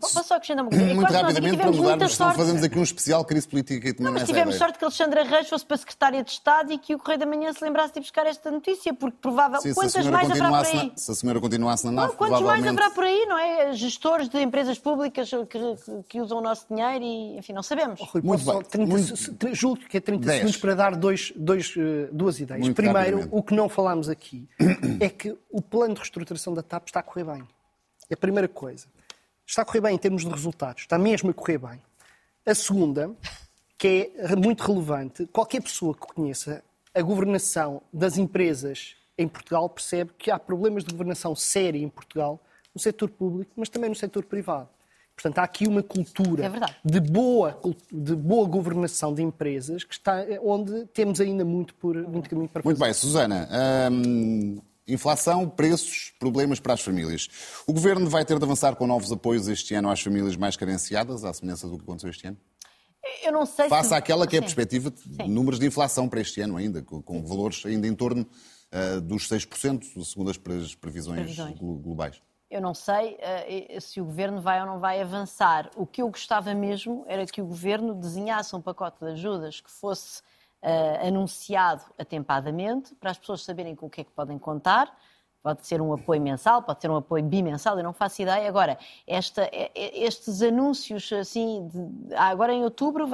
Posso 0.00 0.24
só 0.24 0.36
acrescentar 0.36 0.64
uma 0.64 0.70
coisa? 0.70 0.94
Muito 0.94 1.12
rapidamente, 1.12 1.56
para 1.56 1.72
mudarmos, 1.72 2.14
senão 2.14 2.34
fazemos 2.34 2.62
aqui 2.62 2.78
um 2.78 2.82
especial 2.82 3.24
crise 3.24 3.48
política 3.48 3.88
e 3.88 4.02
Não, 4.02 4.12
mas 4.12 4.24
tivemos 4.24 4.54
sorte 4.54 4.78
que 4.78 4.84
Alexandra 4.84 5.24
Reis 5.24 5.48
fosse 5.48 5.64
para 5.64 5.74
a 5.74 5.78
Secretária 5.78 6.22
de 6.22 6.30
Estado 6.30 6.72
e 6.72 6.78
que 6.78 6.94
o 6.94 6.98
Correio 6.98 7.18
da 7.18 7.26
Manhã 7.26 7.52
se 7.52 7.62
lembrasse 7.64 7.94
de 7.94 8.00
buscar 8.00 8.26
esta 8.26 8.50
notícia, 8.50 8.94
porque 8.94 9.16
provavelmente... 9.20 9.74
Quantas 9.74 10.06
mais 10.06 10.30
haverá 10.30 10.48
por 10.48 10.66
aí? 10.66 10.88
Na, 10.88 10.96
se 10.96 11.10
a 11.10 11.14
senhora 11.14 11.40
continuasse 11.40 11.84
na 11.84 11.92
nave, 11.92 12.08
não, 12.08 12.16
Quantos 12.16 12.40
mais 12.40 12.66
haverá 12.66 12.90
por 12.90 13.04
aí, 13.04 13.26
não 13.26 13.38
é? 13.38 13.72
Gestores 13.72 14.28
de 14.28 14.40
empresas 14.40 14.78
públicas 14.78 15.28
que, 15.28 15.46
que, 15.46 16.02
que 16.08 16.20
usam 16.20 16.38
o 16.38 16.40
nosso 16.40 16.66
dinheiro 16.70 17.04
e, 17.04 17.38
enfim, 17.38 17.52
não 17.52 17.62
sabemos. 17.62 18.00
Oh, 18.00 18.04
Rui, 18.04 18.22
muito 18.22 18.44
bem. 18.44 18.62
30, 18.62 18.86
muito... 18.86 19.54
Julgo 19.54 19.80
que 19.88 19.96
é 19.96 20.00
30 20.00 20.26
10. 20.26 20.38
segundos 20.38 20.56
para 20.56 20.74
dar 20.74 20.96
dois, 20.96 21.32
dois, 21.34 21.74
eh, 21.76 22.08
duas 22.12 22.38
ideias. 22.38 22.62
Muito 22.62 22.76
Primeiro, 22.76 23.28
o 23.30 23.42
que 23.42 23.54
não 23.54 23.68
falámos 23.68 24.08
aqui 24.08 24.48
é 25.00 25.08
que 25.08 25.36
o 25.50 25.60
plano 25.60 25.94
de 25.94 26.00
reestruturação 26.00 26.54
da 26.54 26.62
TAP 26.62 26.86
está 26.86 27.00
a 27.00 27.02
correr 27.02 27.24
bem. 27.24 27.42
É 28.08 28.14
a 28.14 28.16
primeira 28.16 28.48
coisa 28.48 28.86
está 29.50 29.62
a 29.62 29.64
correr 29.64 29.80
bem 29.80 29.94
em 29.94 29.98
termos 29.98 30.22
de 30.24 30.30
resultados, 30.30 30.82
está 30.82 30.96
mesmo 30.96 31.30
a 31.30 31.34
correr 31.34 31.58
bem. 31.58 31.82
A 32.46 32.54
segunda, 32.54 33.10
que 33.76 34.12
é 34.16 34.36
muito 34.36 34.62
relevante, 34.62 35.26
qualquer 35.26 35.60
pessoa 35.60 35.94
que 35.94 36.06
conheça 36.06 36.62
a 36.94 37.02
governação 37.02 37.82
das 37.92 38.16
empresas 38.16 38.96
em 39.18 39.28
Portugal 39.28 39.68
percebe 39.68 40.12
que 40.16 40.30
há 40.30 40.38
problemas 40.38 40.84
de 40.84 40.92
governação 40.92 41.34
séria 41.34 41.78
em 41.78 41.88
Portugal, 41.88 42.40
no 42.74 42.80
setor 42.80 43.10
público, 43.10 43.52
mas 43.56 43.68
também 43.68 43.90
no 43.90 43.96
setor 43.96 44.24
privado. 44.24 44.68
Portanto, 45.14 45.38
há 45.38 45.42
aqui 45.42 45.66
uma 45.66 45.82
cultura 45.82 46.46
é 46.46 46.50
de, 46.82 46.98
boa, 46.98 47.60
de 47.92 48.16
boa 48.16 48.48
governação 48.48 49.12
de 49.12 49.22
empresas 49.22 49.84
que 49.84 49.92
está, 49.92 50.24
onde 50.42 50.86
temos 50.86 51.20
ainda 51.20 51.44
muito, 51.44 51.74
por, 51.74 51.94
muito 52.08 52.30
caminho 52.30 52.48
para 52.48 52.62
fazer. 52.62 52.72
Muito 52.72 52.82
bem, 52.82 52.94
Susana. 52.94 53.48
Hum, 53.92 54.62
Inflação, 54.92 55.48
preços, 55.48 56.12
problemas 56.18 56.60
para 56.60 56.74
as 56.74 56.80
famílias. 56.80 57.28
O 57.66 57.72
Governo 57.72 58.08
vai 58.08 58.24
ter 58.24 58.38
de 58.38 58.44
avançar 58.44 58.74
com 58.76 58.86
novos 58.86 59.12
apoios 59.12 59.48
este 59.48 59.74
ano 59.74 59.90
às 59.90 60.00
famílias 60.00 60.36
mais 60.36 60.56
carenciadas, 60.56 61.24
à 61.24 61.32
semelhança 61.32 61.68
do 61.68 61.76
que 61.76 61.82
aconteceu 61.82 62.10
este 62.10 62.26
ano? 62.26 62.36
Eu 63.22 63.32
não 63.32 63.46
sei 63.46 63.68
Faça 63.68 63.90
se... 63.90 63.94
àquela 63.94 64.26
que 64.26 64.36
é 64.36 64.38
a 64.38 64.42
perspectiva 64.42 64.90
de 64.90 65.00
Sim. 65.00 65.28
números 65.28 65.58
de 65.58 65.66
inflação 65.66 66.08
para 66.08 66.20
este 66.20 66.40
ano 66.40 66.56
ainda, 66.56 66.82
com, 66.82 67.02
com 67.02 67.24
valores 67.24 67.64
ainda 67.64 67.86
em 67.86 67.94
torno 67.94 68.22
uh, 68.22 69.00
dos 69.00 69.28
6%, 69.28 70.04
segundo 70.04 70.30
as 70.30 70.36
previsões, 70.36 70.76
previsões. 70.76 71.58
globais. 71.58 72.20
Eu 72.50 72.60
não 72.60 72.74
sei 72.74 73.16
uh, 73.16 73.80
se 73.80 74.00
o 74.00 74.04
Governo 74.04 74.40
vai 74.40 74.60
ou 74.60 74.66
não 74.66 74.78
vai 74.78 75.00
avançar. 75.00 75.70
O 75.76 75.86
que 75.86 76.02
eu 76.02 76.08
gostava 76.08 76.52
mesmo 76.54 77.04
era 77.06 77.24
que 77.24 77.40
o 77.40 77.46
Governo 77.46 77.94
desenhasse 77.94 78.54
um 78.54 78.60
pacote 78.60 78.98
de 79.00 79.12
ajudas 79.12 79.60
que 79.60 79.70
fosse 79.70 80.22
uh, 80.62 81.06
anunciado 81.06 81.82
atempadamente, 81.98 82.94
para 82.94 83.10
as 83.10 83.18
pessoas 83.18 83.42
saberem 83.42 83.74
com 83.74 83.86
o 83.86 83.90
que 83.90 84.00
é 84.00 84.04
que 84.04 84.10
podem 84.10 84.38
contar. 84.38 84.94
Pode 85.42 85.66
ser 85.66 85.80
um 85.80 85.92
apoio 85.94 86.20
mensal, 86.20 86.62
pode 86.62 86.82
ser 86.82 86.90
um 86.90 86.96
apoio 86.96 87.24
bimensal, 87.24 87.78
eu 87.78 87.82
não 87.82 87.94
faço 87.94 88.20
ideia. 88.20 88.46
Agora, 88.46 88.78
esta, 89.06 89.48
estes 89.74 90.42
anúncios 90.42 91.10
assim, 91.14 91.66
de, 91.68 92.14
ah, 92.14 92.26
agora 92.26 92.52
em 92.52 92.62
outubro 92.62 93.08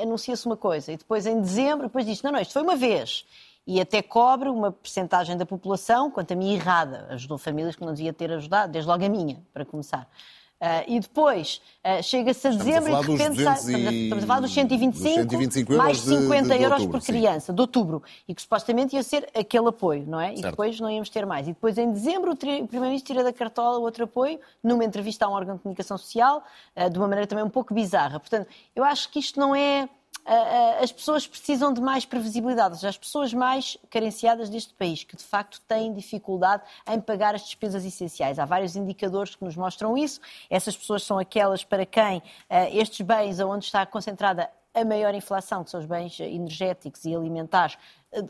anuncia-se 0.00 0.46
uma 0.46 0.56
coisa 0.56 0.92
e 0.92 0.96
depois 0.96 1.26
em 1.26 1.38
dezembro, 1.38 1.88
depois 1.88 2.06
diz, 2.06 2.22
não, 2.22 2.32
não, 2.32 2.40
isto 2.40 2.54
foi 2.54 2.62
uma 2.62 2.76
vez 2.76 3.26
e 3.66 3.80
até 3.80 4.00
cobre 4.00 4.48
uma 4.48 4.70
percentagem 4.70 5.36
da 5.36 5.44
população, 5.44 6.10
quanto 6.10 6.32
a 6.32 6.36
mim, 6.36 6.54
errada. 6.54 7.06
Ajudou 7.10 7.36
famílias 7.36 7.74
que 7.74 7.84
não 7.84 7.92
devia 7.92 8.12
ter 8.12 8.30
ajudado, 8.30 8.70
desde 8.70 8.88
logo 8.88 9.04
a 9.04 9.08
minha, 9.08 9.42
para 9.52 9.64
começar. 9.64 10.08
Uh, 10.58 10.88
e 10.88 11.00
depois 11.00 11.60
uh, 11.84 12.02
chega-se 12.02 12.48
a 12.48 12.50
dezembro 12.50 12.90
e 12.90 12.96
de 12.96 13.12
repente 13.12 13.44
sai, 13.44 13.56
estamos, 13.56 14.12
a, 14.12 14.16
a 14.16 14.26
falar 14.26 14.40
dos 14.40 14.54
125, 14.54 15.02
dos 15.02 15.30
125 15.30 15.72
mais 15.74 15.98
50 15.98 16.16
de, 16.16 16.48
de, 16.48 16.56
de 16.56 16.64
euros 16.64 16.80
outubro, 16.80 16.98
por 16.98 17.06
criança, 17.06 17.52
sim. 17.52 17.54
de 17.54 17.60
outubro, 17.60 18.02
e 18.26 18.34
que 18.34 18.40
supostamente 18.40 18.96
ia 18.96 19.02
ser 19.02 19.28
aquele 19.34 19.68
apoio, 19.68 20.06
não 20.06 20.18
é? 20.18 20.28
Certo. 20.28 20.38
E 20.38 20.42
depois 20.42 20.80
não 20.80 20.90
íamos 20.90 21.10
ter 21.10 21.26
mais. 21.26 21.46
E 21.46 21.52
depois 21.52 21.76
em 21.76 21.92
dezembro 21.92 22.32
o 22.32 22.36
Primeiro-Ministro 22.36 23.06
tira 23.06 23.22
da 23.22 23.34
cartola 23.34 23.78
outro 23.78 24.04
apoio, 24.04 24.40
numa 24.64 24.82
entrevista 24.82 25.26
a 25.26 25.28
um 25.28 25.32
órgão 25.32 25.56
de 25.56 25.62
comunicação 25.62 25.98
social, 25.98 26.42
uh, 26.74 26.88
de 26.88 26.98
uma 26.98 27.06
maneira 27.06 27.26
também 27.26 27.44
um 27.44 27.50
pouco 27.50 27.74
bizarra. 27.74 28.18
Portanto, 28.18 28.48
eu 28.74 28.82
acho 28.82 29.10
que 29.10 29.18
isto 29.18 29.38
não 29.38 29.54
é 29.54 29.86
as 30.80 30.90
pessoas 30.90 31.26
precisam 31.26 31.72
de 31.72 31.80
mais 31.80 32.04
previsibilidade, 32.04 32.84
as 32.86 32.98
pessoas 32.98 33.32
mais 33.32 33.78
carenciadas 33.88 34.50
deste 34.50 34.74
país, 34.74 35.04
que 35.04 35.16
de 35.16 35.22
facto 35.22 35.60
têm 35.68 35.92
dificuldade 35.92 36.62
em 36.88 37.00
pagar 37.00 37.34
as 37.34 37.42
despesas 37.42 37.84
essenciais. 37.84 38.38
Há 38.38 38.44
vários 38.44 38.74
indicadores 38.74 39.36
que 39.36 39.44
nos 39.44 39.56
mostram 39.56 39.96
isso. 39.96 40.20
Essas 40.50 40.76
pessoas 40.76 41.04
são 41.04 41.18
aquelas 41.18 41.62
para 41.62 41.86
quem 41.86 42.22
estes 42.72 43.06
bens, 43.06 43.38
onde 43.40 43.64
está 43.64 43.86
concentrada 43.86 44.50
a 44.74 44.84
maior 44.84 45.14
inflação, 45.14 45.64
que 45.64 45.70
são 45.70 45.80
os 45.80 45.86
bens 45.86 46.20
energéticos 46.20 47.04
e 47.04 47.14
alimentares, 47.14 47.78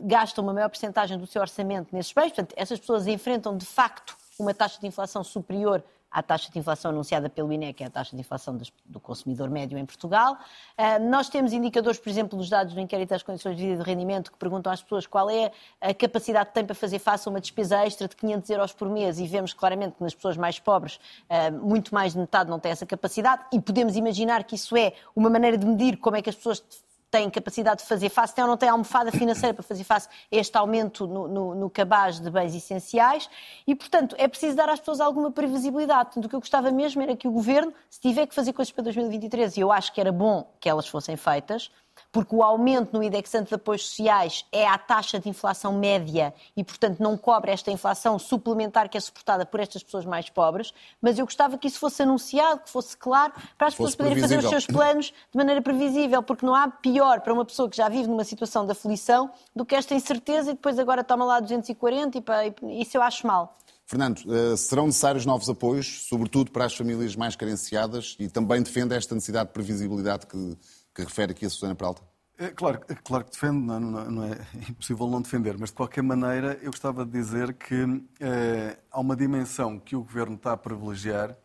gastam 0.01 0.43
uma 0.43 0.53
maior 0.53 0.69
porcentagem 0.69 1.17
do 1.17 1.27
seu 1.27 1.41
orçamento 1.41 1.93
nesses 1.93 2.13
bens. 2.13 2.27
Portanto, 2.27 2.53
essas 2.55 2.79
pessoas 2.79 3.07
enfrentam 3.07 3.57
de 3.57 3.65
facto 3.65 4.15
uma 4.39 4.53
taxa 4.53 4.79
de 4.79 4.87
inflação 4.87 5.23
superior 5.23 5.83
à 6.11 6.23
taxa 6.23 6.51
de 6.51 6.57
inflação 6.57 6.91
anunciada 6.91 7.29
pelo 7.29 7.51
INE, 7.51 7.73
que 7.73 7.83
é 7.83 7.87
a 7.87 7.89
taxa 7.89 8.15
de 8.15 8.19
inflação 8.19 8.57
do 8.85 8.99
consumidor 8.99 9.49
médio 9.49 9.77
em 9.77 9.85
Portugal. 9.85 10.37
Ah, 10.77 10.99
nós 10.99 11.29
temos 11.29 11.53
indicadores, 11.53 11.99
por 11.99 12.09
exemplo, 12.09 12.37
dos 12.37 12.49
dados 12.49 12.73
do 12.73 12.79
inquérito 12.79 13.13
às 13.13 13.23
condições 13.23 13.55
de 13.55 13.63
vida 13.63 13.75
e 13.75 13.77
de 13.77 13.83
rendimento, 13.83 14.31
que 14.31 14.37
perguntam 14.37 14.71
às 14.71 14.81
pessoas 14.81 15.05
qual 15.05 15.29
é 15.29 15.51
a 15.81 15.93
capacidade 15.93 16.49
que 16.49 16.55
têm 16.55 16.65
para 16.65 16.75
fazer 16.75 16.99
face 16.99 17.27
a 17.27 17.31
uma 17.31 17.39
despesa 17.39 17.85
extra 17.85 18.07
de 18.07 18.15
500 18.15 18.49
euros 18.49 18.73
por 18.73 18.89
mês 18.89 19.19
e 19.19 19.27
vemos 19.27 19.53
claramente 19.53 19.95
que 19.95 20.03
nas 20.03 20.15
pessoas 20.15 20.37
mais 20.37 20.59
pobres 20.59 20.99
ah, 21.29 21.51
muito 21.51 21.93
mais 21.93 22.13
de 22.13 22.19
metade 22.19 22.49
não 22.49 22.59
tem 22.59 22.71
essa 22.71 22.85
capacidade 22.85 23.45
e 23.51 23.59
podemos 23.59 23.95
imaginar 23.95 24.43
que 24.43 24.55
isso 24.55 24.75
é 24.75 24.93
uma 25.15 25.29
maneira 25.29 25.57
de 25.57 25.65
medir 25.65 25.97
como 25.97 26.15
é 26.15 26.21
que 26.21 26.29
as 26.29 26.35
pessoas 26.35 26.63
têm 27.09 27.29
capacidade 27.29 27.81
de 27.81 27.87
fazer 27.87 28.09
face, 28.09 28.35
tem 28.35 28.43
ou 28.43 28.49
não 28.49 28.57
tem 28.57 28.69
almofada 28.69 29.11
financeira 29.11 29.53
para 29.53 29.63
fazer 29.63 29.83
face 29.83 30.07
a 30.09 30.35
este 30.35 30.57
aumento 30.57 31.07
no, 31.07 31.27
no, 31.27 31.55
no, 31.55 31.69
cabaz 31.69 32.19
de 32.19 32.29
bens 32.29 32.53
essenciais 32.53 33.29
e, 33.65 33.73
portanto, 33.73 34.15
é 34.17 34.27
preciso 34.27 34.55
dar 34.55 34.69
às 34.69 34.79
pessoas 34.79 34.99
alguma 34.99 35.31
previsibilidade. 35.31 36.05
Portanto, 36.05 36.25
o 36.25 36.29
que 36.29 36.35
eu 36.35 36.39
gostava 36.39 36.71
mesmo 36.71 37.01
era 37.01 37.15
que 37.15 37.27
o 37.27 37.31
Governo, 37.31 37.73
se 37.89 37.99
tiver 37.99 38.27
que 38.27 38.35
fazer 38.35 38.53
coisas 38.53 38.71
para 38.71 38.83
2023, 38.85 39.57
e 39.57 39.61
eu 39.61 39.71
acho 39.71 39.93
que 39.93 40.01
era 40.01 40.11
bom 40.11 40.51
que 40.59 40.69
elas 40.69 40.87
fossem 40.87 41.15
feitas, 41.15 41.71
porque 42.11 42.35
o 42.35 42.43
aumento 42.43 42.93
no 42.93 43.03
indexante 43.03 43.49
de 43.49 43.55
apoios 43.55 43.87
sociais 43.87 44.45
é 44.51 44.67
a 44.67 44.77
taxa 44.77 45.19
de 45.19 45.29
inflação 45.29 45.73
média 45.73 46.33
e, 46.55 46.63
portanto, 46.63 46.99
não 46.99 47.17
cobre 47.17 47.51
esta 47.51 47.71
inflação 47.71 48.17
suplementar 48.17 48.89
que 48.89 48.97
é 48.97 48.99
suportada 48.99 49.45
por 49.45 49.59
estas 49.59 49.83
pessoas 49.83 50.05
mais 50.05 50.29
pobres, 50.29 50.73
mas 51.01 51.17
eu 51.17 51.25
gostava 51.25 51.57
que 51.57 51.67
isso 51.67 51.79
fosse 51.79 52.03
anunciado, 52.03 52.61
que 52.61 52.69
fosse 52.69 52.95
claro, 52.95 53.33
para 53.57 53.67
as 53.67 53.73
pessoas 53.73 53.95
poderem 53.95 54.19
fazer 54.19 54.39
os 54.39 54.49
seus 54.49 54.65
planos 54.65 55.07
de 55.07 55.37
maneira 55.37 55.61
previsível, 55.61 56.21
porque 56.23 56.45
não 56.45 56.55
há 56.55 56.67
pior 56.67 57.21
para 57.21 57.33
uma 57.33 57.45
pessoa 57.45 57.69
que 57.69 57.77
já 57.77 57.89
vive 57.89 58.07
numa 58.07 58.23
situação 58.23 58.65
de 58.65 58.71
aflição 58.71 59.29
do 59.55 59.65
que 59.65 59.75
esta 59.75 59.93
incerteza 59.93 60.51
e 60.51 60.53
depois 60.53 60.79
agora 60.79 61.03
toma 61.03 61.25
lá 61.25 61.39
240 61.39 62.17
e 62.17 62.81
isso 62.81 62.97
eu 62.97 63.01
acho 63.01 63.25
mal. 63.25 63.57
Fernando, 63.87 64.21
eh, 64.27 64.57
serão 64.57 64.87
necessários 64.87 65.25
novos 65.25 65.49
apoios, 65.49 66.07
sobretudo 66.09 66.51
para 66.51 66.65
as 66.65 66.75
famílias 66.75 67.15
mais 67.15 67.37
carenciadas, 67.37 68.17
e 68.19 68.27
também 68.27 68.61
defende 68.61 68.93
esta 68.93 69.15
necessidade 69.15 69.47
de 69.47 69.53
previsibilidade 69.53 70.27
que, 70.27 70.57
que 70.97 71.03
refere 71.03 71.31
aqui 71.31 71.45
a 71.45 71.49
Susana 71.49 71.75
Peralta? 71.75 72.01
É, 72.39 72.49
claro, 72.49 72.81
é 72.87 72.95
claro 72.95 73.25
que 73.25 73.31
defendo, 73.31 73.65
não, 73.65 73.79
não, 73.79 74.11
não, 74.11 74.23
é 74.23 74.37
impossível 74.69 75.07
não 75.07 75.21
defender, 75.21 75.57
mas 75.57 75.69
de 75.69 75.75
qualquer 75.75 76.03
maneira 76.03 76.57
eu 76.61 76.71
gostava 76.71 77.05
de 77.05 77.11
dizer 77.11 77.53
que 77.53 78.03
é, 78.19 78.77
há 78.91 78.99
uma 78.99 79.15
dimensão 79.15 79.79
que 79.79 79.95
o 79.95 80.01
Governo 80.01 80.35
está 80.35 80.53
a 80.53 80.57
privilegiar, 80.57 81.35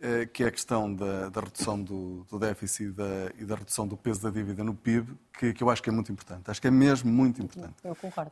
é, 0.00 0.26
que 0.26 0.44
é 0.44 0.46
a 0.46 0.50
questão 0.50 0.94
da, 0.94 1.28
da 1.28 1.40
redução 1.40 1.82
do, 1.82 2.24
do 2.30 2.38
déficit 2.38 2.84
e 2.84 2.92
da, 2.92 3.32
e 3.38 3.44
da, 3.44 3.56
redução 3.56 3.86
do 3.86 3.96
peso 3.96 4.22
da 4.22 4.30
dívida 4.30 4.62
no 4.62 4.74
PIB, 4.74 5.16
que, 5.38 5.52
que, 5.52 5.62
eu 5.62 5.70
acho 5.70 5.82
que 5.82 5.90
é 5.90 5.92
muito 5.92 6.12
importante. 6.12 6.50
Acho 6.50 6.60
que 6.60 6.68
é 6.68 6.70
mesmo 6.70 7.10
muito 7.10 7.42
importante. 7.42 7.74
Eu 7.82 7.96
concordo. 7.96 8.30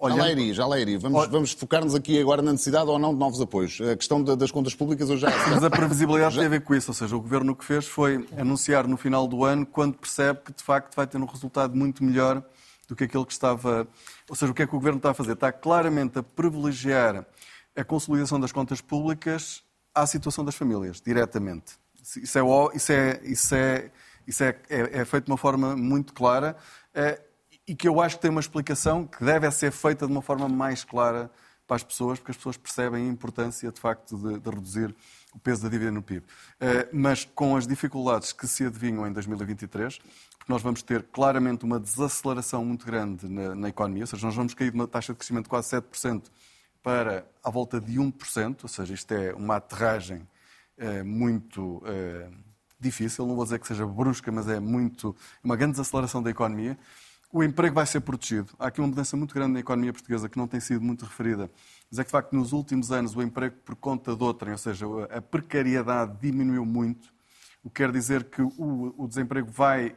É, 0.00 0.04
Olhando... 0.04 0.18
Já 0.18 0.24
lá 0.24 0.30
iria, 0.30 0.54
já 0.54 0.66
lá 0.66 0.78
iria. 0.78 0.98
Vamos, 0.98 1.26
vamos 1.28 1.52
focar-nos 1.52 1.94
aqui 1.94 2.20
agora 2.20 2.40
na 2.40 2.52
necessidade 2.52 2.88
ou 2.88 2.98
não 2.98 3.12
de 3.12 3.18
novos 3.18 3.40
apoios. 3.40 3.80
A 3.80 3.96
questão 3.96 4.22
das 4.22 4.50
contas 4.50 4.74
públicas 4.74 5.10
eu 5.10 5.16
já... 5.16 5.28
Mas 5.48 5.64
a 5.64 5.68
previsibilidade 5.68 6.36
já... 6.36 6.40
tem 6.40 6.46
a 6.46 6.50
ver 6.50 6.60
com 6.60 6.74
isso, 6.74 6.90
ou 6.90 6.94
seja, 6.94 7.16
o 7.16 7.20
Governo 7.20 7.52
o 7.52 7.56
que 7.56 7.64
fez 7.64 7.86
foi 7.86 8.26
anunciar 8.36 8.86
no 8.86 8.96
final 8.96 9.26
do 9.26 9.44
ano 9.44 9.66
quando 9.66 9.96
percebe 9.96 10.40
que 10.44 10.52
de 10.52 10.62
facto 10.62 10.94
vai 10.94 11.06
ter 11.06 11.18
um 11.18 11.24
resultado 11.24 11.76
muito 11.76 12.04
melhor 12.04 12.42
do 12.86 12.94
que 12.94 13.04
aquele 13.04 13.24
que 13.24 13.32
estava... 13.32 13.88
Ou 14.28 14.36
seja, 14.36 14.52
o 14.52 14.54
que 14.54 14.62
é 14.62 14.66
que 14.66 14.74
o 14.74 14.78
Governo 14.78 14.98
está 14.98 15.10
a 15.10 15.14
fazer? 15.14 15.32
Está 15.32 15.50
claramente 15.50 16.18
a 16.18 16.22
privilegiar 16.22 17.26
a 17.74 17.84
consolidação 17.84 18.38
das 18.38 18.52
contas 18.52 18.80
públicas 18.80 19.62
à 19.94 20.06
situação 20.06 20.44
das 20.44 20.54
famílias, 20.54 21.00
diretamente. 21.00 21.74
Isso 22.00 22.38
é, 22.38 22.42
isso 22.74 22.92
é, 22.92 23.20
isso 23.24 23.54
é, 23.54 23.90
isso 24.26 24.42
é, 24.44 24.56
é, 24.70 25.00
é 25.00 25.04
feito 25.04 25.24
de 25.24 25.30
uma 25.30 25.36
forma 25.36 25.76
muito 25.76 26.12
clara. 26.12 26.56
É, 27.68 27.72
e 27.72 27.74
que 27.74 27.86
eu 27.86 28.00
acho 28.00 28.16
que 28.16 28.22
tem 28.22 28.30
uma 28.30 28.40
explicação 28.40 29.06
que 29.06 29.24
deve 29.24 29.50
ser 29.50 29.70
feita 29.70 30.06
de 30.06 30.12
uma 30.12 30.22
forma 30.22 30.48
mais 30.48 30.84
clara 30.84 31.30
para 31.66 31.76
as 31.76 31.82
pessoas, 31.82 32.18
porque 32.18 32.30
as 32.30 32.36
pessoas 32.36 32.56
percebem 32.56 33.06
a 33.06 33.12
importância, 33.12 33.70
de 33.70 33.78
facto, 33.78 34.16
de, 34.16 34.40
de 34.40 34.50
reduzir 34.50 34.94
o 35.34 35.38
peso 35.38 35.62
da 35.62 35.68
dívida 35.68 35.92
no 35.92 36.02
PIB. 36.02 36.24
Eh, 36.58 36.88
mas 36.92 37.26
com 37.26 37.56
as 37.56 37.66
dificuldades 37.66 38.32
que 38.32 38.46
se 38.46 38.64
adivinham 38.64 39.06
em 39.06 39.12
2023, 39.12 39.98
porque 40.38 40.50
nós 40.50 40.62
vamos 40.62 40.82
ter 40.82 41.02
claramente 41.02 41.66
uma 41.66 41.78
desaceleração 41.78 42.64
muito 42.64 42.86
grande 42.86 43.28
na, 43.28 43.54
na 43.54 43.68
economia, 43.68 44.04
ou 44.04 44.06
seja, 44.06 44.26
nós 44.26 44.34
vamos 44.34 44.54
cair 44.54 44.70
de 44.70 44.76
uma 44.76 44.88
taxa 44.88 45.12
de 45.12 45.18
crescimento 45.18 45.44
de 45.44 45.50
quase 45.50 45.68
7% 45.76 46.22
para 46.82 47.26
à 47.44 47.50
volta 47.50 47.78
de 47.78 47.98
1%, 47.98 48.60
ou 48.62 48.68
seja, 48.68 48.94
isto 48.94 49.12
é 49.12 49.34
uma 49.34 49.56
aterragem 49.56 50.26
eh, 50.78 51.02
muito 51.02 51.82
eh, 51.84 52.30
difícil, 52.80 53.26
não 53.26 53.34
vou 53.36 53.44
dizer 53.44 53.58
que 53.58 53.66
seja 53.66 53.86
brusca, 53.86 54.32
mas 54.32 54.48
é 54.48 54.58
muito 54.58 55.14
uma 55.44 55.54
grande 55.54 55.72
desaceleração 55.72 56.22
da 56.22 56.30
economia. 56.30 56.78
O 57.30 57.44
emprego 57.44 57.74
vai 57.74 57.84
ser 57.84 58.00
protegido. 58.00 58.54
Há 58.58 58.68
aqui 58.68 58.80
uma 58.80 58.88
mudança 58.88 59.14
muito 59.14 59.34
grande 59.34 59.52
na 59.52 59.60
economia 59.60 59.92
portuguesa 59.92 60.30
que 60.30 60.38
não 60.38 60.48
tem 60.48 60.60
sido 60.60 60.80
muito 60.80 61.04
referida. 61.04 61.50
Mas 61.90 61.98
é 61.98 62.02
que, 62.02 62.08
de 62.08 62.12
facto, 62.12 62.32
nos 62.34 62.52
últimos 62.52 62.90
anos 62.90 63.14
o 63.14 63.20
emprego 63.20 63.56
por 63.64 63.76
conta 63.76 64.16
de 64.16 64.22
outrem, 64.22 64.52
ou 64.52 64.58
seja, 64.58 64.86
a 65.10 65.20
precariedade 65.20 66.18
diminuiu 66.20 66.64
muito. 66.64 67.12
O 67.62 67.68
que 67.68 67.82
quer 67.82 67.92
dizer 67.92 68.24
que 68.24 68.40
o, 68.40 68.94
o 68.96 69.06
desemprego 69.06 69.50
vai 69.50 69.94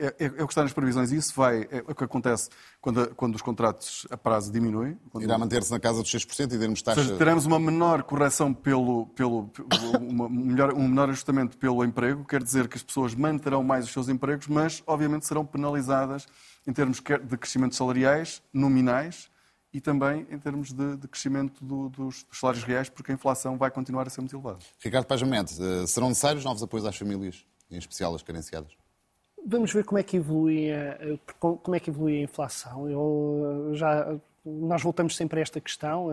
é, 0.00 0.14
é, 0.18 0.24
é, 0.24 0.42
o 0.42 0.46
que 0.46 0.52
está 0.52 0.62
nas 0.62 0.72
previsões 0.72 1.12
isso 1.12 1.34
vai, 1.34 1.68
é 1.70 1.84
o 1.86 1.94
que 1.94 2.02
acontece 2.02 2.48
quando, 2.80 3.14
quando 3.14 3.34
os 3.34 3.42
contratos 3.42 4.06
a 4.10 4.16
prazo 4.16 4.50
diminuem. 4.50 4.98
Quando... 5.10 5.24
Irá 5.24 5.36
manter-se 5.36 5.70
na 5.70 5.78
casa 5.78 6.02
dos 6.02 6.10
6% 6.10 6.52
e 6.54 6.58
termos 6.58 6.80
taxa... 6.80 7.00
Ou 7.00 7.06
seja, 7.06 7.18
teremos 7.18 7.44
uma 7.44 7.60
menor 7.60 8.02
correção 8.02 8.54
pelo, 8.54 9.06
pelo, 9.08 9.48
pelo 9.48 9.98
uma 9.98 10.28
melhor, 10.28 10.72
um 10.72 10.88
menor 10.88 11.10
ajustamento 11.10 11.58
pelo 11.58 11.84
emprego, 11.84 12.24
quer 12.24 12.42
dizer 12.42 12.66
que 12.66 12.76
as 12.76 12.82
pessoas 12.82 13.14
manterão 13.14 13.62
mais 13.62 13.84
os 13.84 13.92
seus 13.92 14.08
empregos, 14.08 14.46
mas 14.46 14.82
obviamente 14.86 15.26
serão 15.26 15.44
penalizadas 15.44 16.26
em 16.66 16.72
termos 16.72 16.98
de 16.98 17.36
crescimentos 17.36 17.76
salariais, 17.76 18.42
nominais, 18.52 19.30
e 19.72 19.80
também 19.80 20.26
em 20.30 20.38
termos 20.38 20.72
de, 20.72 20.96
de 20.96 21.06
crescimento 21.06 21.64
do, 21.64 21.88
dos, 21.88 22.24
dos, 22.24 22.38
salários 22.38 22.64
reais, 22.64 22.88
porque 22.88 23.12
a 23.12 23.14
inflação 23.14 23.56
vai 23.56 23.70
continuar 23.70 24.06
a 24.06 24.10
ser 24.10 24.20
muito 24.20 24.34
elevada. 24.34 24.58
Ricardo 24.82 25.06
Pajamente, 25.06 25.54
eh, 25.62 25.86
serão 25.86 26.08
necessários 26.08 26.44
novos 26.44 26.62
apoios 26.62 26.84
às 26.84 26.96
famílias, 26.96 27.44
em 27.70 27.78
especial 27.78 28.14
as 28.14 28.22
carenciadas? 28.22 28.79
Vamos 29.46 29.72
ver 29.72 29.84
como 29.84 29.98
é 29.98 30.02
que 30.02 30.16
evolui 30.16 30.70
a, 30.72 30.98
como 31.38 31.74
é 31.74 31.80
que 31.80 31.90
evolui 31.90 32.18
a 32.18 32.22
inflação. 32.22 32.88
Eu 32.88 33.70
já 33.74 34.18
nós 34.44 34.82
voltamos 34.82 35.16
sempre 35.16 35.38
a 35.38 35.42
esta 35.42 35.60
questão. 35.60 36.08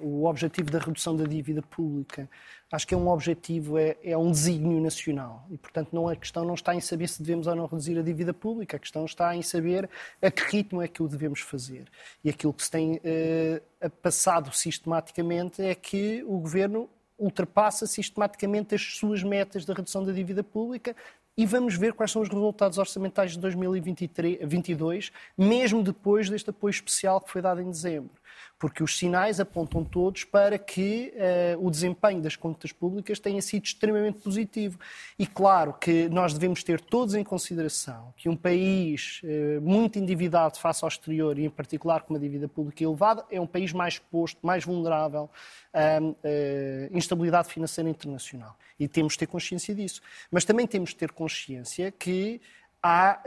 O 0.00 0.26
objetivo 0.26 0.70
da 0.70 0.78
redução 0.78 1.16
da 1.16 1.24
dívida 1.24 1.62
pública, 1.62 2.28
acho 2.70 2.86
que 2.86 2.94
é 2.94 2.96
um 2.96 3.08
objetivo, 3.08 3.78
é, 3.78 3.96
é 4.02 4.16
um 4.16 4.30
desígnio 4.30 4.80
nacional. 4.80 5.46
E, 5.50 5.56
portanto, 5.56 5.88
não, 5.92 6.08
a 6.08 6.14
questão 6.14 6.44
não 6.44 6.54
está 6.54 6.74
em 6.74 6.80
saber 6.80 7.08
se 7.08 7.22
devemos 7.22 7.46
ou 7.46 7.54
não 7.54 7.66
reduzir 7.66 7.98
a 7.98 8.02
dívida 8.02 8.34
pública, 8.34 8.76
a 8.76 8.80
questão 8.80 9.04
está 9.04 9.34
em 9.34 9.42
saber 9.42 9.88
a 10.20 10.30
que 10.30 10.42
ritmo 10.42 10.82
é 10.82 10.88
que 10.88 11.02
o 11.02 11.08
devemos 11.08 11.40
fazer. 11.40 11.86
E 12.22 12.28
aquilo 12.28 12.52
que 12.52 12.62
se 12.62 12.70
tem 12.70 13.00
eh, 13.02 13.62
passado 14.02 14.52
sistematicamente 14.52 15.62
é 15.62 15.74
que 15.74 16.22
o 16.26 16.38
governo 16.38 16.88
ultrapassa 17.18 17.86
sistematicamente 17.86 18.74
as 18.74 18.82
suas 18.82 19.22
metas 19.22 19.66
da 19.66 19.74
redução 19.74 20.02
da 20.02 20.10
dívida 20.10 20.42
pública, 20.42 20.96
e 21.36 21.46
vamos 21.46 21.74
ver 21.76 21.94
quais 21.94 22.10
são 22.10 22.22
os 22.22 22.28
resultados 22.28 22.78
orçamentais 22.78 23.32
de 23.32 23.38
2022, 23.38 25.10
mesmo 25.36 25.82
depois 25.82 26.28
deste 26.28 26.50
apoio 26.50 26.70
especial 26.70 27.20
que 27.20 27.30
foi 27.30 27.40
dado 27.40 27.60
em 27.60 27.70
dezembro 27.70 28.19
porque 28.60 28.82
os 28.82 28.98
sinais 28.98 29.40
apontam 29.40 29.82
todos 29.82 30.22
para 30.22 30.58
que 30.58 31.14
uh, 31.56 31.66
o 31.66 31.70
desempenho 31.70 32.20
das 32.20 32.36
contas 32.36 32.70
públicas 32.70 33.18
tenha 33.18 33.40
sido 33.40 33.64
extremamente 33.64 34.18
positivo. 34.18 34.78
E 35.18 35.26
claro 35.26 35.72
que 35.72 36.10
nós 36.10 36.34
devemos 36.34 36.62
ter 36.62 36.78
todos 36.78 37.14
em 37.14 37.24
consideração 37.24 38.12
que 38.18 38.28
um 38.28 38.36
país 38.36 39.22
uh, 39.24 39.62
muito 39.62 39.98
endividado 39.98 40.58
face 40.58 40.84
ao 40.84 40.88
exterior, 40.88 41.38
e 41.38 41.46
em 41.46 41.50
particular 41.50 42.02
com 42.02 42.12
uma 42.12 42.20
dívida 42.20 42.46
pública 42.48 42.84
elevada, 42.84 43.24
é 43.30 43.40
um 43.40 43.46
país 43.46 43.72
mais 43.72 43.94
exposto, 43.94 44.38
mais 44.42 44.62
vulnerável 44.62 45.30
à 45.72 45.98
uh, 45.98 46.96
instabilidade 46.96 47.48
financeira 47.48 47.88
internacional. 47.88 48.54
E 48.78 48.86
temos 48.86 49.14
de 49.14 49.20
ter 49.20 49.26
consciência 49.26 49.74
disso. 49.74 50.02
Mas 50.30 50.44
também 50.44 50.66
temos 50.66 50.90
de 50.90 50.96
ter 50.96 51.12
consciência 51.12 51.90
que 51.90 52.42
há, 52.82 53.22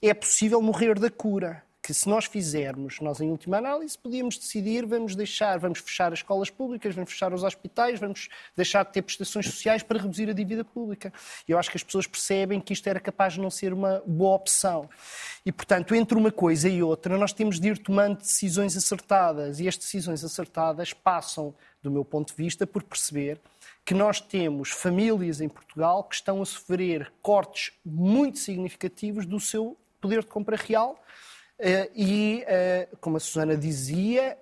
é 0.00 0.14
possível 0.14 0.60
morrer 0.62 0.98
da 0.98 1.10
cura 1.10 1.62
que 1.88 1.94
se 1.94 2.06
nós 2.06 2.26
fizermos, 2.26 3.00
nós 3.00 3.18
em 3.18 3.30
última 3.30 3.56
análise, 3.56 3.96
podíamos 3.96 4.36
decidir, 4.36 4.84
vamos 4.84 5.16
deixar, 5.16 5.58
vamos 5.58 5.78
fechar 5.78 6.12
as 6.12 6.18
escolas 6.18 6.50
públicas, 6.50 6.94
vamos 6.94 7.10
fechar 7.10 7.32
os 7.32 7.42
hospitais, 7.42 7.98
vamos 7.98 8.28
deixar 8.54 8.84
de 8.84 8.92
ter 8.92 9.00
prestações 9.00 9.46
sociais 9.46 9.82
para 9.82 9.98
reduzir 9.98 10.28
a 10.28 10.34
dívida 10.34 10.62
pública. 10.62 11.10
E 11.48 11.52
eu 11.52 11.58
acho 11.58 11.70
que 11.70 11.78
as 11.78 11.82
pessoas 11.82 12.06
percebem 12.06 12.60
que 12.60 12.74
isto 12.74 12.86
era 12.86 13.00
capaz 13.00 13.32
de 13.32 13.40
não 13.40 13.50
ser 13.50 13.72
uma 13.72 14.02
boa 14.06 14.36
opção. 14.36 14.86
E, 15.46 15.50
portanto, 15.50 15.94
entre 15.94 16.18
uma 16.18 16.30
coisa 16.30 16.68
e 16.68 16.82
outra, 16.82 17.16
nós 17.16 17.32
temos 17.32 17.58
de 17.58 17.68
ir 17.68 17.78
tomando 17.78 18.18
decisões 18.18 18.76
acertadas. 18.76 19.58
E 19.58 19.66
as 19.66 19.78
decisões 19.78 20.22
acertadas 20.22 20.92
passam, 20.92 21.54
do 21.82 21.90
meu 21.90 22.04
ponto 22.04 22.28
de 22.28 22.34
vista, 22.34 22.66
por 22.66 22.82
perceber 22.82 23.40
que 23.82 23.94
nós 23.94 24.20
temos 24.20 24.72
famílias 24.72 25.40
em 25.40 25.48
Portugal 25.48 26.04
que 26.04 26.16
estão 26.16 26.42
a 26.42 26.44
sofrer 26.44 27.10
cortes 27.22 27.72
muito 27.82 28.38
significativos 28.38 29.24
do 29.24 29.40
seu 29.40 29.74
poder 30.02 30.20
de 30.20 30.26
compra 30.26 30.54
real 30.54 31.02
e, 31.94 32.44
eh, 32.46 32.88
como 33.00 33.16
a 33.16 33.20
Susana 33.20 33.56
dizia, 33.56 34.36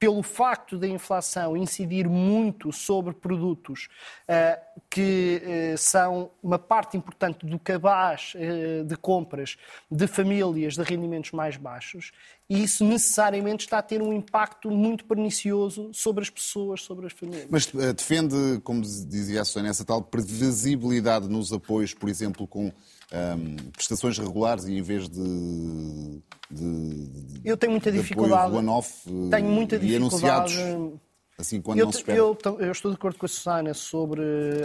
pelo 0.00 0.22
facto 0.22 0.78
da 0.78 0.88
inflação 0.88 1.54
incidir 1.54 2.08
muito 2.08 2.72
sobre 2.72 3.12
produtos 3.12 3.86
uh, 4.26 4.58
que 4.88 5.42
uh, 5.44 5.78
são 5.78 6.30
uma 6.42 6.58
parte 6.58 6.96
importante 6.96 7.44
do 7.44 7.58
cabaz 7.58 8.32
uh, 8.34 8.82
de 8.82 8.96
compras 8.96 9.58
de 9.90 10.06
famílias 10.06 10.74
de 10.74 10.82
rendimentos 10.82 11.32
mais 11.32 11.58
baixos, 11.58 12.12
isso 12.48 12.82
necessariamente 12.82 13.66
está 13.66 13.78
a 13.78 13.82
ter 13.82 14.00
um 14.00 14.10
impacto 14.10 14.70
muito 14.70 15.04
pernicioso 15.04 15.90
sobre 15.92 16.22
as 16.22 16.30
pessoas, 16.30 16.80
sobre 16.80 17.06
as 17.06 17.12
famílias. 17.12 17.46
Mas 17.50 17.66
defende, 17.66 18.58
como 18.64 18.80
dizia 18.80 19.42
a 19.42 19.44
Susana, 19.44 19.68
essa 19.68 19.84
tal 19.84 20.00
previsibilidade 20.00 21.28
nos 21.28 21.52
apoios, 21.52 21.92
por 21.92 22.08
exemplo, 22.08 22.46
com 22.46 22.72
um, 23.12 23.56
prestações 23.72 24.18
regulares 24.18 24.64
e 24.64 24.78
em 24.78 24.82
vez 24.82 25.08
de, 25.08 26.22
de, 26.50 27.40
eu 27.44 27.56
tenho 27.56 27.72
muita 27.72 27.90
dificuldade. 27.90 28.54
one-off 28.54 29.04
tenho 29.30 29.48
muita 29.48 29.78
dificuldade 29.78 30.54
assim 31.40 31.60
quando 31.60 31.78
eu, 31.78 31.86
não 31.86 31.92
se 31.92 31.98
espera. 31.98 32.18
Eu, 32.18 32.38
eu, 32.58 32.72
estou 32.72 32.90
de 32.90 32.96
acordo 32.96 33.18
com 33.18 33.26
a 33.26 33.28
Susana 33.28 33.74
sobre 33.74 34.22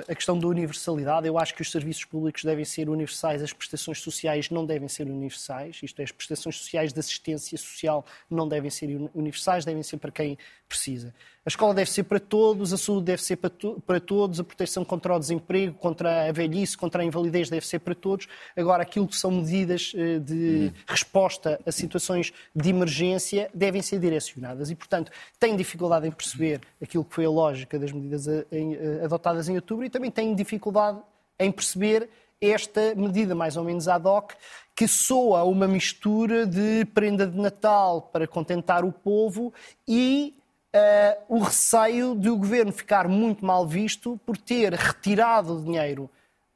a 0.08 0.16
questão 0.16 0.38
da 0.38 0.48
universalidade. 0.48 1.28
Eu 1.28 1.38
acho 1.38 1.54
que 1.56 1.62
os 1.62 1.72
serviços 1.72 2.06
públicos 2.06 2.44
devem 2.44 2.66
ser 2.66 2.90
universais, 2.90 3.42
as 3.42 3.54
prestações 3.54 4.02
sociais 4.02 4.50
não 4.50 4.66
devem 4.66 4.88
ser 4.88 5.08
universais. 5.08 5.80
Isto 5.82 6.00
é, 6.02 6.04
as 6.04 6.12
prestações 6.12 6.58
sociais 6.58 6.94
de 6.94 7.00
assistência 7.00 7.58
social 7.58 8.06
não 8.30 8.48
devem 8.48 8.70
ser 8.70 8.88
universais, 9.14 9.66
devem 9.66 9.84
ser 9.84 9.98
para 9.98 10.12
quem 10.12 10.38
precisa. 10.68 11.14
A 11.46 11.50
escola 11.50 11.76
deve 11.76 11.92
ser 11.92 12.04
para 12.04 12.20
todos, 12.20 12.74
a 12.74 12.78
saúde 12.78 13.06
deve 13.06 13.22
ser 13.22 13.36
para, 13.36 13.52
to 13.52 13.80
para, 13.86 14.00
todos, 14.00 14.40
a 14.40 14.44
proteção 14.44 14.84
contra 14.84 15.16
o 15.16 15.20
desemprego, 15.20 15.76
contra 15.76 16.28
a 16.28 16.32
velhice, 16.32 16.76
contra 16.76 17.04
a 17.04 17.06
invalidez 17.06 17.52
deve 17.52 17.68
ser 17.68 17.80
para 17.80 17.94
todos. 17.94 18.28
Agora, 18.58 18.82
aquilo 18.82 19.08
que 19.08 19.16
são 19.16 19.30
medidas 19.30 19.94
eh, 19.96 20.18
de 20.18 20.74
resposta 20.88 21.60
a 21.64 21.72
situações 21.72 22.34
de 22.56 22.70
emergência 22.70 23.48
devem 23.54 23.84
ser 23.84 24.00
direcionadas. 24.00 24.72
E, 24.72 24.76
portanto, 24.76 25.12
tenho 25.40 25.56
dificuldade 25.56 26.08
em 26.08 26.12
perceber 26.12 26.62
aquilo 26.82 27.04
que 27.04 27.13
foi 27.13 27.25
a 27.25 27.30
lógica 27.30 27.78
das 27.80 27.91
medidas 27.91 28.28
eh, 28.28 28.45
eh, 28.51 29.01
adotadas 29.04 29.47
em 29.49 29.56
outubro 29.56 29.86
e 29.86 29.89
também 29.89 30.12
tenho 30.12 30.36
dificuldade 30.36 30.99
em 31.39 31.51
perceber 31.51 32.10
esta 32.39 32.93
medida 32.95 33.34
mais 33.34 33.58
ou 33.58 33.63
menos 33.63 33.88
ad 33.88 34.08
hoc, 34.08 34.34
que 34.75 34.88
soa 34.88 35.43
uma 35.43 35.67
mistura 35.67 36.45
de 36.45 36.86
prenda 36.93 37.25
de 37.25 37.38
Natal 37.38 38.10
para 38.12 38.28
contentar 38.28 38.84
o 38.84 38.91
povo 38.91 39.54
e 39.88 40.36
uh, 40.75 41.38
o 41.38 41.39
receio 41.39 42.15
de 42.15 42.30
o 42.30 42.38
governo 42.38 42.71
ficar 42.71 43.08
muito 43.08 43.45
mal 43.45 43.65
visto 43.65 44.19
por 44.25 44.38
ter 44.38 44.73
retirado 44.73 45.62
dinheiro 45.62 46.10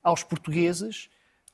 aos 0.03 0.21
portugueses 0.21 1.09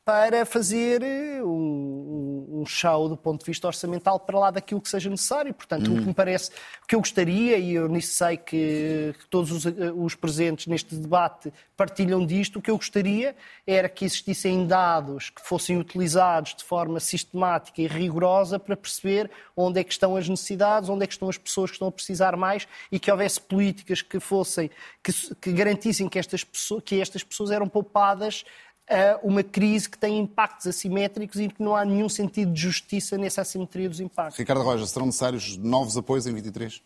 para 0.06 0.46
fazer 0.46 1.02
eh, 1.02 1.42
um, 1.44 2.62
um, 2.62 2.66
show 2.68 3.10
do 3.10 3.18
ponto 3.18 3.40
de 3.40 3.48
vista 3.48 3.66
orçamental 3.66 4.20
para 4.20 4.38
lá 4.38 4.52
daquilo 4.52 4.80
que 4.80 4.88
seja 4.88 5.10
necessário. 5.10 5.52
Portanto, 5.52 5.88
uhum. 5.88 5.98
o 5.98 6.00
que 6.02 6.08
me 6.10 6.14
parece, 6.14 6.52
o 6.84 6.88
que 6.88 6.94
eu 6.94 7.00
gostaria, 7.00 7.58
e 7.58 7.74
eu 7.74 7.90
nisso 7.90 8.14
sei 8.14 8.38
que, 8.38 9.16
que 9.18 9.28
todos 9.32 9.52
os, 9.52 9.66
eh, 9.66 9.92
os, 9.96 10.14
presentes 10.14 10.68
neste 10.68 10.96
debate 10.96 11.52
partilham 11.76 12.24
disto, 12.24 12.60
o 12.60 12.62
que 12.62 12.70
eu 12.70 12.78
gostaria 12.78 13.36
era 13.66 13.90
que 13.90 14.06
existissem 14.06 14.68
dados 14.68 15.32
que 15.32 15.42
fossem 15.42 15.80
utilizados 15.80 16.54
de 16.54 16.64
forma 16.64 17.00
sistemática 17.00 17.82
e 17.82 17.88
rigorosa 17.88 18.60
para 18.60 18.78
perceber 18.78 19.32
onde 19.58 19.80
é 19.80 19.84
que 19.84 19.92
estão 19.92 20.16
as 20.16 20.30
necessidades, 20.30 20.88
onde 20.88 21.04
é 21.04 21.08
que 21.08 21.14
estão 21.14 21.30
as 21.30 21.38
pessoas 21.38 21.72
que 21.72 21.78
estão 21.78 21.88
a 21.88 21.92
precisar 21.92 22.38
mais 22.38 22.68
e 22.92 23.00
que 23.00 23.10
houvesse 23.10 23.42
políticas 23.42 24.04
que 24.04 24.20
fossem, 24.20 24.70
que, 25.04 25.12
que 25.42 25.52
garantissem 25.52 26.08
que 26.08 26.20
estas, 26.20 26.44
pessoas, 26.44 26.84
que 26.86 27.02
estas 27.02 27.24
pessoas 27.24 27.50
eram 27.50 27.68
poupadas 27.68 28.46
a 28.90 29.20
uma 29.24 29.44
crise 29.44 29.90
que 29.90 29.98
tem 29.98 30.20
impactos 30.20 30.68
assimétricos 30.68 31.40
e 31.40 31.48
que 31.48 31.62
não 31.62 31.76
há 31.76 31.84
nenhum 31.84 32.08
sentido 32.08 32.52
de 32.52 32.62
justiça 32.62 33.18
nessa 33.18 33.42
assimetria 33.42 33.90
dos 33.90 34.00
impactos. 34.00 34.38
Ricardo 34.38 34.64
Roja, 34.64 34.86
serão 34.86 35.08
necessários 35.08 35.58
novos 35.58 35.98
apoios 35.98 36.28
em 36.28 36.34
23? 36.34 36.82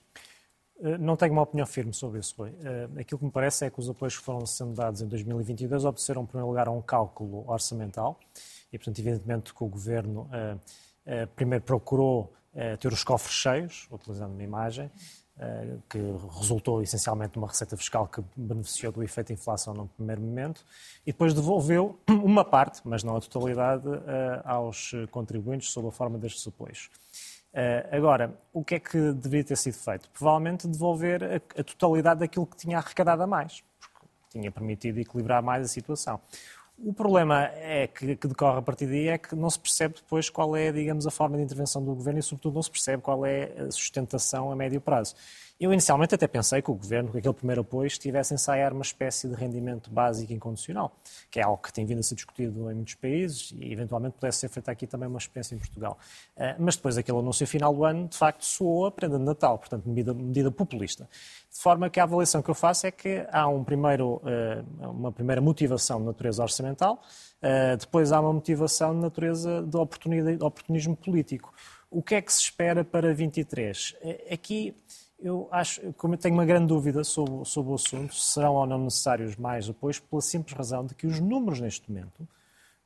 Eh, 0.81 0.97
não 0.97 1.15
tenho 1.15 1.33
uma 1.33 1.41
opinião 1.41 1.67
firme 1.67 1.93
sobre 1.93 2.19
isso, 2.19 2.33
Rui. 2.37 2.53
Eh, 2.63 3.01
aquilo 3.01 3.19
que 3.19 3.25
me 3.25 3.31
parece 3.31 3.65
é 3.65 3.69
que 3.69 3.79
os 3.79 3.89
apoios 3.89 4.17
que 4.17 4.23
foram 4.23 4.45
sendo 4.45 4.73
dados 4.73 5.01
em 5.01 5.07
2022 5.07 5.83
obedeceram, 5.85 6.23
em 6.23 6.25
primeiro 6.25 6.47
lugar, 6.47 6.67
a 6.67 6.71
um 6.71 6.81
cálculo 6.81 7.49
orçamental 7.49 8.17
e, 8.71 8.77
portanto, 8.77 8.99
evidentemente 8.99 9.53
que 9.53 9.63
o 9.63 9.67
Governo 9.67 10.29
eh, 11.05 11.25
primeiro 11.35 11.63
procurou 11.63 12.33
ter 12.79 12.91
os 12.91 13.03
cofres 13.03 13.35
cheios, 13.35 13.87
utilizando 13.91 14.33
uma 14.33 14.43
imagem, 14.43 14.91
que 15.89 15.97
resultou 16.37 16.81
essencialmente 16.81 17.35
numa 17.35 17.47
receita 17.47 17.77
fiscal 17.77 18.07
que 18.07 18.21
beneficiou 18.35 18.91
do 18.91 19.01
efeito 19.01 19.27
de 19.27 19.33
inflação 19.33 19.73
no 19.73 19.87
primeiro 19.87 20.21
momento, 20.21 20.65
e 21.05 21.11
depois 21.11 21.33
devolveu 21.33 21.97
uma 22.09 22.43
parte, 22.43 22.81
mas 22.83 23.03
não 23.03 23.15
a 23.15 23.21
totalidade, 23.21 23.87
aos 24.43 24.91
contribuintes 25.11 25.71
sob 25.71 25.87
a 25.87 25.91
forma 25.91 26.17
destes 26.17 26.45
apoios. 26.47 26.89
Agora, 27.91 28.33
o 28.53 28.63
que 28.63 28.75
é 28.75 28.79
que 28.79 29.11
deveria 29.13 29.43
ter 29.43 29.55
sido 29.55 29.75
feito? 29.75 30.09
Provavelmente 30.09 30.67
devolver 30.67 31.23
a, 31.57 31.63
totalidade 31.63 32.19
daquilo 32.19 32.45
que 32.45 32.57
tinha 32.57 32.77
arrecadado 32.77 33.23
a 33.23 33.27
mais, 33.27 33.63
porque 33.79 34.07
tinha 34.29 34.51
permitido 34.51 34.99
equilibrar 34.99 35.41
mais 35.41 35.65
a 35.65 35.67
situação. 35.67 36.19
O 36.81 36.93
problema 36.93 37.43
é 37.43 37.87
que, 37.87 38.15
que, 38.15 38.27
decorre 38.27 38.59
a 38.59 38.61
partir 38.61 38.87
daí 38.87 39.09
é 39.09 39.17
que 39.17 39.35
não 39.35 39.49
se 39.49 39.59
percebe 39.59 39.95
depois 39.95 40.29
qual 40.29 40.55
é, 40.55 40.71
digamos, 40.71 41.05
a 41.05 41.11
forma 41.11 41.35
de 41.35 41.43
intervenção 41.43 41.83
do 41.83 41.93
governo 41.93 42.19
e, 42.19 42.23
sobretudo, 42.23 42.55
não 42.55 42.63
se 42.63 42.71
percebe 42.71 43.03
qual 43.03 43.25
é 43.25 43.51
a 43.67 43.71
sustentação 43.71 44.49
a 44.49 44.55
médio 44.55 44.79
prazo. 44.79 45.13
Eu 45.59 45.73
inicialmente 45.73 46.15
até 46.15 46.25
pensei 46.25 46.61
que 46.61 46.71
o 46.71 46.73
Governo, 46.73 47.11
com 47.11 47.17
aquele 47.17 47.33
primeiro 47.33 47.61
apoio, 47.61 47.85
estivesse 47.85 48.33
a 48.33 48.35
ensaiar 48.35 48.71
uma 48.71 48.81
espécie 48.81 49.27
de 49.27 49.35
rendimento 49.35 49.91
básico 49.91 50.31
incondicional, 50.31 50.95
que 51.29 51.37
é 51.37 51.43
algo 51.43 51.61
que 51.61 51.73
tem 51.73 51.85
vindo 51.85 51.99
a 51.99 52.03
ser 52.03 52.15
discutido 52.15 52.71
em 52.71 52.75
muitos 52.75 52.95
países 52.95 53.53
e 53.59 53.69
eventualmente 53.69 54.13
pudesse 54.13 54.37
ser 54.37 54.47
feita 54.47 54.71
aqui 54.71 54.87
também 54.87 55.09
uma 55.09 55.17
experiência 55.17 55.55
em 55.55 55.57
Portugal. 55.57 55.99
Eh, 56.37 56.55
mas 56.57 56.77
depois 56.77 56.97
aquele 56.97 57.17
anúncio 57.17 57.45
final 57.45 57.75
do 57.75 57.83
ano, 57.83 58.07
de 58.07 58.17
facto, 58.17 58.45
soou 58.45 58.85
a 58.85 58.91
prenda 58.91 59.19
de 59.19 59.25
Natal, 59.25 59.59
portanto, 59.59 59.83
medida, 59.85 60.13
medida 60.13 60.49
populista. 60.49 61.09
De 61.51 61.59
forma 61.59 61.89
que 61.89 61.99
a 61.99 62.03
avaliação 62.03 62.41
que 62.41 62.49
eu 62.49 62.55
faço 62.55 62.87
é 62.87 62.91
que 62.91 63.27
há 63.29 63.45
um 63.49 63.61
primeiro, 63.61 64.21
eh, 64.25 64.63
uma 64.79 65.11
primeira 65.11 65.41
motivação 65.41 65.99
de 65.99 66.05
natureza 66.05 66.41
orçamental, 66.41 67.01
eh, 67.41 67.75
depois 67.75 68.13
há 68.13 68.21
uma 68.21 68.31
motivação 68.31 68.95
de 68.95 69.01
natureza 69.01 69.61
de 69.61 69.75
oportunismo 69.75 70.95
político. 70.95 71.53
O 71.91 72.01
que 72.01 72.15
é 72.15 72.21
que 72.21 72.31
se 72.31 72.43
espera 72.43 72.85
para 72.85 73.13
23? 73.13 73.95
Aqui 74.31 74.73
eu 75.21 75.47
acho, 75.51 75.93
como 75.93 76.13
eu 76.13 76.17
tenho 76.17 76.33
uma 76.33 76.45
grande 76.45 76.67
dúvida 76.67 77.03
sobre, 77.03 77.45
sobre 77.45 77.71
o 77.71 77.75
assunto, 77.75 78.13
serão 78.15 78.55
ou 78.55 78.65
não 78.65 78.77
necessários 78.79 79.35
mais 79.35 79.69
apoios, 79.69 79.99
pela 79.99 80.21
simples 80.21 80.55
razão 80.55 80.85
de 80.85 80.95
que 80.95 81.05
os 81.05 81.19
números 81.19 81.59
neste 81.59 81.91
momento 81.91 82.27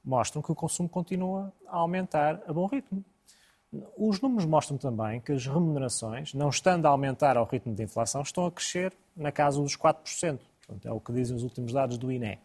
mostram 0.04 0.42
que 0.42 0.52
o 0.52 0.56
consumo 0.56 0.90
continua 0.90 1.54
a 1.68 1.78
aumentar 1.78 2.42
a 2.48 2.52
bom 2.52 2.66
ritmo. 2.66 3.04
Os 3.98 4.20
números 4.20 4.46
mostram 4.46 4.78
também 4.78 5.20
que 5.22 5.32
as 5.32 5.46
remunerações, 5.46 6.34
não 6.34 6.50
estando 6.50 6.86
a 6.86 6.90
aumentar 6.90 7.38
ao 7.38 7.46
ritmo 7.46 7.74
de 7.74 7.84
inflação, 7.84 8.22
estão 8.22 8.46
a 8.46 8.52
crescer 8.52 8.94
na 9.16 9.32
casa 9.32 9.62
dos 9.62 9.76
4%. 9.78 10.40
Portanto, 10.66 10.88
é 10.88 10.92
o 10.92 11.00
que 11.00 11.12
dizem 11.12 11.36
os 11.36 11.44
últimos 11.44 11.72
dados 11.72 11.98
do 11.98 12.12
INE. 12.12 12.40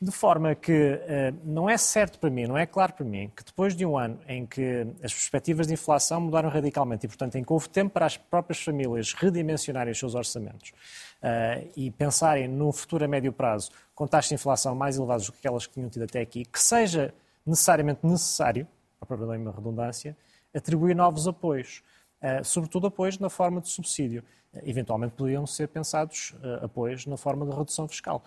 De 0.00 0.12
forma 0.12 0.54
que 0.54 0.72
uh, 0.72 1.36
não 1.44 1.68
é 1.68 1.76
certo 1.76 2.20
para 2.20 2.30
mim, 2.30 2.46
não 2.46 2.56
é 2.56 2.64
claro 2.64 2.92
para 2.92 3.04
mim, 3.04 3.32
que 3.34 3.42
depois 3.42 3.74
de 3.74 3.84
um 3.84 3.98
ano 3.98 4.20
em 4.28 4.46
que 4.46 4.86
as 5.02 5.12
perspectivas 5.12 5.66
de 5.66 5.72
inflação 5.72 6.20
mudaram 6.20 6.48
radicalmente 6.48 7.04
e, 7.06 7.08
portanto, 7.08 7.34
em 7.34 7.42
que 7.42 7.52
houve 7.52 7.68
tempo 7.68 7.94
para 7.94 8.06
as 8.06 8.16
próprias 8.16 8.62
famílias 8.62 9.12
redimensionarem 9.12 9.90
os 9.90 9.98
seus 9.98 10.14
orçamentos 10.14 10.70
uh, 10.70 11.68
e 11.76 11.90
pensarem 11.90 12.46
num 12.46 12.70
futuro 12.70 13.04
a 13.04 13.08
médio 13.08 13.32
prazo 13.32 13.72
com 13.92 14.06
taxas 14.06 14.28
de 14.28 14.34
inflação 14.36 14.72
mais 14.72 14.96
elevadas 14.96 15.26
do 15.26 15.32
que 15.32 15.38
aquelas 15.38 15.66
que 15.66 15.74
tinham 15.74 15.88
tido 15.88 16.04
até 16.04 16.20
aqui, 16.20 16.44
que 16.44 16.60
seja 16.60 17.12
necessariamente 17.44 18.06
necessário, 18.06 18.68
a 19.00 19.06
própria 19.06 19.36
redundância, 19.50 20.16
atribuir 20.54 20.94
novos 20.94 21.26
apoios, 21.26 21.82
uh, 22.22 22.44
sobretudo 22.44 22.86
apoios 22.86 23.18
na 23.18 23.28
forma 23.28 23.60
de 23.60 23.68
subsídio. 23.68 24.22
eventualmente 24.62 25.14
poderiam 25.14 25.44
ser 25.44 25.66
pensados 25.66 26.34
apoios 26.62 27.04
na 27.04 27.16
forma 27.16 27.44
de 27.44 27.50
redução 27.50 27.88
fiscal. 27.88 28.22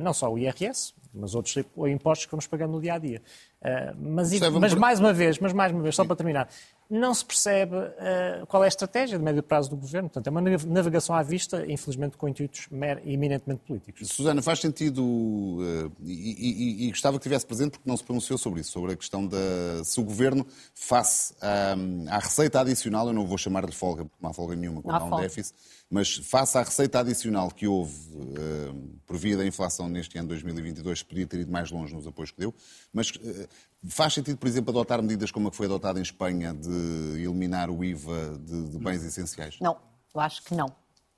Não 0.00 0.12
só 0.12 0.32
o 0.32 0.38
IRS, 0.38 0.94
mas 1.16 1.34
outros 1.34 1.56
impostos 1.88 2.26
que 2.26 2.30
vamos 2.30 2.46
pagando 2.46 2.72
no 2.72 2.80
dia 2.80 2.94
a 2.94 2.98
dia. 2.98 3.22
Uh, 3.62 3.96
mas, 3.98 4.38
mas 4.60 4.74
mais 4.74 5.00
uma 5.00 5.12
vez, 5.12 5.38
mas 5.38 5.52
mais 5.52 5.72
uma 5.72 5.82
vez, 5.82 5.94
só 5.94 6.04
para 6.04 6.14
terminar, 6.14 6.48
não 6.88 7.12
se 7.12 7.24
percebe 7.24 7.74
uh, 7.74 8.46
qual 8.46 8.62
é 8.62 8.66
a 8.66 8.68
estratégia 8.68 9.18
de 9.18 9.24
médio 9.24 9.42
prazo 9.42 9.70
do 9.70 9.76
governo. 9.76 10.08
Portanto, 10.08 10.26
é 10.26 10.30
uma 10.30 10.40
navegação 10.40 11.16
à 11.16 11.22
vista, 11.22 11.64
infelizmente 11.66 12.16
com 12.16 12.28
intuitos 12.28 12.68
eminentemente 13.04 13.62
políticos. 13.66 14.08
Susana, 14.08 14.40
faz 14.42 14.60
sentido, 14.60 15.58
e, 16.04 16.84
e, 16.84 16.86
e, 16.86 16.90
gostava 16.90 17.18
que 17.18 17.22
estivesse 17.22 17.46
presente 17.46 17.72
porque 17.72 17.88
não 17.88 17.96
se 17.96 18.04
pronunciou 18.04 18.38
sobre 18.38 18.60
isso, 18.60 18.70
sobre 18.70 18.92
a 18.92 18.96
questão 18.96 19.26
da 19.26 19.82
se 19.82 19.98
o 19.98 20.04
governo, 20.04 20.46
face 20.74 21.34
à, 21.40 21.74
à 22.14 22.18
receita 22.18 22.60
adicional, 22.60 23.08
eu 23.08 23.14
não 23.14 23.26
vou 23.26 23.38
chamar 23.38 23.66
de 23.66 23.74
folga, 23.74 24.04
porque 24.04 24.18
não 24.20 24.30
há 24.30 24.34
folga 24.34 24.54
nenhuma 24.54 24.82
quando 24.82 25.02
há 25.02 25.04
um 25.04 25.20
déficit, 25.20 25.56
mas 25.90 26.16
face 26.16 26.58
à 26.58 26.62
receita 26.62 26.98
adicional 27.00 27.50
que 27.50 27.66
houve 27.66 27.94
uh, 28.14 28.98
por 29.06 29.16
via 29.16 29.36
da 29.36 29.46
inflação 29.46 29.88
neste 29.88 30.18
ano 30.18 30.28
2022, 30.28 31.02
podia 31.02 31.26
ter 31.26 31.40
ido 31.40 31.52
mais 31.52 31.70
longe 31.70 31.94
nos 31.94 32.06
apoios 32.06 32.30
que 32.30 32.38
deu, 32.38 32.54
mas 32.92 33.10
uh, 33.10 33.48
faz 33.88 34.14
sentido, 34.14 34.36
por 34.36 34.48
exemplo, 34.48 34.70
adotar 34.70 35.00
medidas 35.00 35.30
como 35.30 35.48
a 35.48 35.50
que 35.50 35.56
foi 35.56 35.66
adotada 35.66 35.98
em 35.98 36.02
Espanha 36.02 36.52
de 36.52 37.22
eliminar 37.22 37.70
o 37.70 37.84
IVA 37.84 38.38
de, 38.38 38.70
de 38.70 38.78
bens 38.78 39.04
essenciais? 39.04 39.58
Não, 39.60 39.76
eu 40.14 40.20
acho 40.20 40.42
que 40.42 40.54
não. 40.54 40.66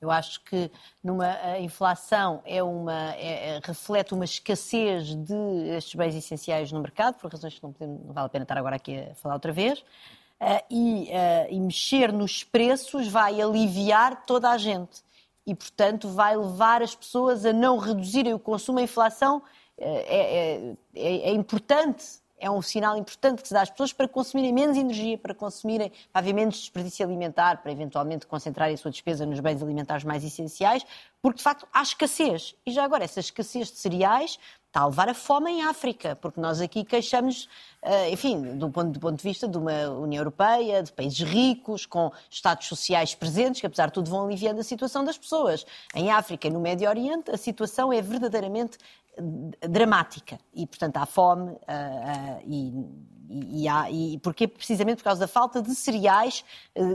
Eu 0.00 0.12
acho 0.12 0.44
que 0.44 0.70
numa, 1.02 1.26
a 1.26 1.58
inflação 1.58 2.40
é 2.44 2.62
uma, 2.62 3.14
é, 3.14 3.56
é 3.56 3.60
reflete 3.62 4.14
uma 4.14 4.24
escassez 4.24 5.16
de 5.16 5.34
estes 5.76 5.94
bens 5.94 6.14
essenciais 6.14 6.70
no 6.70 6.80
mercado, 6.80 7.16
por 7.16 7.32
razões 7.32 7.58
que 7.58 7.62
não, 7.62 7.74
não 7.80 8.12
vale 8.12 8.26
a 8.26 8.28
pena 8.28 8.44
estar 8.44 8.56
agora 8.56 8.76
aqui 8.76 8.96
a 8.96 9.14
falar 9.16 9.34
outra 9.34 9.52
vez. 9.52 9.82
Uh, 10.40 10.62
e, 10.70 11.10
uh, 11.10 11.52
e 11.52 11.58
mexer 11.58 12.12
nos 12.12 12.44
preços 12.44 13.08
vai 13.08 13.42
aliviar 13.42 14.24
toda 14.24 14.48
a 14.48 14.56
gente 14.56 15.02
e, 15.48 15.54
portanto, 15.54 16.08
vai 16.10 16.36
levar 16.36 16.82
as 16.82 16.94
pessoas 16.94 17.46
a 17.46 17.54
não 17.54 17.78
reduzirem 17.78 18.34
o 18.34 18.38
consumo. 18.38 18.78
A 18.78 18.82
inflação 18.82 19.38
uh, 19.38 19.42
é, 19.78 20.74
é, 20.94 21.30
é, 21.30 21.32
importante, 21.32 22.04
é 22.38 22.50
um 22.50 22.60
sinal 22.60 22.98
importante 22.98 23.40
que 23.40 23.48
se 23.48 23.54
dá 23.54 23.62
às 23.62 23.70
pessoas 23.70 23.90
para 23.90 24.06
consumirem 24.06 24.52
menos 24.52 24.76
energia, 24.76 25.16
para 25.16 25.34
consumirem, 25.34 25.90
para 26.12 26.20
haver 26.20 26.34
menos 26.34 26.56
desperdício 26.56 27.04
alimentar, 27.04 27.62
para 27.62 27.72
eventualmente 27.72 28.26
concentrarem 28.26 28.74
a 28.74 28.76
sua 28.76 28.90
despesa 28.90 29.24
nos 29.24 29.40
bens 29.40 29.62
alimentares 29.62 30.04
mais 30.04 30.22
essenciais, 30.22 30.84
porque 31.22 31.38
de 31.38 31.42
facto 31.42 31.66
há 31.72 31.82
escassez. 31.82 32.54
E 32.66 32.70
já 32.70 32.84
agora, 32.84 33.02
essa 33.02 33.20
escassez 33.20 33.68
de 33.72 33.78
cereais 33.78 34.38
está 34.86 35.10
a 35.10 35.14
fome 35.14 35.50
em 35.50 35.62
África, 35.62 36.14
porque 36.16 36.40
nós 36.40 36.60
aqui 36.60 36.84
queixamos, 36.84 37.48
eh, 37.82 38.10
enfim, 38.10 38.56
do 38.56 38.70
ponto, 38.70 38.90
do 38.90 39.00
ponto 39.00 39.16
de 39.16 39.22
vista 39.22 39.48
de 39.48 39.58
uma 39.58 39.88
União 39.90 40.20
Europeia, 40.20 40.82
de 40.82 40.92
países 40.92 41.20
ricos, 41.20 41.84
com 41.84 42.12
Estados 42.30 42.68
sociais 42.68 43.14
presentes, 43.14 43.60
que 43.60 43.66
apesar 43.66 43.86
de 43.86 43.94
tudo 43.94 44.08
vão 44.08 44.24
aliviando 44.24 44.60
a 44.60 44.64
situação 44.64 45.04
das 45.04 45.18
pessoas. 45.18 45.66
Em 45.94 46.12
África 46.12 46.46
e 46.46 46.50
no 46.50 46.60
Médio 46.60 46.88
Oriente, 46.88 47.30
a 47.30 47.36
situação 47.36 47.92
é 47.92 48.00
verdadeiramente 48.00 48.78
eh, 49.16 49.66
dramática 49.66 50.38
e, 50.54 50.64
portanto, 50.64 50.96
há 50.98 51.06
fome 51.06 51.50
uh, 51.50 51.56
uh, 51.56 52.42
e, 52.46 53.64
e, 53.64 53.68
há, 53.68 53.90
e 53.90 54.18
porque 54.18 54.46
precisamente 54.46 54.98
por 54.98 55.04
causa 55.04 55.20
da 55.20 55.28
falta 55.28 55.60
de 55.60 55.74
cereais 55.74 56.44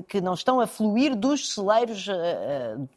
que 0.07 0.19
não 0.19 0.33
estão 0.33 0.59
a 0.59 0.65
fluir 0.65 1.15
dos 1.15 1.53
celeiros, 1.53 2.07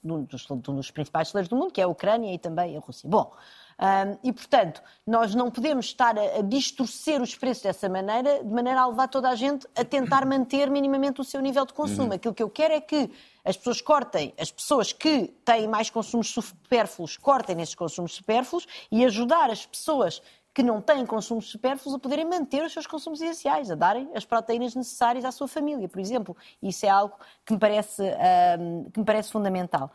dos, 0.02 0.46
dos 0.46 0.90
principais 0.90 1.28
celeiros 1.28 1.48
do 1.48 1.54
mundo, 1.54 1.70
que 1.70 1.80
é 1.80 1.84
a 1.84 1.88
Ucrânia 1.88 2.32
e 2.32 2.38
também 2.38 2.74
a 2.74 2.80
Rússia. 2.80 3.06
Bom, 3.06 3.30
um, 3.78 4.18
e, 4.24 4.32
portanto, 4.32 4.82
nós 5.06 5.34
não 5.34 5.50
podemos 5.50 5.86
estar 5.86 6.18
a, 6.18 6.38
a, 6.38 6.42
distorcer 6.42 7.20
os 7.20 7.34
preços 7.34 7.62
dessa 7.62 7.88
maneira, 7.88 8.42
de 8.42 8.50
maneira 8.50 8.80
a 8.80 8.86
levar 8.86 9.06
toda 9.08 9.28
a 9.28 9.34
gente 9.34 9.66
a 9.76 9.84
tentar 9.84 10.24
manter 10.24 10.70
minimamente 10.70 11.20
o 11.20 11.24
seu 11.24 11.42
nível 11.42 11.66
de 11.66 11.74
consumo. 11.74 12.08
Uhum. 12.08 12.14
Aquilo 12.14 12.32
que 12.32 12.42
eu 12.42 12.48
quero 12.48 12.72
é 12.72 12.80
que 12.80 13.10
as 13.44 13.56
pessoas 13.56 13.80
cortem, 13.82 14.32
as 14.40 14.50
pessoas 14.50 14.92
que 14.92 15.28
têm 15.44 15.68
mais 15.68 15.90
consumos 15.90 16.28
supérfluos, 16.28 17.18
cortem 17.18 17.54
nesses 17.54 17.74
consumos 17.74 18.14
supérfluos 18.14 18.66
e 18.90 19.04
ajudar 19.04 19.50
as 19.50 19.66
pessoas 19.66 20.22
que 20.56 20.62
não 20.62 20.80
têm 20.80 21.04
consumos 21.04 21.50
supérfluos 21.50 21.94
a 21.94 21.98
poderem 21.98 22.24
manter 22.24 22.64
os 22.64 22.72
seus 22.72 22.86
consumos 22.86 23.20
essenciais, 23.20 23.70
a 23.70 23.74
darem 23.74 24.08
as 24.14 24.24
proteínas 24.24 24.74
necessárias 24.74 25.22
à 25.22 25.30
sua 25.30 25.46
família, 25.46 25.86
por 25.86 26.00
exemplo. 26.00 26.34
Isso 26.62 26.86
é 26.86 26.88
algo 26.88 27.14
que 27.44 27.52
me 27.52 27.58
parece, 27.58 28.02
um, 28.58 28.84
que 28.84 28.98
me 28.98 29.04
parece 29.04 29.30
fundamental. 29.30 29.92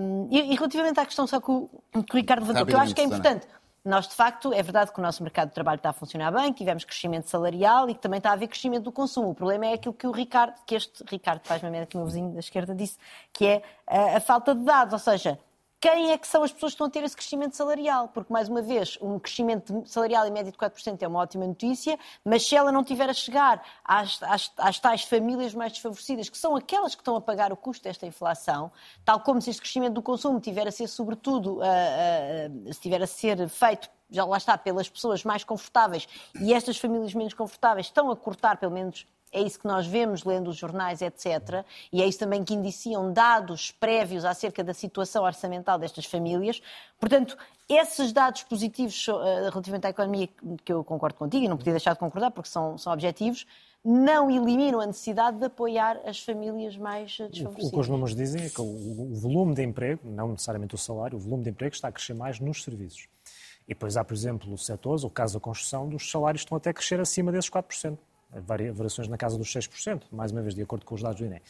Um, 0.00 0.28
e, 0.30 0.50
e, 0.50 0.56
relativamente 0.56 0.98
à 0.98 1.04
questão 1.04 1.26
só 1.26 1.38
que 1.38 1.50
o, 1.50 1.68
que 2.06 2.14
o 2.14 2.16
Ricardo 2.16 2.40
levantou, 2.40 2.64
que 2.64 2.74
eu 2.74 2.80
acho 2.80 2.94
que 2.94 3.02
é 3.02 3.04
importante. 3.04 3.46
Nós, 3.84 4.08
de 4.08 4.14
facto, 4.14 4.50
é 4.54 4.62
verdade 4.62 4.90
que 4.90 4.98
o 4.98 5.02
nosso 5.02 5.22
mercado 5.22 5.48
de 5.48 5.54
trabalho 5.54 5.76
está 5.76 5.90
a 5.90 5.92
funcionar 5.92 6.32
bem, 6.32 6.54
que 6.54 6.60
tivemos 6.60 6.86
crescimento 6.86 7.28
salarial 7.28 7.90
e 7.90 7.94
que 7.94 8.00
também 8.00 8.16
está 8.16 8.30
a 8.30 8.32
haver 8.32 8.48
crescimento 8.48 8.84
do 8.84 8.92
consumo. 8.92 9.28
O 9.28 9.34
problema 9.34 9.66
é 9.66 9.74
aquilo 9.74 9.92
que 9.92 10.06
o 10.06 10.10
Ricardo, 10.10 10.54
que 10.66 10.74
este 10.74 11.04
Ricardo 11.06 11.42
faz-me 11.44 11.84
que 11.84 11.96
o 11.96 11.98
meu 11.98 12.06
vizinho 12.06 12.32
da 12.32 12.40
esquerda 12.40 12.74
disse, 12.74 12.96
que 13.30 13.44
é 13.44 13.62
a, 13.86 14.16
a 14.16 14.20
falta 14.20 14.54
de 14.54 14.64
dados. 14.64 14.94
Ou 14.94 14.98
seja, 14.98 15.38
quem 15.82 16.12
é 16.12 16.16
que 16.16 16.28
são 16.28 16.44
as 16.44 16.52
pessoas 16.52 16.70
que 16.70 16.74
estão 16.76 16.86
a 16.86 16.90
ter 16.90 17.02
esse 17.02 17.16
crescimento 17.16 17.56
salarial? 17.56 18.06
Porque, 18.06 18.32
mais 18.32 18.48
uma 18.48 18.62
vez, 18.62 18.96
um 19.02 19.18
crescimento 19.18 19.82
salarial 19.84 20.24
em 20.24 20.30
média 20.30 20.52
de 20.52 20.56
4% 20.56 21.02
é 21.02 21.08
uma 21.08 21.18
ótima 21.18 21.44
notícia, 21.44 21.98
mas 22.24 22.46
se 22.46 22.54
ela 22.54 22.70
não 22.70 22.84
tiver 22.84 23.10
a 23.10 23.12
chegar 23.12 23.60
às, 23.84 24.22
às, 24.22 24.52
às, 24.56 24.78
tais 24.78 25.02
famílias 25.02 25.52
mais 25.52 25.72
desfavorecidas, 25.72 26.28
que 26.28 26.38
são 26.38 26.54
aquelas 26.54 26.94
que 26.94 27.00
estão 27.00 27.16
a 27.16 27.20
pagar 27.20 27.52
o 27.52 27.56
custo 27.56 27.82
desta 27.82 28.06
inflação, 28.06 28.70
tal 29.04 29.18
como 29.18 29.42
se 29.42 29.50
este 29.50 29.60
crescimento 29.60 29.94
do 29.94 30.02
consumo 30.02 30.38
tiver 30.38 30.68
a 30.68 30.70
ser, 30.70 30.86
sobretudo, 30.86 31.58
se 32.72 32.80
tiver 32.80 33.02
a 33.02 33.06
ser 33.06 33.48
feito 33.48 33.90
já 34.08 34.24
lá 34.24 34.36
está, 34.36 34.56
pelas 34.56 34.88
pessoas 34.88 35.24
mais 35.24 35.42
confortáveis 35.42 36.06
e 36.38 36.52
estas 36.52 36.76
famílias 36.76 37.12
menos 37.14 37.34
confortáveis 37.34 37.86
estão 37.86 38.10
a 38.10 38.16
cortar 38.16 38.58
pelo 38.58 38.70
menos 38.70 39.06
é 39.32 39.40
isso 39.40 39.58
que 39.58 39.66
nós 39.66 39.86
vemos 39.86 40.24
lendo 40.24 40.48
os 40.48 40.56
jornais, 40.56 41.00
etc. 41.00 41.64
E 41.90 42.02
é 42.02 42.06
isso 42.06 42.18
também 42.18 42.44
que 42.44 42.52
indiciam 42.52 43.12
dados 43.12 43.70
prévios 43.70 44.24
acerca 44.24 44.62
da 44.62 44.74
situação 44.74 45.24
orçamental 45.24 45.78
destas 45.78 46.04
famílias. 46.04 46.60
Portanto, 47.00 47.36
esses 47.68 48.12
dados 48.12 48.42
positivos 48.42 49.08
uh, 49.08 49.14
relativamente 49.50 49.86
à 49.86 49.90
economia, 49.90 50.28
que 50.64 50.72
eu 50.72 50.84
concordo 50.84 51.16
contigo 51.16 51.44
e 51.44 51.48
não 51.48 51.56
podia 51.56 51.72
deixar 51.72 51.94
de 51.94 51.98
concordar 51.98 52.30
porque 52.30 52.50
são, 52.50 52.76
são 52.76 52.92
objetivos, 52.92 53.46
não 53.84 54.30
eliminam 54.30 54.80
a 54.80 54.86
necessidade 54.86 55.38
de 55.38 55.44
apoiar 55.46 55.98
as 56.04 56.20
famílias 56.20 56.76
mais 56.76 57.16
desfavorecidas. 57.16 57.68
O 57.68 57.70
que 57.70 57.80
os 57.80 57.88
números 57.88 58.14
dizem 58.14 58.44
é 58.44 58.48
que 58.48 58.60
o 58.60 59.14
volume 59.14 59.54
de 59.54 59.62
emprego, 59.62 60.02
não 60.04 60.28
necessariamente 60.28 60.74
o 60.74 60.78
salário, 60.78 61.16
o 61.16 61.20
volume 61.20 61.42
de 61.42 61.50
emprego 61.50 61.74
está 61.74 61.88
a 61.88 61.92
crescer 61.92 62.14
mais 62.14 62.38
nos 62.38 62.62
serviços. 62.62 63.08
E 63.66 63.74
depois 63.74 63.96
há, 63.96 64.04
por 64.04 64.14
exemplo, 64.14 64.56
setores, 64.58 65.02
o 65.02 65.10
caso 65.10 65.34
da 65.34 65.40
construção, 65.40 65.88
dos 65.88 66.10
salários 66.10 66.42
estão 66.42 66.56
até 66.56 66.70
a 66.70 66.74
crescer 66.74 67.00
acima 67.00 67.32
desses 67.32 67.50
4%. 67.50 67.96
Variações 68.40 69.08
na 69.08 69.16
casa 69.16 69.36
dos 69.36 69.52
6%, 69.52 70.04
mais 70.10 70.32
uma 70.32 70.42
vez, 70.42 70.54
de 70.54 70.62
acordo 70.62 70.84
com 70.84 70.94
os 70.94 71.02
dados 71.02 71.20
do 71.20 71.26
INE. 71.26 71.42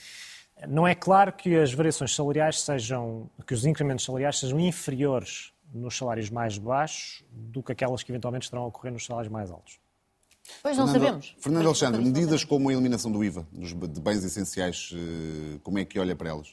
Não 0.68 0.86
é 0.86 0.94
claro 0.94 1.32
que 1.32 1.56
as 1.56 1.72
variações 1.72 2.14
salariais 2.14 2.60
sejam, 2.60 3.30
que 3.46 3.54
os 3.54 3.64
incrementos 3.64 4.04
salariais 4.04 4.38
sejam 4.38 4.60
inferiores 4.60 5.52
nos 5.72 5.96
salários 5.96 6.28
mais 6.30 6.58
baixos 6.58 7.24
do 7.30 7.62
que 7.62 7.72
aquelas 7.72 8.02
que 8.02 8.12
eventualmente 8.12 8.44
estarão 8.44 8.64
a 8.64 8.66
ocorrer 8.66 8.92
nos 8.92 9.04
salários 9.04 9.32
mais 9.32 9.50
altos. 9.50 9.80
Pois 10.62 10.76
não 10.76 10.86
Fernando, 10.86 11.04
sabemos. 11.04 11.36
Fernando 11.38 11.64
Pois, 11.64 11.82
Alexandre, 11.82 12.04
medidas 12.04 12.44
como 12.44 12.68
a 12.68 12.72
eliminação 12.72 13.10
do 13.10 13.24
IVA 13.24 13.46
de 13.52 14.00
bens 14.00 14.24
essenciais, 14.24 14.90
eh, 14.92 15.58
como 15.62 15.78
é 15.78 15.84
que 15.84 15.98
olha 15.98 16.16
para 16.16 16.30
elas? 16.30 16.52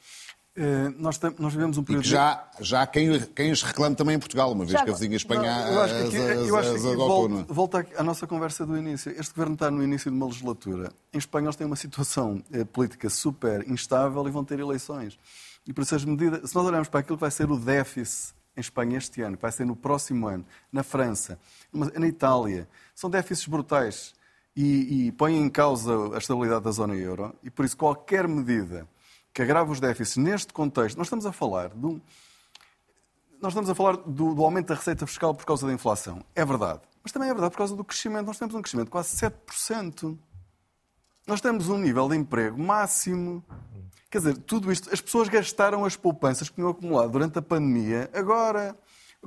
Eh, 0.62 0.94
Nós, 0.98 1.18
nós 1.38 1.54
vivemos 1.54 1.78
um 1.78 1.82
E 1.82 1.86
período... 1.86 2.04
que 2.04 2.10
já, 2.10 2.46
já 2.60 2.82
há 2.82 2.88
quem, 2.88 3.18
quem 3.28 3.50
as 3.50 3.62
reclame 3.64 3.96
também 3.96 4.18
em 4.18 4.20
Portugal, 4.20 4.52
uma 4.52 4.66
vez 4.66 4.74
Já 4.74 4.84
que 4.84 4.90
a 4.90 4.94
vizinha 4.94 5.16
Espanha 5.16 5.50
Eu 5.72 5.80
acho 5.80 5.94
que 5.94 6.02
as, 6.02 6.08
aqui, 6.08 6.18
as, 6.18 6.48
eu 6.50 6.58
acho 6.58 6.72
que 6.72 6.88
é? 6.88 6.96
volta, 6.96 7.54
volta 7.54 7.88
à 7.96 8.04
nossa 8.04 8.28
conversa 8.28 8.66
do 8.66 8.78
início. 8.78 9.10
Este 9.18 9.34
governo 9.34 9.54
está 9.54 9.72
no 9.72 9.82
início 9.82 10.12
de 10.12 10.18
uma 10.18 10.26
legislatura. 10.26 10.92
Em 11.14 11.18
Espanha 11.18 11.46
eles 11.46 11.56
têm 11.56 11.66
uma 11.66 11.78
situação 11.78 12.44
eh, 12.52 12.66
política 12.66 13.10
super 13.10 13.66
instável 13.70 14.28
e 14.28 14.32
vão 14.32 14.44
ter 14.44 14.60
eleições. 14.60 15.18
E 15.66 15.72
por 15.72 15.82
isso 15.82 15.96
as 15.96 16.04
medidas, 16.04 16.50
se 16.50 16.54
nós 16.54 16.66
olharmos 16.66 16.90
para 16.90 17.00
aquilo 17.00 17.16
que 17.16 17.22
vai 17.22 17.32
ser 17.32 17.50
o 17.50 17.58
déficit 17.58 18.34
em 18.58 18.60
Espanha 18.60 18.98
este 18.98 19.22
ano, 19.22 19.38
que 19.38 19.42
vai 19.42 19.54
ser 19.54 19.64
no 19.66 19.78
próximo 19.78 20.28
ano, 20.28 20.46
na 20.74 20.84
França, 20.84 21.40
na 21.72 22.06
Itália, 22.06 22.68
são 22.94 23.10
déficits 23.10 23.48
brutais 23.48 24.14
e, 24.54 25.08
e 25.08 25.12
põem 25.14 25.38
em 25.38 25.50
causa 25.50 25.94
a 26.14 26.18
estabilidade 26.18 26.66
da 26.66 26.72
zona 26.72 26.96
euro. 26.96 27.34
E 27.42 27.50
por 27.50 27.64
isso 27.64 27.78
qualquer 27.78 28.28
medida 28.28 28.86
que 29.34 29.42
agrave 29.42 29.72
os 29.72 29.80
déficits 29.80 30.18
neste 30.18 30.54
contexto, 30.54 30.98
nós 30.98 31.08
estamos 31.08 31.26
a 31.26 31.32
falar 31.32 31.70
de 31.70 31.86
um, 31.86 32.02
nós 33.42 33.54
estamos 33.54 33.70
a 33.70 33.76
falar 33.76 33.96
do, 33.98 34.36
do 34.36 34.44
aumento 34.44 34.68
da 34.68 34.76
receita 34.76 35.08
fiscal 35.08 35.34
por 35.34 35.46
causa 35.46 35.66
da 35.66 35.74
inflação. 35.74 36.24
É 36.36 36.44
verdade. 36.44 36.82
Mas 37.02 37.12
também 37.12 37.30
é 37.30 37.34
verdade 37.34 37.52
por 37.52 37.58
causa 37.58 37.76
do 37.76 37.84
crescimento. 37.84 38.26
Nós 38.26 38.38
temos 38.38 38.54
um 38.54 38.62
crescimento 38.62 38.88
de 38.88 38.92
quase 38.92 39.16
7%. 39.16 40.18
Nós 41.26 41.40
temos 41.40 41.70
um 41.70 41.78
nível 41.78 42.10
de 42.10 42.18
emprego 42.18 42.62
máximo. 42.62 43.44
Quer 44.12 44.18
dizer, 44.18 44.38
tudo 44.40 44.72
isto, 44.72 44.94
as 44.94 45.00
pessoas 45.00 45.30
gastaram 45.30 45.86
as 45.86 45.96
poupanças 45.96 46.50
que 46.50 46.56
tinham 46.56 46.70
acumulado 46.70 47.12
durante 47.12 47.40
a 47.40 47.42
pandemia 47.42 48.10
agora. 48.14 48.76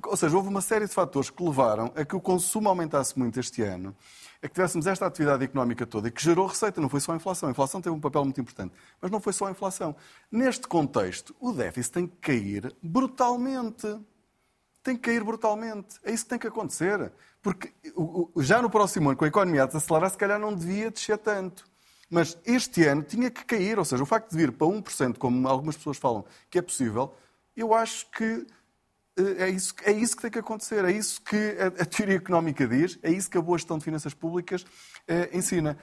Ou 0.05 0.17
seja, 0.17 0.37
houve 0.37 0.49
uma 0.49 0.61
série 0.61 0.87
de 0.87 0.93
fatores 0.93 1.31
que 1.31 1.43
levaram 1.43 1.93
a 1.95 2.05
que 2.05 2.17
o 2.17 2.21
consumo 2.21 2.69
aumentasse 2.69 3.19
muito 3.19 3.39
este 3.39 3.63
ano, 3.63 3.95
a 4.43 4.49
que 4.49 4.55
tivéssemos 4.55 4.87
esta 4.87 5.07
atividade 5.07 5.45
económica 5.45 5.87
toda 5.87 6.11
que 6.11 6.23
gerou 6.23 6.47
receita, 6.47 6.81
não 6.81 6.89
foi 6.89 7.01
só 7.01 7.13
a 7.13 7.17
inflação. 7.17 7.49
A 7.49 7.53
inflação 7.53 7.81
teve 7.81 7.95
um 7.95 8.01
papel 8.01 8.25
muito 8.25 8.41
importante, 8.41 8.75
mas 9.01 9.11
não 9.11 9.21
foi 9.21 9.33
só 9.33 9.47
a 9.47 9.51
inflação. 9.51 9.95
Neste 10.31 10.67
contexto, 10.67 11.35
o 11.39 11.53
déficit 11.53 11.93
tem 11.93 12.07
que 12.07 12.17
cair 12.17 12.75
brutalmente 12.83 13.87
tem 14.83 14.97
que 14.97 15.03
cair 15.03 15.23
brutalmente. 15.23 15.97
É 16.03 16.13
isso 16.13 16.25
que 16.25 16.31
tem 16.31 16.39
que 16.39 16.47
acontecer. 16.47 17.13
Porque 17.41 17.73
já 18.39 18.61
no 18.61 18.69
próximo 18.69 19.09
ano, 19.09 19.17
com 19.17 19.25
a 19.25 19.29
economia 19.29 19.63
a 19.63 19.67
desacelerar, 19.67 20.11
se 20.11 20.19
calhar 20.19 20.39
não 20.39 20.55
devia 20.55 20.91
descer 20.91 21.19
tanto. 21.19 21.65
Mas 22.11 22.37
este 22.45 22.85
ano 22.85 23.03
tinha 23.03 23.31
que 23.31 23.45
cair, 23.45 23.79
ou 23.79 23.85
seja, 23.85 24.03
o 24.03 24.07
facto 24.07 24.31
de 24.31 24.37
vir 24.37 24.53
para 24.53 24.67
1%, 24.67 25.17
como 25.17 25.49
algumas 25.49 25.77
pessoas 25.77 25.97
falam 25.97 26.25
que 26.51 26.59
é 26.59 26.63
possível, 26.63 27.15
eu 27.57 27.73
acho 27.73 28.11
que 28.11 28.47
é 29.17 29.49
isso, 29.51 29.75
é 29.85 29.93
isso 29.93 30.17
que 30.17 30.23
tem 30.23 30.31
que 30.31 30.39
acontecer, 30.39 30.85
é 30.85 30.91
isso 30.91 31.21
que 31.21 31.57
a, 31.59 31.83
a 31.83 31.85
teoria 31.85 32.17
económica 32.17 32.67
diz, 32.67 32.99
é 33.03 33.11
isso 33.11 33.31
que 33.31 33.37
a 33.37 33.43
boa 33.43 33.59
gestão 33.59 33.77
de 33.77 33.85
finanças 33.85 34.15
públicas 34.15 34.65
eh, 35.07 35.29
ensina. 35.33 35.77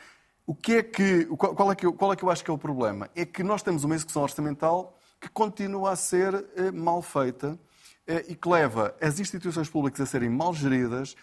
O 0.48 0.56
que 0.56 0.74
é 0.78 0.84
que, 0.84 1.26
qual, 1.26 1.54
qual 1.54 1.72
é 1.72 1.76
que 1.76 1.86
eu, 1.86 1.94
qual 1.94 2.12
é 2.12 2.16
que 2.16 2.24
eu 2.24 2.30
acho 2.32 2.44
que 2.44 2.50
é 2.50 2.54
o 2.54 2.58
problema? 2.58 3.08
É 3.16 3.26
que 3.26 3.44
nós 3.44 3.62
temos 3.62 3.84
uma 3.84 3.94
execução 3.94 4.24
orçamental 4.24 4.98
que 5.22 5.30
continua 5.30 5.92
a 5.92 5.96
ser 5.96 6.34
eh, 6.56 6.72
mal 6.72 7.04
feita 7.04 7.60
eh, 8.08 8.26
e 8.30 8.36
que 8.36 8.50
leva 8.50 8.96
as 9.00 9.20
instituições 9.20 9.70
públicas 9.70 10.02
a 10.02 10.06
serem 10.08 10.30
mal 10.30 10.54
geridas, 10.54 11.16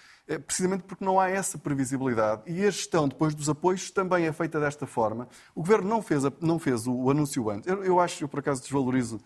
precisamente 0.45 0.83
porque 0.83 1.05
não 1.05 1.21
há 1.21 1.29
essa 1.29 1.57
previsibilidade. 1.57 2.43
E 2.47 2.67
a 2.67 2.71
gestão 2.71 3.07
depois 3.07 3.33
dos 3.33 3.49
apoios 3.49 3.93
também 3.93 4.27
é 4.27 4.33
feita 4.33 4.59
desta 4.59 4.85
forma. 4.85 5.29
O 5.55 5.61
Governo 5.61 5.89
não 5.89 6.03
fez, 6.03 6.25
não 6.41 6.59
fez 6.59 6.85
o, 6.85 6.93
o 6.93 7.11
anúncio 7.13 7.49
antes. 7.49 7.69
Eu, 7.69 7.85
eu 7.85 8.01
acho, 8.01 8.25
eu 8.25 8.29
por 8.29 8.41
acaso 8.41 8.61
desvalorizo 8.61 9.21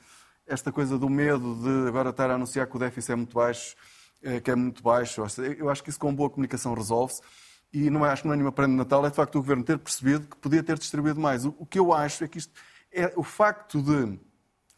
esta 0.50 0.70
coisa 0.72 0.98
do 0.98 1.08
medo 1.08 1.54
de 1.62 1.88
agora 1.88 2.10
estar 2.10 2.30
a 2.30 2.34
anunciar 2.34 2.66
que 2.66 2.76
o 2.76 2.78
déficit 2.78 3.12
é 3.12 3.16
muito 3.16 3.34
baixo, 3.34 3.74
eh, 4.22 4.40
que 4.40 4.50
é 4.50 4.54
muito 4.54 4.82
baixo. 4.82 5.20
Eu 5.58 5.70
acho- 5.70 5.82
que 5.82 5.90
isso 5.90 5.98
com 5.98 6.14
boa 6.14 6.28
comunicação 6.28 6.74
resolve-se. 6.74 7.20
E 7.72 7.88
não 7.88 8.04
é, 8.04 8.10
acho 8.10 8.22
que 8.22 8.28
não 8.28 8.34
é 8.34 8.36
nenhuma 8.36 8.50
prenda 8.52 8.72
de 8.72 8.76
Natal, 8.78 9.06
é 9.06 9.10
de 9.10 9.16
facto 9.16 9.36
o 9.36 9.38
Governo 9.38 9.62
ter 9.62 9.78
percebido 9.78 10.26
que 10.26 10.36
podia 10.36 10.62
ter 10.62 10.76
distribuído 10.78 11.20
mais. 11.20 11.44
O, 11.46 11.54
o 11.58 11.64
que 11.64 11.78
eu 11.78 11.92
acho 11.92 12.24
é 12.24 12.28
que 12.28 12.38
isto 12.38 12.52
é 12.92 13.12
o 13.16 13.22
facto 13.22 13.80
de 13.80 14.18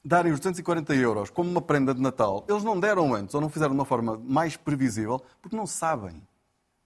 darem 0.04 0.32
os 0.32 0.38
240 0.40 0.94
euros 0.94 1.30
como 1.30 1.48
uma 1.50 1.62
prenda 1.62 1.94
de 1.94 2.00
Natal, 2.02 2.44
eles 2.48 2.62
não 2.64 2.78
deram 2.78 3.14
antes 3.14 3.34
ou 3.34 3.40
não 3.40 3.48
fizeram 3.48 3.70
de 3.72 3.78
uma 3.78 3.84
forma 3.86 4.20
mais 4.24 4.56
previsível 4.56 5.22
porque 5.40 5.56
não 5.56 5.66
sabem. 5.66 6.20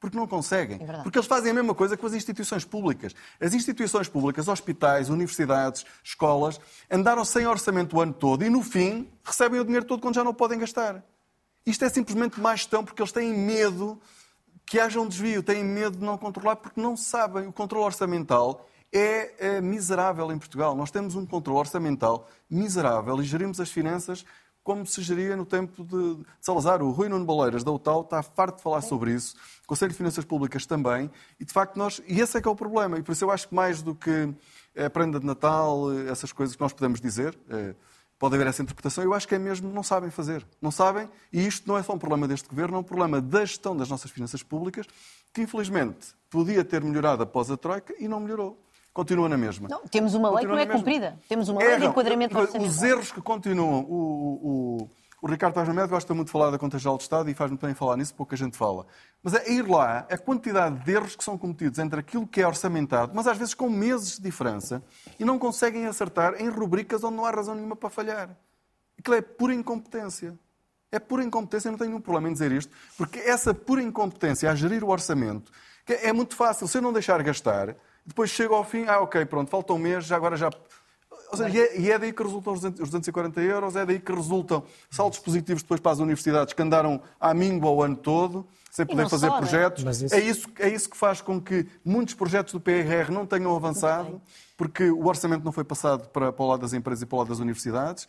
Porque 0.07 0.19
não 0.19 0.27
conseguem. 0.29 0.79
verdade. 0.79 1.03
porque 1.03 1.19
eles 1.19 1.27
fazem 1.27 1.51
a 1.51 1.55
mesma 1.55 1.75
coisa 1.75 1.97
com 1.97 2.07
as 2.07 2.15
instituições 2.15 2.65
públicas. 2.65 3.13
As 3.41 3.53
instituições 3.53 4.09
públicas, 4.09 4.47
hospitais, 4.47 5.09
universidades, 5.09 5.85
escolas, 6.05 6.61
andaram 6.89 7.25
sem 7.25 7.45
orçamento 7.45 7.97
o 7.97 8.01
ano 8.01 8.13
todo 8.13 8.45
e, 8.45 8.49
no 8.49 8.63
fim, 8.63 9.09
recebem 9.25 9.59
o 9.59 9.65
dinheiro 9.65 9.85
todo 9.85 10.01
quando 10.01 10.15
já 10.15 10.23
não 10.23 10.33
podem 10.33 10.61
gastar. 10.61 11.03
Isto 11.67 11.85
é 11.85 11.89
simplesmente 11.89 12.41
má 12.41 12.55
gestão 12.55 12.85
porque 12.85 13.03
eles 13.03 13.11
têm 13.11 13.37
medo 13.37 14.01
que 14.65 14.79
haja 14.79 15.01
um 15.01 15.09
desvio, 15.09 15.43
têm 15.43 15.65
medo 15.65 15.99
de 15.99 16.05
não 16.05 16.17
controlar 16.17 16.55
porque 16.55 16.81
não 16.81 16.97
sabem. 16.97 17.49
O 17.49 17.53
controle 17.53 17.85
orçamental 17.85 18.65
é, 18.93 19.57
é 19.57 19.61
miserável 19.61 20.31
em 20.31 20.39
Portugal. 20.39 20.77
Nós 20.77 20.93
temos 20.93 21.17
um 21.17 21.27
controle 21.27 21.59
orçamental 21.59 22.29
miserável 22.49 23.21
e 23.21 23.25
gerimos 23.25 23.59
as 23.59 23.73
finanças 23.73 24.25
como 24.67 24.85
se 24.85 25.01
geria 25.01 25.37
no 25.37 25.47
tempo 25.47 25.85
de 25.85 26.17
de 26.17 26.27
Salazar. 26.41 26.83
O 26.83 26.91
Rui 26.91 27.09
Nuno 27.09 27.25
Baleiras, 27.25 27.63
da 27.63 27.71
UTAL, 27.71 28.01
está 28.01 28.21
farto 28.21 28.57
de 28.57 28.63
falar 28.65 28.81
sobre 28.81 29.13
isso. 29.13 29.37
O 29.63 29.69
Conselho 29.69 29.93
de 29.93 29.97
Finanças 29.97 30.25
Públicas 30.25 30.67
também. 30.67 31.09
E, 31.39 31.45
de 31.45 31.53
facto, 31.53 31.77
nós... 31.77 32.03
E 32.09 32.21
esse 32.21 32.37
é 32.37 32.43
que 32.43 32.49
é 32.49 32.51
o 32.51 32.57
problema. 32.57 32.99
E 32.99 33.03
por 33.03 33.13
isso 33.13 33.25
eu 33.25 33.31
acho 33.31 33.49
que 33.49 33.55
mais 33.55 33.81
do 33.81 33.95
que 33.95 34.35
a 34.77 34.91
prenda 34.91 35.21
de 35.21 35.25
Natal, 35.25 35.93
essas 36.11 36.33
coisas 36.33 36.57
que 36.57 36.61
nós 36.61 36.73
podemos 36.73 37.01
dizer, 37.01 37.39
eh, 37.49 37.77
pode 38.19 38.35
haver 38.35 38.49
essa 38.49 38.61
interpretação, 38.61 39.05
eu 39.05 39.15
acho 39.15 39.29
que 39.29 39.37
é 39.37 39.39
mesmo 39.39 39.73
não 39.73 39.85
sabem 39.85 40.11
fazer. 40.11 40.45
Não 40.61 40.73
sabem, 40.73 41.09
e 41.33 41.47
isto 41.47 41.69
não 41.69 41.79
é 41.79 41.83
só 41.85 41.95
um 41.95 41.99
problema 41.99 42.27
deste 42.27 42.49
governo, 42.49 42.77
é 42.77 42.81
um 42.81 42.83
problema 42.83 43.21
da 43.21 43.45
gestão 43.45 43.77
das 43.77 43.89
nossas 43.89 44.11
finanças 44.11 44.43
públicas, 44.43 44.85
que 45.33 45.43
infelizmente 45.43 46.09
podia 46.29 46.65
ter 46.65 46.83
melhorado 46.83 47.23
após 47.23 47.51
a 47.51 47.57
Troika 47.57 47.95
e 47.99 48.09
não 48.09 48.19
melhorou. 48.19 48.66
Continua 48.97 49.29
na 49.29 49.37
mesma. 49.37 49.69
Não, 49.69 49.83
temos 49.83 50.15
uma 50.15 50.31
lei 50.31 50.39
que 50.39 50.47
não 50.47 50.57
Continua 50.57 50.75
é 50.75 50.79
cumprida. 50.79 51.19
Temos 51.29 51.51
uma 51.51 51.59
lei 51.59 51.69
de 51.69 51.75
Erram. 51.75 51.91
enquadramento 51.91 52.35
Os 52.35 52.45
orçamental. 52.45 52.85
erros 52.87 53.13
que 53.13 53.21
continuam. 53.21 53.85
O, 53.87 54.81
o, 54.81 54.91
o 55.21 55.27
Ricardo 55.29 55.53
Paz 55.53 55.69
Médio 55.69 55.91
gosta 55.91 56.15
muito 56.15 56.29
de 56.29 56.33
falar 56.33 56.51
da 56.51 56.59
Conta 56.59 56.79
Geral 56.79 56.97
de 56.97 57.03
Estado 57.03 57.29
e 57.29 57.35
faz 57.35 57.51
muito 57.51 57.67
bem 57.67 57.75
falar 57.75 57.99
nisso, 57.99 58.15
pouca 58.15 58.35
gente 58.35 58.57
fala. 58.57 58.87
Mas 59.23 59.35
é 59.35 59.53
ir 59.53 59.69
lá, 59.69 60.07
a 60.11 60.17
quantidade 60.17 60.83
de 60.83 60.93
erros 60.93 61.15
que 61.15 61.23
são 61.23 61.37
cometidos 61.37 61.79
entre 61.79 62.01
aquilo 62.01 62.27
que 62.27 62.41
é 62.41 62.47
orçamentado, 62.47 63.13
mas 63.15 63.27
às 63.27 63.37
vezes 63.37 63.53
com 63.53 63.69
meses 63.69 64.17
de 64.17 64.23
diferença, 64.23 64.83
e 65.21 65.27
não 65.27 65.39
conseguem 65.39 65.85
acertar 65.85 66.41
em 66.41 66.49
rubricas 66.49 67.05
onde 67.05 67.17
não 67.17 67.27
há 67.27 67.31
razão 67.31 67.55
nenhuma 67.55 67.77
para 67.77 67.91
falhar. 67.91 68.31
Aquilo 68.99 69.15
é 69.15 69.21
pura 69.21 69.53
incompetência. 69.53 70.35
É 70.91 70.99
pura 70.99 71.23
incompetência, 71.23 71.71
não 71.71 71.77
tenho 71.77 71.91
nenhum 71.91 72.01
problema 72.01 72.31
em 72.31 72.33
dizer 72.33 72.51
isto, 72.51 72.73
porque 72.97 73.19
essa 73.19 73.53
pura 73.53 73.83
incompetência 73.83 74.51
a 74.51 74.55
gerir 74.55 74.83
o 74.83 74.89
orçamento 74.89 75.53
é 75.87 76.15
muito 76.15 76.35
fácil. 76.35 76.67
Se 76.67 76.79
eu 76.79 76.83
não 76.83 76.95
deixar 76.95 77.23
gastar, 77.23 77.77
depois 78.07 78.31
chego 78.31 78.55
ao 78.55 78.65
fim, 78.65 78.85
ah, 78.87 79.01
ok, 79.01 79.25
pronto, 79.27 79.51
falta 79.51 79.73
um 79.73 79.79
mês, 79.79 80.05
já 80.07 80.17
agora 80.17 80.37
já. 80.37 80.51
Ou 81.31 81.37
seja, 81.37 81.49
e 81.51 81.61
é, 81.61 81.81
e 81.81 81.91
é 81.91 81.99
daí 81.99 82.13
que 82.13 82.23
resultam 82.23 82.53
os 82.53 82.61
200 82.61 82.81
os 82.83 82.89
240 82.89 83.41
euros, 83.41 83.75
é 83.75 83.85
daí 83.85 83.99
que 83.99 84.13
resultam 84.13 84.63
saldos 84.89 85.19
positivos 85.19 85.63
depois 85.63 85.81
para 85.81 85.91
as 85.93 85.99
universidades 85.99 86.55
que 86.55 86.63
andaram 86.63 87.01
à 87.21 87.35
míngua 87.35 87.69
o 87.71 87.83
ano 87.83 87.97
todo, 87.97 88.47
sem 88.71 88.87
poder 88.87 89.09
fazer 89.09 89.27
só, 89.29 89.35
é? 89.35 89.39
projetos. 89.39 89.83
Mas 89.83 90.01
isso- 90.03 90.15
É, 90.15 90.21
isso, 90.21 90.49
é 90.61 90.69
isso 90.69 90.89
que 90.89 90.97
faz 90.97 91.21
com 91.21 91.41
que 91.41 91.67
muitos 91.85 92.15
projetos 92.15 92.53
do 92.53 92.61
PRR 92.61 93.11
não 93.11 93.27
tenham 93.27 93.55
avançado, 93.57 94.23
porque 94.57 94.89
o 94.89 95.07
orçamento 95.07 95.45
não 95.45 95.51
foi 95.51 95.65
passado 95.65 96.09
para, 96.11 96.33
para 96.33 96.45
o 96.45 96.49
lado 96.49 96.61
das 96.61 96.73
empresas 96.73 97.03
e 97.03 97.07
para 97.07 97.17
o 97.17 97.19
lado 97.19 97.29
das 97.29 97.41
universidades. 97.41 98.07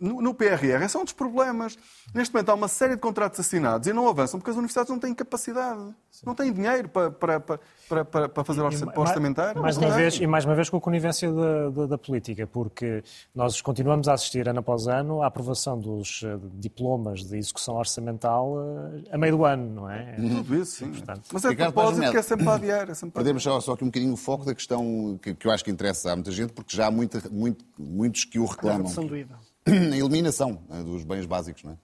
No, 0.00 0.22
no 0.22 0.32
PRR, 0.32 0.84
esse 0.84 0.96
é 0.96 1.00
um 1.00 1.04
dos 1.04 1.12
problemas. 1.12 1.76
Neste 2.14 2.32
momento 2.32 2.50
há 2.50 2.54
uma 2.54 2.68
série 2.68 2.94
de 2.94 3.00
contratos 3.00 3.40
assinados 3.40 3.88
e 3.88 3.92
não 3.92 4.06
avançam 4.08 4.38
porque 4.38 4.50
as 4.50 4.56
universidades 4.56 4.90
não 4.90 4.98
têm 4.98 5.12
capacidade, 5.12 5.80
não 6.24 6.34
têm 6.36 6.52
dinheiro 6.52 6.88
para, 6.88 7.10
para, 7.10 7.40
para, 7.40 7.58
para, 8.04 8.28
para 8.28 8.44
fazer 8.44 8.60
orçamentar. 8.62 9.58
Mais 9.58 9.76
uma 9.76 9.90
vez, 9.90 10.14
e 10.20 10.26
mais 10.26 10.44
uma 10.44 10.54
vez 10.54 10.70
com 10.70 10.76
a 10.76 10.80
conivência 10.80 11.32
da, 11.32 11.70
da- 11.70 11.86
da 11.86 11.98
política, 11.98 12.46
porque 12.46 13.02
nós 13.34 13.60
continuamos 13.60 14.06
a 14.06 14.12
assistir 14.14 14.48
ano 14.48 14.60
após 14.60 14.86
ano 14.86 15.20
à 15.22 15.26
aprovação 15.26 15.78
dos 15.78 16.22
eh, 16.24 16.38
diplomas 16.54 17.24
de 17.24 17.36
execução 17.36 17.74
orçamental 17.76 18.54
eh, 19.04 19.14
a 19.14 19.18
meio 19.18 19.36
do 19.36 19.44
ano, 19.44 19.74
não 19.82 19.90
é? 19.90 20.12
Tudo 20.14 20.54
isso, 20.54 20.76
sim. 20.76 20.90
Portanto, 20.92 21.22
Mas 21.32 21.44
é 21.44 21.48
de 21.48 21.54
Ricardo 21.54 21.72
propósito 21.74 22.10
que 22.12 22.16
é 22.16 22.22
sempre 22.22 22.44
para 22.44 22.54
adiar. 22.54 22.90
É 22.90 22.94
sempre 22.94 23.14
Perdemos 23.14 23.42
só, 23.42 23.60
só 23.60 23.72
aqui 23.72 23.82
um 23.82 23.88
bocadinho 23.88 24.12
o 24.12 24.16
foco 24.16 24.44
da 24.44 24.54
questão 24.54 25.18
que, 25.20 25.34
que 25.34 25.46
eu 25.46 25.50
acho 25.50 25.64
que 25.64 25.70
interessa 25.72 26.12
a 26.12 26.14
muita 26.14 26.30
gente, 26.30 26.52
porque 26.52 26.76
já 26.76 26.86
há 26.86 26.90
muita, 26.90 27.20
muito- 27.30 27.64
muitos 27.76 28.24
que 28.24 28.38
o 28.38 28.44
A 28.44 28.50
reclamam. 28.50 28.78
redução 28.82 29.04
do 29.04 29.16
IVA. 29.16 29.34
A 29.92 29.96
eliminação 29.96 30.62
né, 30.68 30.82
dos 30.82 31.04
bens 31.04 31.26
básicos, 31.26 31.62
não 31.62 31.72
é? 31.72 31.78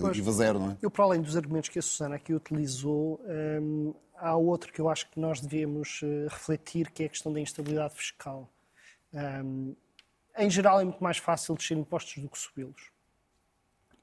Pois. 0.00 0.16
IVA 0.16 0.32
zero, 0.32 0.58
não 0.58 0.70
é? 0.72 0.76
Eu, 0.82 0.90
para 0.90 1.04
além 1.04 1.20
dos 1.20 1.36
argumentos 1.36 1.68
que 1.68 1.78
a 1.78 1.82
Susana 1.82 2.16
aqui 2.16 2.34
utilizou, 2.34 3.20
hum, 3.60 3.94
há 4.16 4.36
outro 4.36 4.72
que 4.72 4.80
eu 4.80 4.88
acho 4.88 5.08
que 5.10 5.18
nós 5.18 5.40
devemos 5.40 6.00
uh, 6.02 6.28
refletir, 6.28 6.90
que 6.90 7.02
é 7.02 7.06
a 7.06 7.08
questão 7.08 7.32
da 7.32 7.40
instabilidade 7.40 7.94
fiscal. 7.94 8.50
Um, 9.12 9.74
em 10.36 10.50
geral, 10.50 10.80
é 10.80 10.84
muito 10.84 11.02
mais 11.02 11.18
fácil 11.18 11.54
descer 11.54 11.76
impostos 11.76 12.22
do 12.22 12.28
que 12.28 12.38
subi-los. 12.38 12.90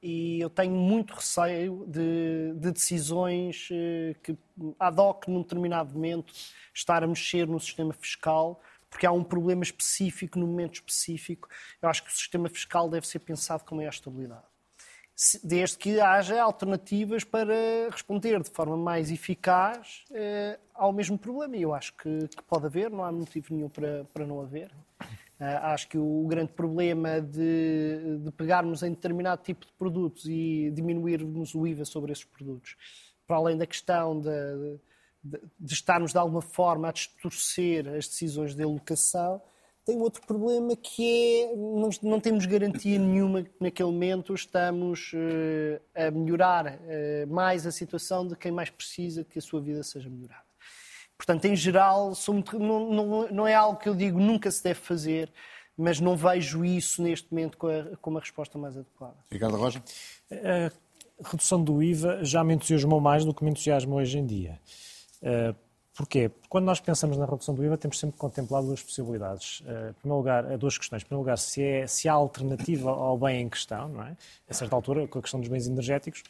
E 0.02 0.40
eu 0.40 0.50
tenho 0.50 0.74
muito 0.74 1.14
receio 1.14 1.84
de, 1.88 2.52
de 2.54 2.72
decisões 2.72 3.68
uh, 3.70 4.18
que, 4.22 4.36
ad 4.78 5.00
hoc, 5.00 5.28
num 5.28 5.42
determinado 5.42 5.92
momento, 5.94 6.32
estar 6.74 7.02
a 7.02 7.06
mexer 7.06 7.46
no 7.46 7.58
sistema 7.60 7.92
fiscal, 7.92 8.60
porque 8.96 9.04
há 9.04 9.12
um 9.12 9.22
problema 9.22 9.62
específico, 9.62 10.38
no 10.38 10.46
momento 10.46 10.76
específico. 10.76 11.50
Eu 11.82 11.90
acho 11.90 12.02
que 12.02 12.08
o 12.08 12.12
sistema 12.14 12.48
fiscal 12.48 12.88
deve 12.88 13.06
ser 13.06 13.18
pensado 13.18 13.62
com 13.62 13.76
maior 13.76 13.90
estabilidade 13.90 14.44
desde 15.42 15.78
que 15.78 15.98
haja 15.98 16.42
alternativas 16.42 17.24
para 17.24 17.54
responder 17.90 18.42
de 18.42 18.50
forma 18.50 18.76
mais 18.76 19.10
eficaz 19.10 20.04
eh, 20.12 20.58
ao 20.74 20.92
mesmo 20.92 21.16
problema. 21.16 21.56
E 21.56 21.62
eu 21.62 21.72
acho 21.72 21.94
que, 21.94 22.28
que, 22.28 22.42
pode 22.42 22.66
haver, 22.66 22.90
não 22.90 23.02
há 23.02 23.10
motivo 23.10 23.46
nenhum 23.54 23.70
para, 23.70 24.04
para 24.12 24.26
não 24.26 24.42
haver. 24.42 24.70
Uh, 25.40 25.44
acho 25.62 25.88
que 25.88 25.96
o 25.96 26.26
grande 26.26 26.52
problema 26.52 27.18
de, 27.18 28.18
de, 28.24 28.30
pegarmos 28.32 28.82
em 28.82 28.90
determinado 28.90 29.42
tipo 29.42 29.64
de 29.64 29.72
produtos 29.72 30.26
e 30.26 30.70
diminuirmos 30.70 31.54
o 31.54 31.66
IVA 31.66 31.86
sobre 31.86 32.12
esses 32.12 32.24
produtos, 32.24 32.76
para 33.26 33.36
além 33.36 33.56
da 33.56 33.66
questão 33.66 34.20
de, 34.20 34.28
de, 35.58 35.74
estarmos 35.74 36.12
de 36.12 36.18
alguma 36.18 36.42
forma 36.42 36.88
a 36.88 36.92
distorcer 36.92 37.88
as 37.88 38.08
decisões 38.08 38.54
de 38.54 38.62
alocação, 38.62 39.40
tem 39.86 40.00
outro 40.00 40.20
problema 40.26 40.74
que 40.74 41.44
é 41.44 41.56
não, 41.56 41.88
não 42.02 42.20
temos 42.20 42.44
garantia 42.44 42.98
nenhuma 42.98 43.44
que 43.44 43.52
naquele 43.60 43.90
momento 43.90 44.34
estamos 44.34 45.12
uh, 45.12 45.80
a 45.94 46.10
melhorar 46.10 46.74
uh, 46.74 47.32
mais 47.32 47.64
a 47.66 47.70
situação 47.70 48.26
de 48.26 48.34
quem 48.34 48.50
mais 48.50 48.68
precisa 48.68 49.24
que 49.24 49.38
a 49.38 49.42
sua 49.42 49.60
vida 49.60 49.84
seja 49.84 50.10
melhorada. 50.10 50.44
Portanto, 51.16 51.44
em 51.46 51.54
geral, 51.54 52.12
muito, 52.28 52.58
não, 52.58 52.90
não, 52.90 53.28
não, 53.28 53.46
é 53.46 53.54
algo 53.54 53.78
que 53.78 53.88
eu 53.88 53.94
digo 53.94 54.18
nunca 54.18 54.50
se 54.50 54.62
deve 54.62 54.80
fazer, 54.80 55.32
mas 55.76 56.00
não 56.00 56.16
vejo 56.16 56.64
isso 56.64 57.00
neste 57.00 57.32
momento 57.32 57.56
como 58.00 58.18
a, 58.18 58.20
a 58.20 58.22
resposta 58.22 58.58
mais 58.58 58.76
adequada. 58.76 59.16
Ricardo 59.30 59.56
Roja? 59.56 59.82
A 60.30 61.28
redução 61.30 61.62
do 61.62 61.82
IVA 61.82 62.22
já 62.22 62.44
me 62.44 62.54
entusiasmou 62.54 63.00
mais 63.00 63.24
do 63.24 63.32
que 63.32 63.42
me 63.42 63.50
entusiasma 63.50 63.94
hoje 63.94 64.18
em 64.18 64.26
dia. 64.26 64.60
Uh, 65.22 65.54
Porquê? 65.96 66.28
Porque 66.28 66.48
quando 66.50 66.66
nós 66.66 66.78
pensamos 66.78 67.16
na 67.16 67.24
redução 67.24 67.54
do 67.54 67.64
IVA, 67.64 67.78
temos 67.78 67.98
sempre 67.98 68.12
que 68.12 68.18
contemplar 68.18 68.62
duas 68.62 68.82
possibilidades. 68.82 69.60
Uh, 69.60 69.88
em 69.88 69.92
primeiro 69.94 70.16
lugar, 70.18 70.58
duas 70.58 70.76
questões. 70.76 71.02
Em 71.02 71.06
primeiro 71.06 71.22
lugar, 71.22 71.38
se, 71.38 71.62
é, 71.62 71.86
se 71.86 72.06
há 72.06 72.12
alternativa 72.12 72.90
ao 72.90 73.16
bem 73.16 73.40
em 73.40 73.48
questão, 73.48 73.88
não 73.88 74.02
é? 74.02 74.14
A 74.46 74.52
certa 74.52 74.76
altura, 74.76 75.08
com 75.08 75.18
a 75.18 75.22
questão 75.22 75.40
dos 75.40 75.48
bens 75.48 75.66
energéticos, 75.66 76.22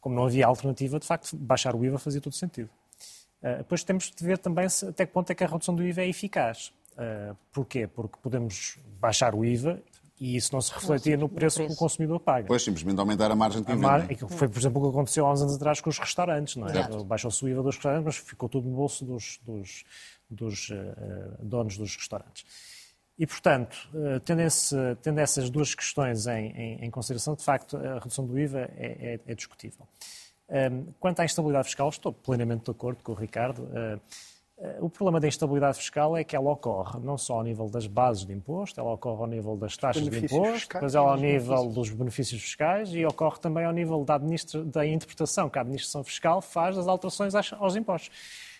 como 0.00 0.14
não 0.14 0.24
havia 0.24 0.46
alternativa, 0.46 0.98
de 0.98 1.06
facto, 1.06 1.36
baixar 1.36 1.76
o 1.76 1.84
IVA 1.84 1.98
fazia 1.98 2.22
todo 2.22 2.34
sentido. 2.34 2.70
Depois 3.58 3.84
temos 3.84 4.10
de 4.10 4.24
ver 4.24 4.38
também 4.38 4.68
se, 4.68 4.86
até 4.86 5.04
que 5.04 5.12
ponto 5.12 5.30
é 5.30 5.34
que 5.34 5.44
a 5.44 5.46
redução 5.46 5.74
do 5.74 5.82
IVA 5.84 6.02
é 6.02 6.08
eficaz. 6.08 6.72
Porquê? 7.52 7.86
Porque 7.86 8.16
podemos 8.22 8.78
baixar 8.98 9.34
o 9.34 9.44
IVA 9.44 9.80
e 10.18 10.36
isso 10.36 10.52
não 10.52 10.60
se 10.60 10.72
refletia 10.72 11.16
no 11.16 11.28
preço, 11.28 11.56
preço, 11.56 11.68
que 11.68 11.74
o 11.74 11.78
consumidor 11.78 12.20
paga. 12.20 12.46
Pois, 12.46 12.62
simplesmente 12.62 12.98
aumentar 12.98 13.30
a 13.30 13.36
margem 13.36 13.60
de 13.60 13.66
quem 13.66 13.76
mar... 13.76 14.00
vende. 14.00 14.26
Foi, 14.28 14.48
por 14.48 14.58
exemplo, 14.58 14.80
o 14.80 14.84
que 14.84 14.90
aconteceu 14.90 15.26
há 15.26 15.32
uns 15.32 15.42
anos 15.42 15.56
atrás 15.56 15.80
com 15.80 15.90
os 15.90 15.98
restaurantes, 15.98 16.56
não 16.56 16.66
é? 16.68 17.04
Baixou-se 17.04 17.44
o 17.44 17.48
IVA 17.48 17.62
dos 17.62 17.74
restaurantes, 17.74 18.04
mas 18.04 18.16
ficou 18.16 18.48
tudo 18.48 18.68
no 18.68 18.74
bolso 18.74 19.04
dos, 19.04 19.38
dos, 19.44 19.84
dos 20.30 20.70
uh, 20.70 20.74
donos 21.42 21.76
dos 21.76 21.94
restaurantes. 21.96 22.44
E, 23.18 23.26
portanto, 23.26 23.76
uh, 23.94 24.20
tendo, 24.20 24.40
esse, 24.40 24.76
tendo, 25.02 25.20
essas 25.20 25.50
duas 25.50 25.74
questões 25.74 26.26
em, 26.26 26.50
em, 26.52 26.84
em, 26.84 26.90
consideração, 26.90 27.34
de 27.34 27.42
facto, 27.42 27.76
a 27.76 27.94
redução 27.98 28.26
do 28.26 28.38
IVA 28.38 28.70
é, 28.76 29.20
é, 29.26 29.32
é 29.32 29.34
discutível. 29.34 29.86
Um, 30.48 30.54
ehm, 30.54 30.84
quanto 31.00 31.20
à 31.20 31.24
instabilidade 31.24 31.66
fiscal, 31.66 31.88
estou 31.88 32.12
plenamente 32.12 32.64
de 32.64 32.70
acordo 32.70 33.02
com 33.02 33.12
o 33.12 33.14
Ricardo. 33.14 33.62
Uh, 33.64 33.70
eh, 33.74 33.98
o 34.80 34.88
problema 34.88 35.20
da 35.20 35.28
instabilidade 35.28 35.76
fiscal 35.76 36.16
é 36.16 36.24
que 36.24 36.34
ela 36.34 36.50
ocorre 36.50 36.98
não 37.00 37.18
só 37.18 37.34
ao 37.34 37.42
nível 37.42 37.68
das 37.68 37.86
bases 37.86 38.24
de 38.24 38.32
imposto, 38.32 38.80
ela 38.80 38.92
ocorre 38.92 39.20
ao 39.20 39.26
nível 39.26 39.56
das 39.56 39.76
taxas 39.76 40.08
de 40.08 40.18
imposto, 40.18 40.78
mas 40.80 40.94
ela 40.94 41.10
ao 41.10 41.16
nível 41.16 41.68
dos 41.68 41.90
benefícios 41.90 42.40
fiscais 42.40 42.88
e 42.94 43.04
ocorre 43.04 43.38
também 43.38 43.64
ao 43.64 43.72
nível 43.72 44.02
da, 44.02 44.18
da 44.18 44.86
interpretação 44.86 45.50
que 45.50 45.58
a 45.58 45.60
administração 45.60 46.02
fiscal 46.02 46.40
faz 46.40 46.76
das 46.76 46.88
alterações 46.88 47.34
aos 47.34 47.76
impostos. 47.76 48.10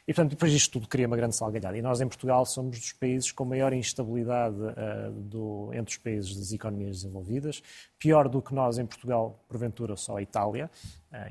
E, 0.08 0.14
portanto, 0.14 0.30
depois 0.30 0.52
isto 0.52 0.70
tudo 0.74 0.86
cria 0.86 1.06
uma 1.06 1.16
grande 1.16 1.34
salgalhada. 1.34 1.76
E 1.76 1.82
nós, 1.82 2.00
em 2.00 2.06
Portugal, 2.06 2.46
somos 2.46 2.78
dos 2.78 2.92
países 2.92 3.32
com 3.32 3.44
maior 3.44 3.72
instabilidade 3.72 4.54
uh, 4.54 5.10
do, 5.10 5.70
entre 5.74 5.90
os 5.90 5.96
países 5.96 6.36
das 6.36 6.52
economias 6.52 6.98
desenvolvidas. 6.98 7.60
Pior 7.98 8.28
do 8.28 8.40
que 8.40 8.54
nós, 8.54 8.78
em 8.78 8.86
Portugal, 8.86 9.42
porventura, 9.48 9.96
só 9.96 10.16
a 10.16 10.22
Itália, 10.22 10.70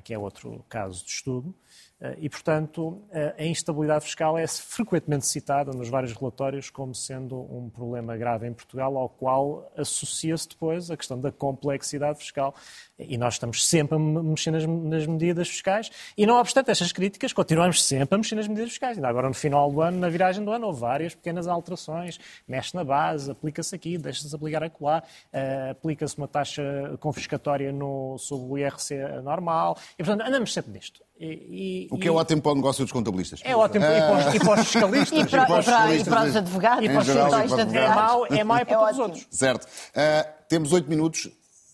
que 0.04 0.14
é 0.14 0.18
outro 0.20 0.64
caso 0.70 1.04
de 1.04 1.12
estudo. 1.12 1.56
Eh, 2.02 2.18
e, 2.22 2.30
portanto, 2.30 3.02
eh, 3.12 3.36
a 3.38 3.46
instabilidade 3.46 4.04
fiscal 4.04 4.38
é 4.38 4.46
frequentemente 4.46 5.26
citada 5.26 5.72
nos 5.72 5.88
vários 5.88 6.12
relatórios 6.12 6.70
como 6.70 6.94
sendo 6.94 7.40
um 7.40 7.70
problema 7.70 8.18
grave 8.18 8.48
em 8.48 8.54
Portugal, 8.54 8.98
ao 8.98 9.08
qual 9.08 9.72
associa-se 9.78 10.50
depois 10.50 10.92
a 10.92 10.98
questão 10.98 11.20
da 11.20 11.32
complexidade 11.32 12.20
fiscal. 12.20 12.54
E 13.00 13.18
nós 13.18 13.36
estamos 13.36 13.66
sempre 13.66 13.96
a 13.96 14.00
mexer 14.00 14.52
nas, 14.52 14.66
nas, 14.66 15.06
medidas 15.08 15.48
fiscais 15.48 15.90
e, 16.18 16.26
não 16.26 16.38
obstante 16.38 16.70
estas 16.70 16.92
críticas, 16.92 17.32
continuamos 17.32 17.84
sempre 17.84 18.16
a 18.16 18.18
mexer 18.18 18.36
nas 18.36 18.48
medidas 18.48 18.70
fiscais. 18.70 18.98
Ainda 18.98 19.08
agora, 19.08 19.28
no 19.30 19.34
final 19.34 19.72
do 19.72 19.82
ano, 19.82 19.98
na 19.98 20.10
viragem 20.10 20.44
do 20.44 20.52
ano, 20.52 20.68
houve 20.68 20.82
várias 20.82 21.16
pequenas 21.16 21.48
alterações. 21.48 22.20
Mexe 22.46 22.76
na 22.76 22.84
base, 22.84 23.32
aplica-se 23.32 23.74
aqui, 23.74 23.98
deixa-se 23.98 24.36
aplicar 24.36 24.64
acolá, 24.64 25.02
uh, 25.34 25.72
aplica-se 25.72 26.18
uma 26.18 26.28
taxa 26.28 26.64
confiscatória 27.00 27.72
no, 27.72 28.18
sobre 28.18 28.52
o 28.52 28.58
IRC 28.58 28.96
normal. 29.24 29.75
E, 29.98 30.04
portanto, 30.04 30.28
andamos 30.28 30.54
sempre 30.54 30.72
nisto. 30.72 31.02
E, 31.20 31.88
o 31.92 31.98
que 31.98 32.08
é 32.08 32.12
ótimo 32.12 32.42
para 32.42 32.52
o 32.52 32.56
negócio 32.56 32.84
dos 32.84 32.92
contabilistas. 32.92 33.40
É 33.44 33.56
ótimo 33.56 33.86
e, 33.86 33.88
para 33.88 34.30
os, 34.30 34.36
e 34.36 34.40
para 34.40 34.54
os 34.54 34.68
fiscalistas. 34.68 35.20
e, 35.20 35.30
para, 35.30 35.44
e, 35.44 35.64
para, 35.64 35.96
e 35.96 36.04
para 36.04 36.26
os 36.26 36.36
advogados. 36.36 36.86
E 36.86 36.90
para 36.90 37.02
os 37.02 37.10
advogados. 37.10 37.74
É 37.74 37.88
mau, 37.88 38.26
é 38.28 38.44
mau 38.44 38.58
é 38.58 38.66
para 38.66 38.76
é 38.76 38.78
todos 38.78 38.94
os 38.94 39.00
outros. 39.00 39.28
Certo. 39.30 39.66
Uh, 39.66 40.46
temos 40.50 40.74
oito 40.74 40.90
minutos, 40.90 41.30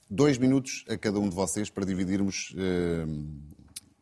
dois 0.10 0.38
minutos 0.38 0.86
a 0.90 0.98
cada 0.98 1.20
um 1.20 1.28
de 1.28 1.36
vocês 1.36 1.70
para 1.70 1.86
dividirmos 1.86 2.52
uh, 2.52 3.26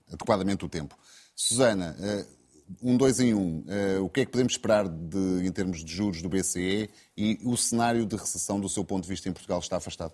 adequadamente 0.08 0.66
o 0.66 0.70
tempo. 0.70 0.98
Susana, 1.36 1.96
uh, 2.00 2.40
um 2.84 2.98
dois 2.98 3.20
em 3.20 3.34
um, 3.34 3.64
o 4.04 4.10
que 4.10 4.22
é 4.22 4.26
que 4.26 4.32
podemos 4.32 4.54
esperar 4.54 4.88
de, 4.88 5.44
em 5.44 5.52
termos 5.52 5.84
de 5.84 5.92
juros 5.92 6.22
do 6.22 6.30
BCE 6.30 6.88
e 7.18 7.40
o 7.44 7.58
cenário 7.58 8.06
de 8.06 8.16
recessão 8.16 8.60
do 8.60 8.70
seu 8.70 8.86
ponto 8.86 9.04
de 9.04 9.10
vista 9.10 9.28
em 9.28 9.34
Portugal 9.34 9.58
está 9.58 9.78
afastado? 9.78 10.14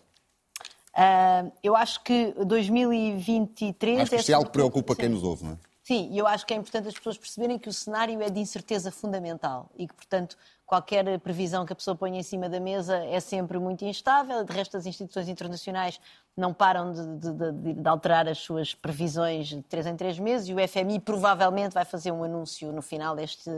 Uh, 0.96 1.52
eu 1.62 1.76
acho 1.76 2.02
que 2.04 2.34
2023. 2.46 4.00
Acho 4.00 4.10
que 4.12 4.16
isto 4.16 4.30
é 4.30 4.34
algo 4.34 4.48
que 4.48 4.54
preocupa 4.54 4.96
quem 4.96 5.10
nos 5.10 5.24
ouve, 5.24 5.44
não 5.44 5.52
é? 5.54 5.58
Sim, 5.84 6.10
e 6.12 6.18
eu 6.18 6.26
acho 6.26 6.48
que 6.48 6.54
é 6.54 6.58
importante 6.58 6.88
as 6.88 6.96
pessoas 6.96 7.16
perceberem 7.16 7.60
que 7.60 7.70
o 7.70 7.74
cenário 7.74 8.20
é 8.20 8.28
de 8.28 8.40
incerteza 8.40 8.90
fundamental 8.92 9.70
e 9.78 9.88
que, 9.88 9.94
portanto, 9.94 10.36
qualquer 10.66 11.20
previsão 11.20 11.64
que 11.64 11.74
a 11.74 11.76
pessoa 11.76 11.96
ponha 11.96 12.20
em 12.20 12.24
cima 12.24 12.50
da 12.50 12.60
mesa 12.60 12.98
é 13.06 13.20
sempre 13.20 13.60
muito 13.60 13.86
instável. 13.86 14.44
De 14.44 14.52
resto, 14.52 14.78
as 14.78 14.88
instituições 14.88 15.30
internacionais 15.30 16.00
não 16.36 16.52
param 16.52 16.92
de, 16.92 17.32
de, 17.32 17.74
de, 17.76 17.88
alterar 17.88 18.28
as 18.28 18.40
suas 18.40 18.74
previsões 18.74 19.50
de 19.50 19.62
três 19.62 19.86
em 19.86 19.96
três 19.96 20.18
meses 20.18 20.48
e 20.50 20.56
o 20.56 20.68
FMI 20.68 21.00
provavelmente 21.00 21.74
vai 21.74 21.86
fazer 21.86 22.12
um 22.12 22.24
anúncio 22.24 22.72
no 22.72 22.82
final 22.82 23.16
deste, 23.16 23.52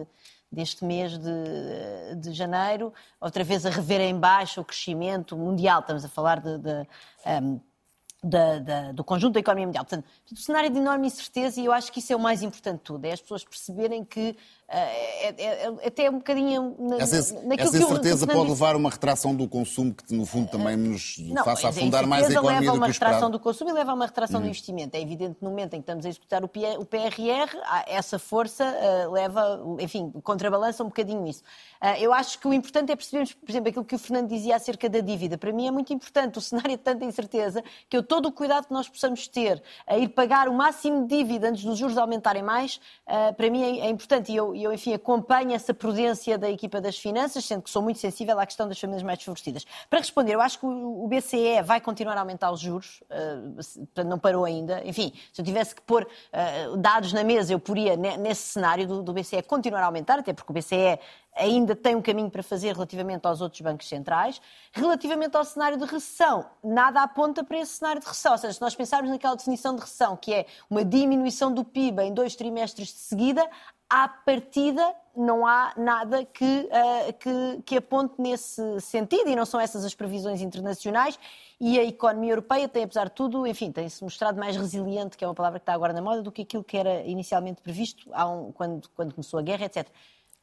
deste 0.52 0.86
mês 0.86 1.18
de, 1.18 2.16
de 2.18 2.32
janeiro, 2.32 2.94
outra 3.20 3.44
vez 3.44 3.66
a 3.66 3.70
rever 3.70 4.02
em 4.02 4.18
baixo 4.18 4.62
o 4.62 4.66
crescimento 4.66 5.36
mundial, 5.36 5.82
estamos 5.82 6.06
a 6.06 6.10
falar 6.10 6.40
de, 6.40 6.58
de 6.58 6.88
um, 7.44 7.60
da, 8.24 8.92
do 8.92 9.04
conjunto 9.04 9.34
da 9.34 9.40
economia 9.40 9.68
mundial. 9.68 9.86
Portanto, 9.86 10.06
o 10.32 10.36
cenário 10.36 10.70
de 10.70 10.78
enorme 10.78 11.08
incerteza 11.08 11.60
e 11.62 11.66
eu 11.66 11.72
acho 11.72 11.92
que 11.92 12.00
isso 12.00 12.12
é 12.12 12.16
o 12.16 12.20
mais 12.20 12.42
importante 12.42 12.78
de 12.78 12.84
tudo, 12.84 13.06
é 13.06 13.12
as 13.12 13.22
pessoas 13.22 13.44
perceberem 13.44 14.04
que 14.04 14.36
é, 14.70 15.30
é, 15.30 15.36
é, 15.40 15.88
até 15.88 16.10
um 16.10 16.18
bocadinho 16.18 16.76
na, 16.78 16.98
essa, 16.98 17.34
naquilo 17.36 17.70
essa 17.70 17.78
incerteza 17.78 18.28
pode 18.28 18.50
levar 18.50 18.76
a 18.76 18.78
uma 18.78 18.90
retração 18.90 19.34
do 19.34 19.48
consumo 19.48 19.94
que 19.94 20.14
no 20.14 20.26
fundo 20.26 20.50
também 20.50 20.76
nos 20.76 21.18
não, 21.20 21.42
faça 21.46 21.70
afundar 21.70 22.06
mais 22.06 22.28
a 22.28 22.32
economia 22.34 22.60
leva 22.60 22.72
a 22.72 22.74
uma 22.74 22.88
retração 22.88 23.32
do 23.32 23.40
consumo 23.40 23.70
e 23.70 23.74
leva 23.74 23.92
a 23.92 23.94
uma 23.94 24.06
retração 24.06 24.42
uhum. 24.42 24.42
do 24.42 24.50
investimento. 24.50 24.98
É 24.98 25.02
evidente 25.02 25.36
que 25.36 25.44
no 25.46 25.52
momento 25.52 25.74
em 25.74 25.78
que 25.78 25.84
estamos 25.84 26.06
a 26.06 26.10
executar 26.10 26.44
o 26.44 26.50
PRR, 26.50 27.58
essa 27.88 28.20
força 28.20 28.66
uh, 28.66 29.12
leva, 29.12 29.64
enfim, 29.80 30.12
contrabalança 30.22 30.84
um 30.84 30.88
bocadinho 30.88 31.26
isso. 31.26 31.44
Uh, 31.82 31.96
eu 32.02 32.12
acho 32.12 32.38
que 32.38 32.46
o 32.46 32.54
importante 32.54 32.92
é 32.92 32.96
percebermos, 32.98 33.32
por 33.32 33.50
exemplo, 33.50 33.70
aquilo 33.70 33.86
que 33.86 33.96
o 33.96 34.00
Fernando 34.00 34.28
dizia 34.28 34.58
acerca 34.58 34.90
da 34.90 35.00
dívida. 35.00 35.38
Para 35.38 35.54
mim 35.54 35.68
é 35.68 35.72
muito 35.72 35.94
importante 35.94 36.40
o 36.40 36.42
cenário 36.42 36.72
de 36.72 36.78
tanta 36.78 37.06
incerteza 37.06 37.64
que 37.88 37.96
eu 37.96 38.04
todo 38.04 38.26
o 38.26 38.34
cuidado 38.34 38.68
que 38.68 38.74
nós 38.74 38.90
possamos 38.90 39.30
ter 39.30 39.64
a 39.86 39.98
ir 39.98 40.10
pagar 40.10 40.50
o 40.50 40.54
máximo 40.54 41.08
de 41.08 41.16
dívida 41.16 41.48
antes 41.48 41.64
dos 41.64 41.78
juros 41.78 41.98
aumentarem 41.98 42.44
mais, 42.44 42.82
uh, 43.08 43.34
para 43.34 43.50
mim 43.50 43.62
é, 43.62 43.88
é 43.88 43.90
importante. 43.90 44.30
E 44.34 44.36
eu, 44.36 44.57
eu, 44.64 44.74
enfim, 44.74 44.94
acompanho 44.94 45.54
essa 45.54 45.74
prudência 45.74 46.38
da 46.38 46.50
equipa 46.50 46.80
das 46.80 46.98
finanças, 46.98 47.46
sendo 47.46 47.62
que 47.62 47.70
sou 47.70 47.82
muito 47.82 48.00
sensível 48.00 48.40
à 48.40 48.46
questão 48.46 48.68
das 48.68 48.80
famílias 48.80 49.04
mais 49.04 49.18
desfavorecidas. 49.20 49.66
Para 49.90 50.00
responder, 50.00 50.34
eu 50.34 50.42
acho 50.42 50.60
que 50.60 50.66
o 50.66 51.08
BCE 51.08 51.62
vai 51.64 51.80
continuar 51.82 52.18
a 52.18 52.22
aumentar 52.22 52.52
os 52.52 52.60
juros, 52.60 53.02
uh, 53.12 54.04
não 54.04 54.20
parou 54.20 54.46
ainda. 54.46 54.82
Enfim, 54.86 55.14
se 55.32 55.42
eu 55.42 55.46
tivesse 55.46 55.76
que 55.76 55.82
pôr 55.82 56.04
uh, 56.04 56.78
dados 56.78 57.14
na 57.14 57.24
mesa, 57.24 57.54
eu 57.54 57.60
poria 57.60 57.96
nesse 57.96 58.54
cenário 58.54 59.02
do 59.02 59.14
BCE 59.14 59.42
continuar 59.44 59.82
a 59.82 59.86
aumentar, 59.86 60.20
até 60.20 60.34
porque 60.34 60.52
o 60.52 60.54
BCE 60.54 61.00
ainda 61.38 61.76
tem 61.76 61.96
um 61.96 62.02
caminho 62.02 62.30
para 62.30 62.44
fazer 62.44 62.74
relativamente 62.74 63.26
aos 63.26 63.42
outros 63.42 63.62
bancos 63.62 63.88
centrais. 63.88 64.42
Relativamente 64.72 65.36
ao 65.38 65.46
cenário 65.46 65.78
de 65.78 65.86
recessão, 65.86 66.46
nada 66.64 67.02
aponta 67.02 67.44
para 67.44 67.60
esse 67.60 67.74
cenário 67.74 68.02
de 68.02 68.08
recessão. 68.08 68.34
Ou 68.34 68.38
seja, 68.38 68.54
se 68.54 68.62
nós 68.62 68.76
pensarmos 68.76 69.10
naquela 69.10 69.36
definição 69.36 69.76
de 69.76 69.82
recessão, 69.82 70.18
que 70.18 70.34
é 70.34 70.46
uma 70.70 70.84
diminuição 70.84 71.54
do 71.54 71.64
PIB 71.64 72.02
em 72.04 72.14
dois 72.14 72.36
trimestres 72.36 72.88
de 72.88 73.00
seguida, 73.00 73.48
à 73.90 74.08
partida 74.08 74.94
não 75.16 75.48
há 75.48 75.74
nada 75.76 76.24
que, 76.26 76.46
uh, 76.46 77.14
que, 77.14 77.62
que, 77.66 77.78
aponte 77.78 78.16
nesse 78.20 78.80
sentido 78.82 79.30
e 79.30 79.36
não 79.36 79.46
são 79.46 79.60
essas 79.60 79.84
as 79.84 79.96
previsões 79.96 80.42
internacionais 80.42 81.18
e 81.60 81.80
a 81.80 81.84
economia 81.84 82.34
europeia 82.34 82.68
tem, 82.68 82.84
apesar 82.84 83.06
de 83.06 83.12
tudo, 83.12 83.48
enfim, 83.48 83.72
tem-se 83.72 84.04
mostrado 84.04 84.40
mais 84.40 84.56
resiliente, 84.56 85.18
que 85.18 85.24
é 85.24 85.28
uma 85.28 85.34
palavra 85.34 85.60
que 85.60 85.64
está 85.64 85.74
agora 85.74 85.92
na 85.92 86.02
moda, 86.02 86.22
do 86.22 86.32
que 86.32 86.44
aquilo 86.44 86.64
que 86.64 86.78
era 86.78 87.02
inicialmente 87.02 87.62
previsto 87.62 88.10
um, 88.12 88.52
quando, 88.52 88.88
quando 88.90 89.16
começou 89.16 89.40
a 89.40 89.42
guerra, 89.42 89.66
etc. 89.66 89.88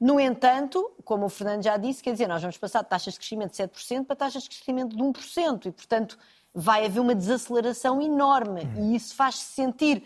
No 0.01 0.19
entanto, 0.19 0.91
como 1.05 1.27
o 1.27 1.29
Fernando 1.29 1.63
já 1.63 1.77
disse, 1.77 2.03
quer 2.03 2.13
dizer, 2.13 2.27
nós 2.27 2.43
vamos 2.43 2.59
passar 2.59 2.83
de 2.83 2.89
taxas 2.89 3.15
de 3.15 3.21
crescimento 3.21 3.53
de 3.53 3.59
7% 3.59 4.07
para 4.07 4.17
taxas 4.17 4.43
de 4.43 4.49
crescimento 4.49 4.97
de 4.97 5.03
1% 5.03 5.67
e, 5.67 5.71
portanto, 5.71 6.19
vai 6.53 6.85
haver 6.87 7.01
uma 7.01 7.15
desaceleração 7.15 8.03
enorme 8.03 8.63
e 8.77 8.97
isso 8.97 9.15
faz-se 9.15 9.45
sentir 9.45 10.05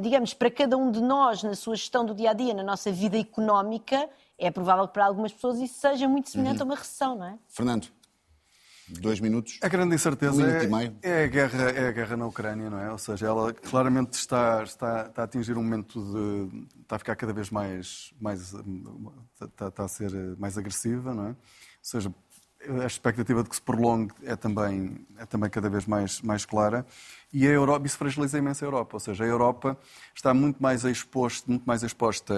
digamos, 0.00 0.34
para 0.34 0.50
cada 0.50 0.76
um 0.76 0.90
de 0.90 1.00
nós, 1.00 1.42
na 1.42 1.54
sua 1.54 1.76
gestão 1.76 2.04
do 2.04 2.14
dia 2.14 2.30
a 2.30 2.32
dia, 2.32 2.52
na 2.52 2.62
nossa 2.62 2.90
vida 2.90 3.18
económica, 3.18 4.08
é 4.36 4.50
provável 4.50 4.86
que 4.88 4.94
para 4.94 5.06
algumas 5.06 5.32
pessoas 5.32 5.58
isso 5.60 5.78
seja 5.78 6.08
muito 6.08 6.30
semelhante 6.30 6.56
uhum. 6.56 6.62
a 6.62 6.64
uma 6.66 6.76
recessão, 6.76 7.16
não 7.16 7.24
é? 7.26 7.38
Fernando, 7.48 7.88
dois 8.88 9.20
minutos. 9.20 9.58
A 9.62 9.68
grande 9.68 9.94
incerteza 9.94 10.42
um 10.42 10.46
é, 10.46 10.92
é, 11.02 11.24
a 11.24 11.26
guerra, 11.28 11.70
é 11.70 11.88
a 11.88 11.92
guerra 11.92 12.16
na 12.16 12.26
Ucrânia, 12.26 12.68
não 12.68 12.80
é? 12.80 12.90
Ou 12.90 12.98
seja, 12.98 13.26
ela 13.26 13.52
claramente 13.52 14.14
está, 14.14 14.62
está, 14.64 15.06
está 15.06 15.22
a 15.22 15.24
atingir 15.24 15.56
um 15.56 15.62
momento 15.62 16.00
de. 16.02 16.66
está 16.80 16.96
a 16.96 16.98
ficar 16.98 17.14
cada 17.14 17.32
vez 17.32 17.50
mais. 17.50 18.12
mais 18.20 18.54
está, 19.40 19.68
está 19.68 19.84
a 19.84 19.88
ser 19.88 20.10
mais 20.36 20.58
agressiva, 20.58 21.14
não 21.14 21.26
é? 21.26 21.30
Ou 21.30 21.36
seja, 21.80 22.12
a 22.82 22.86
expectativa 22.86 23.42
de 23.42 23.48
que 23.48 23.56
se 23.56 23.62
prolongue 23.62 24.12
é 24.22 24.36
também, 24.36 25.06
é 25.18 25.24
também 25.24 25.48
cada 25.48 25.68
vez 25.70 25.86
mais, 25.86 26.20
mais 26.20 26.44
clara. 26.44 26.84
E 27.32 27.46
a 27.46 27.50
Europa, 27.50 27.86
isso 27.86 27.96
fragiliza 27.96 28.38
imenso 28.38 28.64
a 28.64 28.66
Europa, 28.66 28.96
ou 28.96 29.00
seja, 29.00 29.24
a 29.24 29.26
Europa 29.26 29.78
está 30.14 30.34
muito 30.34 30.60
mais 30.60 30.84
exposta, 30.84 31.48
muito 31.48 31.64
mais 31.64 31.82
exposta 31.82 32.34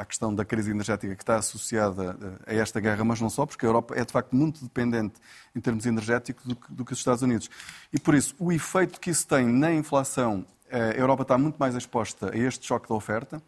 à, 0.00 0.04
questão 0.04 0.32
da 0.32 0.44
crise 0.44 0.70
energética 0.70 1.14
que 1.16 1.22
está 1.22 1.36
associada 1.36 2.16
a 2.46 2.54
esta 2.54 2.80
guerra, 2.80 3.04
mas 3.04 3.20
não 3.20 3.28
só, 3.28 3.44
porque 3.44 3.66
a 3.66 3.68
Europa 3.68 3.94
é 3.96 4.04
de 4.04 4.12
facto 4.12 4.34
muito 4.34 4.62
dependente 4.62 5.14
em 5.54 5.60
termos 5.60 5.86
energéticos 5.86 6.46
do 6.46 6.54
que, 6.54 6.72
do 6.72 6.84
que 6.84 6.92
os 6.92 6.98
Estados 6.98 7.22
Unidos. 7.22 7.50
E 7.92 7.98
por 7.98 8.14
isso, 8.14 8.34
o 8.38 8.52
efeito 8.52 9.00
que 9.00 9.10
isso 9.10 9.26
tem 9.26 9.44
na 9.46 9.72
inflação, 9.72 10.46
a 10.70 10.96
Europa 10.96 11.22
está 11.22 11.36
muito 11.36 11.56
mais 11.56 11.74
exposta 11.74 12.32
a 12.32 12.38
este 12.38 12.64
choque 12.64 12.88
da 12.88 12.94
oferta, 12.94 13.42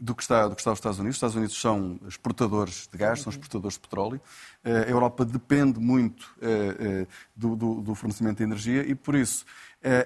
do 0.00 0.14
que, 0.14 0.22
está, 0.22 0.46
do 0.46 0.54
que 0.54 0.60
está 0.60 0.70
os 0.70 0.78
Estados 0.78 0.98
Unidos. 0.98 1.16
Os 1.16 1.18
Estados 1.18 1.36
Unidos 1.36 1.60
são 1.60 1.98
exportadores 2.06 2.88
de 2.90 2.96
gás, 2.96 3.20
são 3.20 3.30
exportadores 3.30 3.74
de 3.74 3.80
petróleo. 3.80 4.20
Eh, 4.62 4.84
a 4.86 4.90
Europa 4.90 5.24
depende 5.24 5.80
muito 5.80 6.32
eh, 6.40 6.76
eh, 6.78 7.06
do, 7.34 7.56
do, 7.56 7.74
do 7.80 7.94
fornecimento 7.94 8.38
de 8.38 8.44
energia 8.44 8.86
e, 8.86 8.94
por 8.94 9.14
isso, 9.14 9.44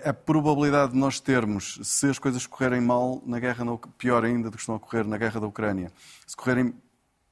a 0.05 0.12
probabilidade 0.12 0.93
de 0.93 0.99
nós 0.99 1.18
termos, 1.18 1.78
se 1.82 2.07
as 2.07 2.18
coisas 2.18 2.47
correrem 2.47 2.80
mal 2.80 3.22
na 3.24 3.40
guerra, 3.40 3.64
pior 3.97 4.22
ainda 4.22 4.51
do 4.51 4.57
que 4.57 4.62
estão 4.62 4.74
a 4.74 4.78
correr 4.78 5.07
na 5.07 5.16
guerra 5.16 5.40
da 5.40 5.47
Ucrânia, 5.47 5.90
se 6.26 6.36
correrem 6.36 6.74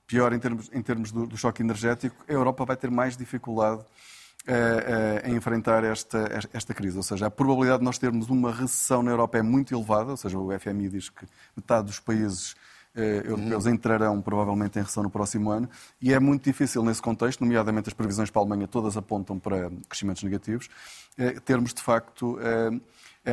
pior 0.06 0.32
em 0.32 0.38
termos, 0.38 0.70
em 0.72 0.80
termos 0.80 1.12
do, 1.12 1.26
do 1.26 1.36
choque 1.36 1.62
energético, 1.62 2.16
a 2.26 2.32
Europa 2.32 2.64
vai 2.64 2.76
ter 2.76 2.90
mais 2.90 3.14
dificuldade 3.14 3.84
uh, 4.46 5.28
em 5.28 5.36
enfrentar 5.36 5.84
esta, 5.84 6.48
esta 6.52 6.74
crise. 6.74 6.96
Ou 6.96 7.02
seja, 7.02 7.26
a 7.26 7.30
probabilidade 7.30 7.80
de 7.80 7.84
nós 7.84 7.98
termos 7.98 8.28
uma 8.28 8.52
recessão 8.52 9.02
na 9.02 9.10
Europa 9.10 9.38
é 9.38 9.42
muito 9.42 9.74
elevada, 9.74 10.10
ou 10.10 10.16
seja, 10.16 10.38
o 10.38 10.58
FMI 10.58 10.88
diz 10.88 11.08
que 11.08 11.26
metade 11.56 11.86
dos 11.86 11.98
países 11.98 12.54
eh, 12.92 13.22
europeus 13.24 13.66
uhum. 13.66 13.72
entrarão 13.72 14.20
provavelmente 14.20 14.76
em 14.76 14.82
recessão 14.82 15.04
no 15.04 15.10
próximo 15.10 15.48
ano 15.50 15.70
e 16.02 16.12
é 16.12 16.18
muito 16.18 16.42
difícil 16.42 16.82
nesse 16.82 17.00
contexto, 17.00 17.40
nomeadamente 17.40 17.88
as 17.88 17.94
previsões 17.94 18.30
para 18.30 18.40
a 18.40 18.42
Alemanha 18.42 18.66
todas 18.66 18.96
apontam 18.96 19.38
para 19.38 19.70
crescimentos 19.88 20.24
negativos, 20.24 20.68
eh, 21.16 21.38
termos 21.44 21.72
de 21.72 21.82
facto. 21.82 22.38
Eh, 22.40 22.80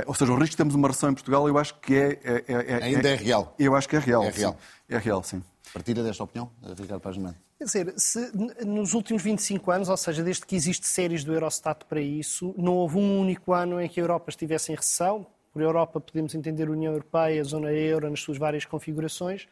ou 0.05 0.13
seja, 0.13 0.31
o 0.31 0.35
risco 0.35 0.51
de 0.51 0.57
termos 0.57 0.75
uma 0.75 0.87
recessão 0.87 1.09
em 1.09 1.13
Portugal, 1.13 1.47
eu 1.47 1.57
acho 1.57 1.79
que 1.79 1.95
é. 1.95 2.19
é, 2.23 2.43
é, 2.47 2.71
é 2.71 2.83
Ainda 2.83 3.09
é, 3.09 3.15
real. 3.15 3.55
Eu 3.57 3.75
acho 3.75 3.87
que 3.87 3.95
é 3.95 3.99
real. 3.99 4.23
É 4.23 4.29
real. 4.29 4.53
Sim. 4.53 4.57
É 4.89 4.97
real, 4.97 5.23
sim. 5.23 5.43
Partilha 5.73 6.03
desta 6.03 6.23
opinião, 6.23 6.51
Ricardo 6.79 7.01
Paz 7.01 7.17
Quer 7.57 7.63
dizer, 7.63 7.93
se 7.97 8.31
nos 8.65 8.93
últimos 8.93 9.23
25 9.23 9.71
anos, 9.71 9.89
ou 9.89 9.97
seja, 9.97 10.23
desde 10.23 10.45
que 10.45 10.55
existe 10.55 10.87
séries 10.87 11.23
do 11.23 11.33
Eurostat 11.33 11.85
para 11.85 11.99
isso, 11.99 12.53
não 12.57 12.73
houve 12.73 12.97
um 12.97 13.19
único 13.19 13.51
ano 13.51 13.81
em 13.81 13.89
que 13.89 13.99
a 13.99 14.03
Europa 14.03 14.29
estivesse 14.29 14.71
em 14.71 14.75
recessão. 14.75 15.25
Por 15.51 15.61
Europa 15.61 15.99
podemos 15.99 16.35
entender 16.35 16.67
a 16.67 16.71
União 16.71 16.93
Europeia, 16.93 17.41
a 17.41 17.43
zona 17.43 17.71
euro, 17.71 18.09
nas 18.09 18.19
suas 18.19 18.37
várias 18.37 18.63
configurações 18.63 19.47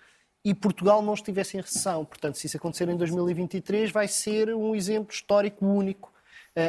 e 0.45 0.53
Portugal 0.53 1.01
não 1.01 1.15
estivesse 1.15 1.57
em 1.57 1.61
recessão. 1.61 2.05
Portanto, 2.05 2.37
se 2.37 2.45
isso 2.45 2.55
acontecer 2.55 2.87
em 2.87 2.95
2023, 2.95 3.89
vai 3.89 4.07
ser 4.07 4.53
um 4.53 4.75
exemplo 4.75 5.11
histórico 5.11 5.65
único 5.65 6.13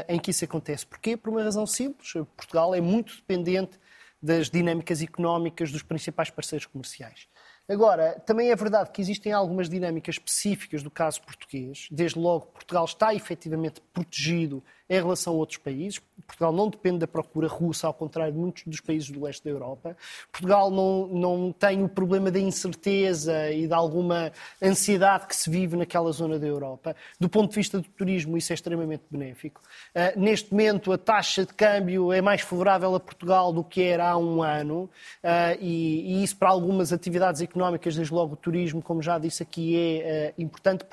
em 0.08 0.18
que 0.18 0.30
isso 0.30 0.44
acontece. 0.44 0.86
Porquê? 0.86 1.16
Por 1.16 1.30
uma 1.30 1.42
razão 1.42 1.66
simples. 1.66 2.12
Portugal 2.36 2.74
é 2.74 2.80
muito 2.80 3.14
dependente 3.16 3.78
das 4.20 4.50
dinâmicas 4.50 5.02
económicas 5.02 5.70
dos 5.70 5.82
principais 5.82 6.30
parceiros 6.30 6.66
comerciais. 6.66 7.28
Agora, 7.68 8.20
também 8.20 8.50
é 8.50 8.56
verdade 8.56 8.90
que 8.92 9.00
existem 9.00 9.32
algumas 9.32 9.68
dinâmicas 9.68 10.14
específicas 10.14 10.82
do 10.82 10.90
caso 10.90 11.20
português. 11.22 11.88
Desde 11.90 12.18
logo, 12.18 12.46
Portugal 12.46 12.84
está 12.84 13.12
efetivamente 13.14 13.80
protegido 13.92 14.62
em 14.88 14.96
relação 14.96 15.34
a 15.34 15.36
outros 15.36 15.58
países. 15.58 16.00
Portugal 16.26 16.52
não 16.52 16.68
depende 16.68 16.98
da 16.98 17.06
procura 17.06 17.48
russa, 17.48 17.86
ao 17.86 17.94
contrário 17.94 18.32
de 18.32 18.38
muitos 18.38 18.64
dos 18.64 18.80
países 18.80 19.10
do 19.10 19.22
leste 19.22 19.44
da 19.44 19.50
Europa. 19.50 19.96
Portugal 20.30 20.70
não, 20.70 21.06
não 21.08 21.52
tem 21.52 21.82
o 21.82 21.88
problema 21.88 22.30
da 22.30 22.38
incerteza 22.38 23.50
e 23.50 23.66
de 23.66 23.72
alguma 23.72 24.32
ansiedade 24.62 25.26
que 25.26 25.36
se 25.36 25.48
vive 25.50 25.76
naquela 25.76 26.10
zona 26.12 26.38
da 26.38 26.46
Europa. 26.46 26.96
Do 27.18 27.28
ponto 27.28 27.50
de 27.50 27.56
vista 27.56 27.78
do 27.78 27.88
turismo, 27.88 28.36
isso 28.36 28.52
é 28.52 28.54
extremamente 28.54 29.04
benéfico. 29.10 29.60
Uh, 29.94 30.18
neste 30.18 30.50
momento, 30.52 30.92
a 30.92 30.98
taxa 30.98 31.44
de 31.44 31.52
câmbio 31.52 32.12
é 32.12 32.20
mais 32.20 32.40
favorável 32.40 32.94
a 32.94 33.00
Portugal 33.00 33.52
do 33.52 33.62
que 33.62 33.82
era 33.82 34.10
há 34.10 34.16
um 34.16 34.42
ano, 34.42 34.84
uh, 35.22 35.58
e, 35.60 36.20
e, 36.20 36.24
isso 36.24 36.36
para 36.36 36.48
algumas 36.48 36.92
atividades 36.92 37.40
económicas, 37.40 37.94
desde 37.94 38.12
logo 38.12 38.34
o 38.34 38.36
turismo, 38.36 38.82
como 38.82 39.02
já 39.02 39.18
disse 39.18 39.42
aqui, 39.42 39.76
é 39.76 40.34
uh, 40.36 40.42
importante. 40.42 40.84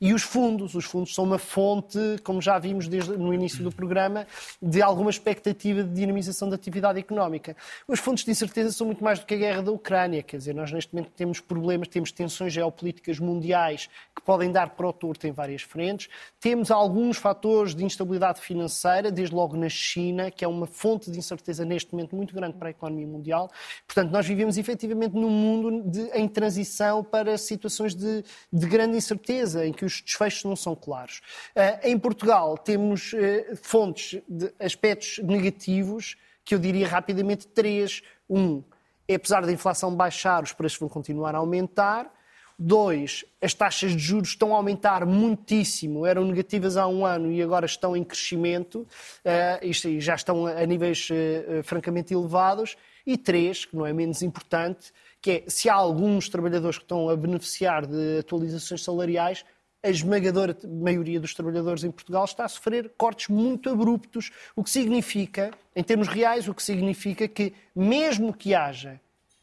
E 0.00 0.12
os 0.12 0.22
fundos, 0.22 0.74
os 0.74 0.84
fundos 0.84 1.14
são 1.14 1.24
uma 1.24 1.38
fonte, 1.38 1.98
como 2.22 2.40
já 2.40 2.58
vimos 2.58 2.88
desde 2.88 3.16
no 3.24 3.34
início 3.34 3.64
do 3.64 3.72
programa, 3.72 4.26
de 4.60 4.82
alguma 4.82 5.10
expectativa 5.10 5.82
de 5.82 5.92
dinamização 5.92 6.48
da 6.48 6.56
atividade 6.56 6.98
económica. 6.98 7.56
Os 7.88 7.98
fontes 7.98 8.24
de 8.24 8.30
incerteza 8.30 8.72
são 8.72 8.86
muito 8.86 9.02
mais 9.02 9.18
do 9.18 9.26
que 9.26 9.34
a 9.34 9.36
guerra 9.36 9.62
da 9.62 9.72
Ucrânia, 9.72 10.22
quer 10.22 10.36
dizer, 10.36 10.54
nós 10.54 10.70
neste 10.70 10.94
momento 10.94 11.10
temos 11.16 11.40
problemas, 11.40 11.88
temos 11.88 12.12
tensões 12.12 12.52
geopolíticas 12.52 13.18
mundiais 13.18 13.88
que 14.14 14.22
podem 14.22 14.52
dar 14.52 14.70
para 14.70 14.86
o 14.86 14.92
torto 14.92 15.26
em 15.26 15.32
várias 15.32 15.62
frentes, 15.62 16.08
temos 16.40 16.70
alguns 16.70 17.16
fatores 17.16 17.74
de 17.74 17.84
instabilidade 17.84 18.40
financeira, 18.40 19.10
desde 19.10 19.34
logo 19.34 19.56
na 19.56 19.68
China, 19.68 20.30
que 20.30 20.44
é 20.44 20.48
uma 20.48 20.66
fonte 20.66 21.10
de 21.10 21.18
incerteza 21.18 21.64
neste 21.64 21.92
momento 21.92 22.14
muito 22.14 22.34
grande 22.34 22.56
para 22.58 22.68
a 22.68 22.70
economia 22.70 23.06
mundial. 23.06 23.50
Portanto, 23.86 24.10
nós 24.10 24.26
vivemos 24.26 24.58
efetivamente 24.58 25.14
num 25.14 25.30
mundo 25.30 25.90
de, 25.90 26.02
em 26.12 26.28
transição 26.28 27.02
para 27.02 27.38
situações 27.38 27.94
de, 27.94 28.22
de 28.52 28.66
grande 28.66 28.96
incerteza, 28.96 29.66
em 29.66 29.72
que 29.72 29.84
os 29.84 30.02
desfechos 30.02 30.44
não 30.44 30.56
são 30.56 30.74
claros. 30.74 31.20
Uh, 31.56 31.88
em 31.88 31.98
Portugal 31.98 32.58
temos 32.58 33.13
fontes 33.62 34.20
de 34.28 34.52
aspectos 34.58 35.18
negativos, 35.18 36.16
que 36.44 36.54
eu 36.54 36.58
diria 36.58 36.86
rapidamente 36.86 37.46
três. 37.46 38.02
Um, 38.28 38.62
é, 39.08 39.14
apesar 39.14 39.44
da 39.44 39.52
inflação 39.52 39.94
baixar, 39.94 40.42
os 40.42 40.52
preços 40.52 40.78
vão 40.78 40.88
continuar 40.88 41.34
a 41.34 41.38
aumentar. 41.38 42.12
Dois, 42.56 43.24
as 43.42 43.52
taxas 43.52 43.92
de 43.92 43.98
juros 43.98 44.28
estão 44.28 44.54
a 44.54 44.56
aumentar 44.56 45.04
muitíssimo, 45.04 46.06
eram 46.06 46.24
negativas 46.24 46.76
há 46.76 46.86
um 46.86 47.04
ano 47.04 47.32
e 47.32 47.42
agora 47.42 47.66
estão 47.66 47.96
em 47.96 48.04
crescimento, 48.04 48.86
uh, 49.24 49.98
já 49.98 50.14
estão 50.14 50.46
a 50.46 50.64
níveis 50.64 51.08
uh, 51.10 51.64
francamente 51.64 52.14
elevados. 52.14 52.76
E 53.06 53.18
três, 53.18 53.64
que 53.64 53.76
não 53.76 53.84
é 53.84 53.92
menos 53.92 54.22
importante, 54.22 54.92
que 55.20 55.30
é 55.30 55.44
se 55.48 55.68
há 55.68 55.74
alguns 55.74 56.28
trabalhadores 56.28 56.78
que 56.78 56.84
estão 56.84 57.10
a 57.10 57.16
beneficiar 57.16 57.86
de 57.86 58.18
atualizações 58.18 58.82
salariais, 58.82 59.44
a 59.84 59.90
esmagadora 59.90 60.56
maioria 60.66 61.20
dos 61.20 61.34
trabalhadores 61.34 61.84
em 61.84 61.90
Portugal 61.90 62.24
está 62.24 62.46
a 62.46 62.48
sofrer 62.48 62.90
cortes 62.96 63.28
muito 63.28 63.68
abruptos, 63.68 64.30
o 64.56 64.64
que 64.64 64.70
significa, 64.70 65.50
em 65.76 65.82
termos 65.84 66.08
reais, 66.08 66.48
o 66.48 66.54
que 66.54 66.62
significa 66.62 67.28
que, 67.28 67.52
mesmo 67.76 68.32
que 68.32 68.54
haja 68.54 68.98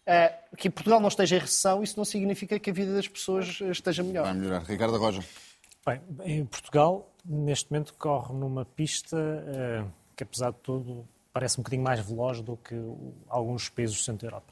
uh, 0.08 0.56
que 0.58 0.70
Portugal 0.70 1.00
não 1.00 1.10
esteja 1.10 1.36
em 1.36 1.40
recessão, 1.40 1.84
isso 1.84 1.96
não 1.96 2.06
significa 2.06 2.60
que 2.60 2.72
a 2.72 2.74
vida 2.74 2.94
das 2.94 3.08
pessoas 3.08 3.62
esteja 3.62 4.02
melhor. 4.02 4.24
Vai 4.24 4.34
melhorar. 4.34 4.64
Ricardo 4.64 4.98
Roja. 4.98 5.24
Bem, 5.86 6.02
em 6.26 6.46
Portugal, 6.46 7.12
neste 7.24 7.72
momento, 7.72 7.94
corre 7.94 8.34
numa 8.34 8.66
pista 8.66 9.18
uh, 9.18 9.92
que, 10.16 10.24
apesar 10.24 10.52
de 10.52 10.58
tudo, 10.58 11.08
parece 11.32 11.60
um 11.60 11.64
bocadinho 11.64 11.84
mais 11.84 12.00
veloz 12.00 12.42
do 12.42 12.58
que 12.58 12.76
alguns 13.28 13.70
países 13.70 13.96
do 13.96 14.04
centro 14.04 14.28
da 14.28 14.34
Europa. 14.34 14.51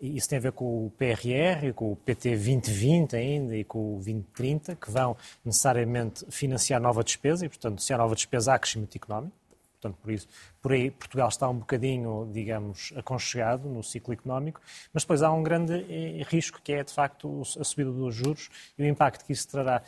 Isso 0.00 0.28
tem 0.28 0.38
a 0.38 0.42
ver 0.42 0.52
com 0.52 0.86
o 0.86 0.90
PRR, 0.90 1.72
com 1.74 1.92
o 1.92 1.96
PT 1.96 2.30
2020 2.30 3.16
ainda 3.16 3.56
e 3.56 3.64
com 3.64 3.92
o 3.92 3.94
2030, 3.96 4.76
que 4.76 4.90
vão 4.90 5.16
necessariamente 5.44 6.26
financiar 6.30 6.80
nova 6.80 7.04
despesa 7.04 7.46
e, 7.46 7.48
portanto, 7.48 7.80
se 7.80 7.92
há 7.92 7.98
nova 7.98 8.14
despesa, 8.14 8.54
há 8.54 8.58
crescimento 8.58 8.96
económico. 8.96 9.34
portanto, 9.80 9.98
por 10.02 10.10
isso, 10.10 10.26
por 10.60 10.72
aí 10.72 10.90
Portugal 10.90 11.28
está 11.28 11.48
um 11.48 11.58
bocadinho, 11.58 12.28
digamos, 12.32 12.92
aconchegado 12.96 13.68
no 13.68 13.82
ciclo 13.82 14.12
económico, 14.12 14.60
mas 14.92 15.04
depois 15.04 15.22
há 15.22 15.30
um 15.30 15.42
grande 15.42 15.74
eh, 15.88 16.22
risco 16.24 16.60
que 16.62 16.72
é, 16.72 16.82
de 16.82 16.92
facto, 16.92 17.42
a 17.58 17.64
subida 17.64 17.92
dos 17.92 18.14
juros 18.14 18.50
e 18.76 18.82
o 18.82 18.86
impacto 18.86 19.24
que 19.24 19.32
isso 19.32 19.46
trará 19.48 19.82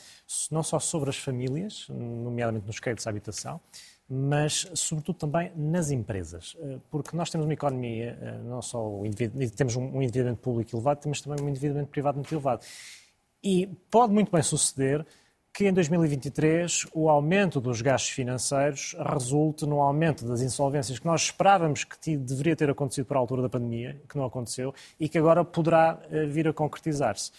não 0.50 0.62
só 0.62 0.78
sobre 0.78 1.10
as 1.10 1.16
famílias, 1.16 1.88
nomeadamente 1.88 2.66
nos 2.66 2.78
créditos 2.78 3.06
à 3.06 3.10
habitação, 3.10 3.60
mas 4.08 4.70
sobretudo 4.74 5.16
também 5.16 5.50
nas 5.56 5.90
empresas, 5.90 6.56
eh, 6.60 6.78
porque 6.90 7.16
nós 7.16 7.28
temos 7.28 7.44
uma 7.44 7.54
economia, 7.54 8.16
eh, 8.20 8.38
não 8.44 8.62
só 8.62 9.02
temos 9.56 9.74
um 9.76 10.00
endividamento 10.00 10.40
público 10.40 10.76
elevado, 10.76 11.00
temos 11.00 11.20
também 11.20 11.44
um 11.44 11.48
endividamento 11.48 11.90
privado 11.90 12.16
muito 12.16 12.32
elevado. 12.32 12.64
E 13.42 13.66
pode 13.90 14.12
muito 14.12 14.30
bem 14.30 14.42
suceder 14.42 15.04
que 15.56 15.66
em 15.66 15.72
2023 15.72 16.86
o 16.92 17.08
aumento 17.08 17.62
dos 17.62 17.80
gastos 17.80 18.10
financeiros 18.10 18.94
resulte 18.98 19.64
no 19.64 19.80
aumento 19.80 20.26
das 20.26 20.42
insolvências 20.42 20.98
que 20.98 21.06
nós 21.06 21.22
esperávamos 21.22 21.82
que 21.82 22.14
deveria 22.14 22.54
ter 22.54 22.68
acontecido 22.68 23.06
para 23.06 23.16
a 23.16 23.20
altura 23.20 23.40
da 23.40 23.48
pandemia, 23.48 23.98
que 24.06 24.18
não 24.18 24.26
aconteceu, 24.26 24.74
e 25.00 25.08
que 25.08 25.16
agora 25.16 25.42
poderá 25.42 25.98
eh, 26.10 26.26
vir 26.26 26.46
a 26.46 26.52
concretizar-se. 26.52 27.32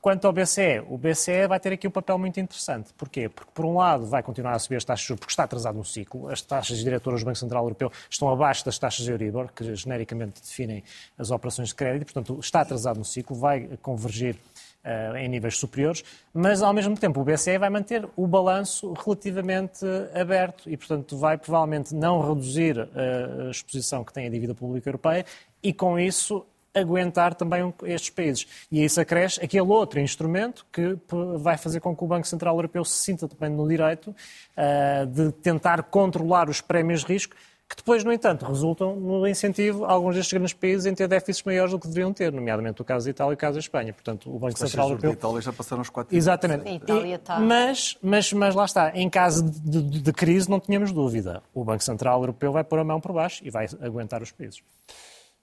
Quanto 0.00 0.26
ao 0.26 0.32
BCE, 0.32 0.82
o 0.88 0.98
BCE 0.98 1.46
vai 1.46 1.60
ter 1.60 1.72
aqui 1.72 1.86
um 1.86 1.90
papel 1.90 2.18
muito 2.18 2.40
interessante. 2.40 2.92
Porquê? 2.94 3.28
Porque, 3.28 3.50
por 3.54 3.64
um 3.64 3.76
lado, 3.76 4.04
vai 4.06 4.22
continuar 4.22 4.54
a 4.54 4.58
subir 4.58 4.76
as 4.76 4.84
taxas 4.84 5.02
de 5.02 5.08
juros, 5.08 5.20
porque 5.20 5.32
está 5.32 5.44
atrasado 5.44 5.76
no 5.76 5.84
ciclo. 5.84 6.28
As 6.28 6.42
taxas 6.42 6.78
diretoras 6.78 7.20
do 7.20 7.26
Banco 7.26 7.38
Central 7.38 7.62
Europeu 7.62 7.92
estão 8.10 8.28
abaixo 8.30 8.64
das 8.64 8.78
taxas 8.78 9.04
de 9.04 9.12
Euribor, 9.12 9.48
que 9.52 9.74
genericamente 9.76 10.40
definem 10.40 10.82
as 11.16 11.30
operações 11.30 11.68
de 11.68 11.74
crédito. 11.76 12.12
Portanto, 12.12 12.38
está 12.40 12.62
atrasado 12.62 12.98
no 12.98 13.04
ciclo, 13.04 13.36
vai 13.36 13.68
convergir 13.80 14.36
uh, 14.84 15.16
em 15.16 15.28
níveis 15.28 15.56
superiores, 15.56 16.04
mas, 16.32 16.62
ao 16.62 16.72
mesmo 16.72 16.96
tempo, 16.96 17.20
o 17.20 17.24
BCE 17.24 17.58
vai 17.58 17.70
manter 17.70 18.08
o 18.16 18.26
balanço 18.26 18.92
relativamente 18.92 19.84
aberto 20.14 20.68
e, 20.68 20.76
portanto, 20.76 21.16
vai 21.16 21.36
provavelmente 21.36 21.94
não 21.94 22.20
reduzir 22.26 22.78
uh, 22.78 23.48
a 23.48 23.50
exposição 23.50 24.04
que 24.04 24.12
tem 24.12 24.26
a 24.26 24.30
dívida 24.30 24.54
pública 24.54 24.88
europeia 24.88 25.24
e, 25.62 25.72
com 25.72 25.98
isso, 25.98 26.44
aguentar 26.78 27.34
também 27.34 27.72
estes 27.84 28.10
países. 28.10 28.46
E 28.70 28.84
isso 28.84 29.00
acresce 29.00 29.42
aquele 29.42 29.68
outro 29.68 30.00
instrumento 30.00 30.66
que 30.72 30.96
vai 31.38 31.56
fazer 31.56 31.80
com 31.80 31.94
que 31.96 32.04
o 32.04 32.06
Banco 32.06 32.26
Central 32.26 32.54
Europeu 32.56 32.84
se 32.84 32.96
sinta 33.02 33.28
também 33.28 33.54
no 33.54 33.66
direito 33.68 34.08
uh, 34.08 35.06
de 35.06 35.32
tentar 35.32 35.82
controlar 35.84 36.48
os 36.48 36.60
prémios 36.60 37.00
de 37.00 37.12
risco, 37.12 37.34
que 37.68 37.76
depois, 37.76 38.02
no 38.02 38.10
entanto, 38.10 38.46
resultam 38.46 38.96
no 38.96 39.26
incentivo 39.28 39.84
a 39.84 39.92
alguns 39.92 40.14
destes 40.14 40.32
grandes 40.32 40.54
países 40.54 40.86
em 40.86 40.94
ter 40.94 41.06
déficits 41.06 41.42
maiores 41.44 41.72
do 41.72 41.78
que 41.78 41.86
deveriam 41.86 42.14
ter, 42.14 42.32
nomeadamente 42.32 42.80
o 42.80 42.84
caso 42.84 43.04
da 43.04 43.10
Itália 43.10 43.32
e 43.32 43.34
o 43.34 43.36
caso 43.36 43.54
da 43.54 43.60
Espanha. 43.60 43.92
Portanto, 43.92 44.34
o 44.34 44.38
Banco 44.38 44.54
As 44.54 44.58
Central 44.58 44.88
Europeu... 44.88 45.10
da 45.10 45.16
Itália 45.18 45.40
já 45.42 45.52
passaram 45.52 45.82
os 45.82 45.90
quatro 45.90 46.16
Exatamente. 46.16 46.62
Sim, 46.62 46.76
Itália 46.76 47.16
está... 47.16 47.38
mas, 47.38 47.98
mas, 48.00 48.32
mas 48.32 48.54
lá 48.54 48.64
está, 48.64 48.90
em 48.94 49.10
caso 49.10 49.44
de, 49.44 49.82
de, 49.82 50.00
de 50.00 50.12
crise 50.14 50.48
não 50.48 50.58
tínhamos 50.58 50.92
dúvida. 50.92 51.42
O 51.52 51.62
Banco 51.62 51.84
Central 51.84 52.20
Europeu 52.22 52.52
vai 52.52 52.64
pôr 52.64 52.78
a 52.78 52.84
mão 52.84 53.02
por 53.02 53.12
baixo 53.12 53.42
e 53.44 53.50
vai 53.50 53.66
aguentar 53.82 54.22
os 54.22 54.32
países. 54.32 54.62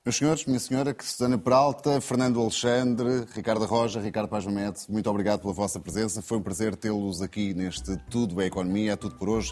Meus 0.06 0.18
senhores, 0.18 0.46
minha 0.46 0.60
senhora, 0.60 0.94
Cristina 0.94 1.36
Peralta, 1.36 2.00
Fernando 2.00 2.40
Alexandre, 2.40 3.26
Ricardo 3.34 3.66
Roja, 3.66 4.00
Ricardo 4.00 4.30
Paz 4.30 4.46
Mamede, 4.46 4.82
muito 4.88 5.10
obrigado 5.10 5.42
pela 5.42 5.52
vossa 5.52 5.80
presença. 5.80 6.22
Foi 6.22 6.38
um 6.38 6.44
prazer 6.44 6.76
tê-los 6.76 7.24
aqui 7.24 7.56
neste 7.56 7.98
Tudo 8.08 8.40
é 8.40 8.46
Economia. 8.46 8.92
É 8.92 8.96
tudo 8.96 9.16
por 9.16 9.28
hoje. 9.28 9.52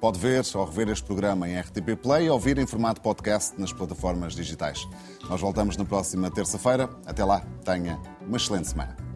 Pode 0.00 0.18
ver 0.18 0.42
ou 0.56 0.64
rever 0.64 0.88
este 0.88 1.04
programa 1.04 1.48
em 1.48 1.56
RTP 1.56 1.94
Play 2.02 2.28
ou 2.28 2.34
ouvir 2.34 2.58
em 2.58 2.66
formato 2.66 3.00
podcast 3.00 3.54
nas 3.60 3.72
plataformas 3.72 4.34
digitais. 4.34 4.88
Nós 5.30 5.40
voltamos 5.40 5.76
na 5.76 5.84
próxima 5.84 6.28
terça-feira. 6.32 6.90
Até 7.06 7.24
lá, 7.24 7.38
tenha 7.64 8.02
uma 8.26 8.36
excelente 8.36 8.66
semana. 8.66 9.11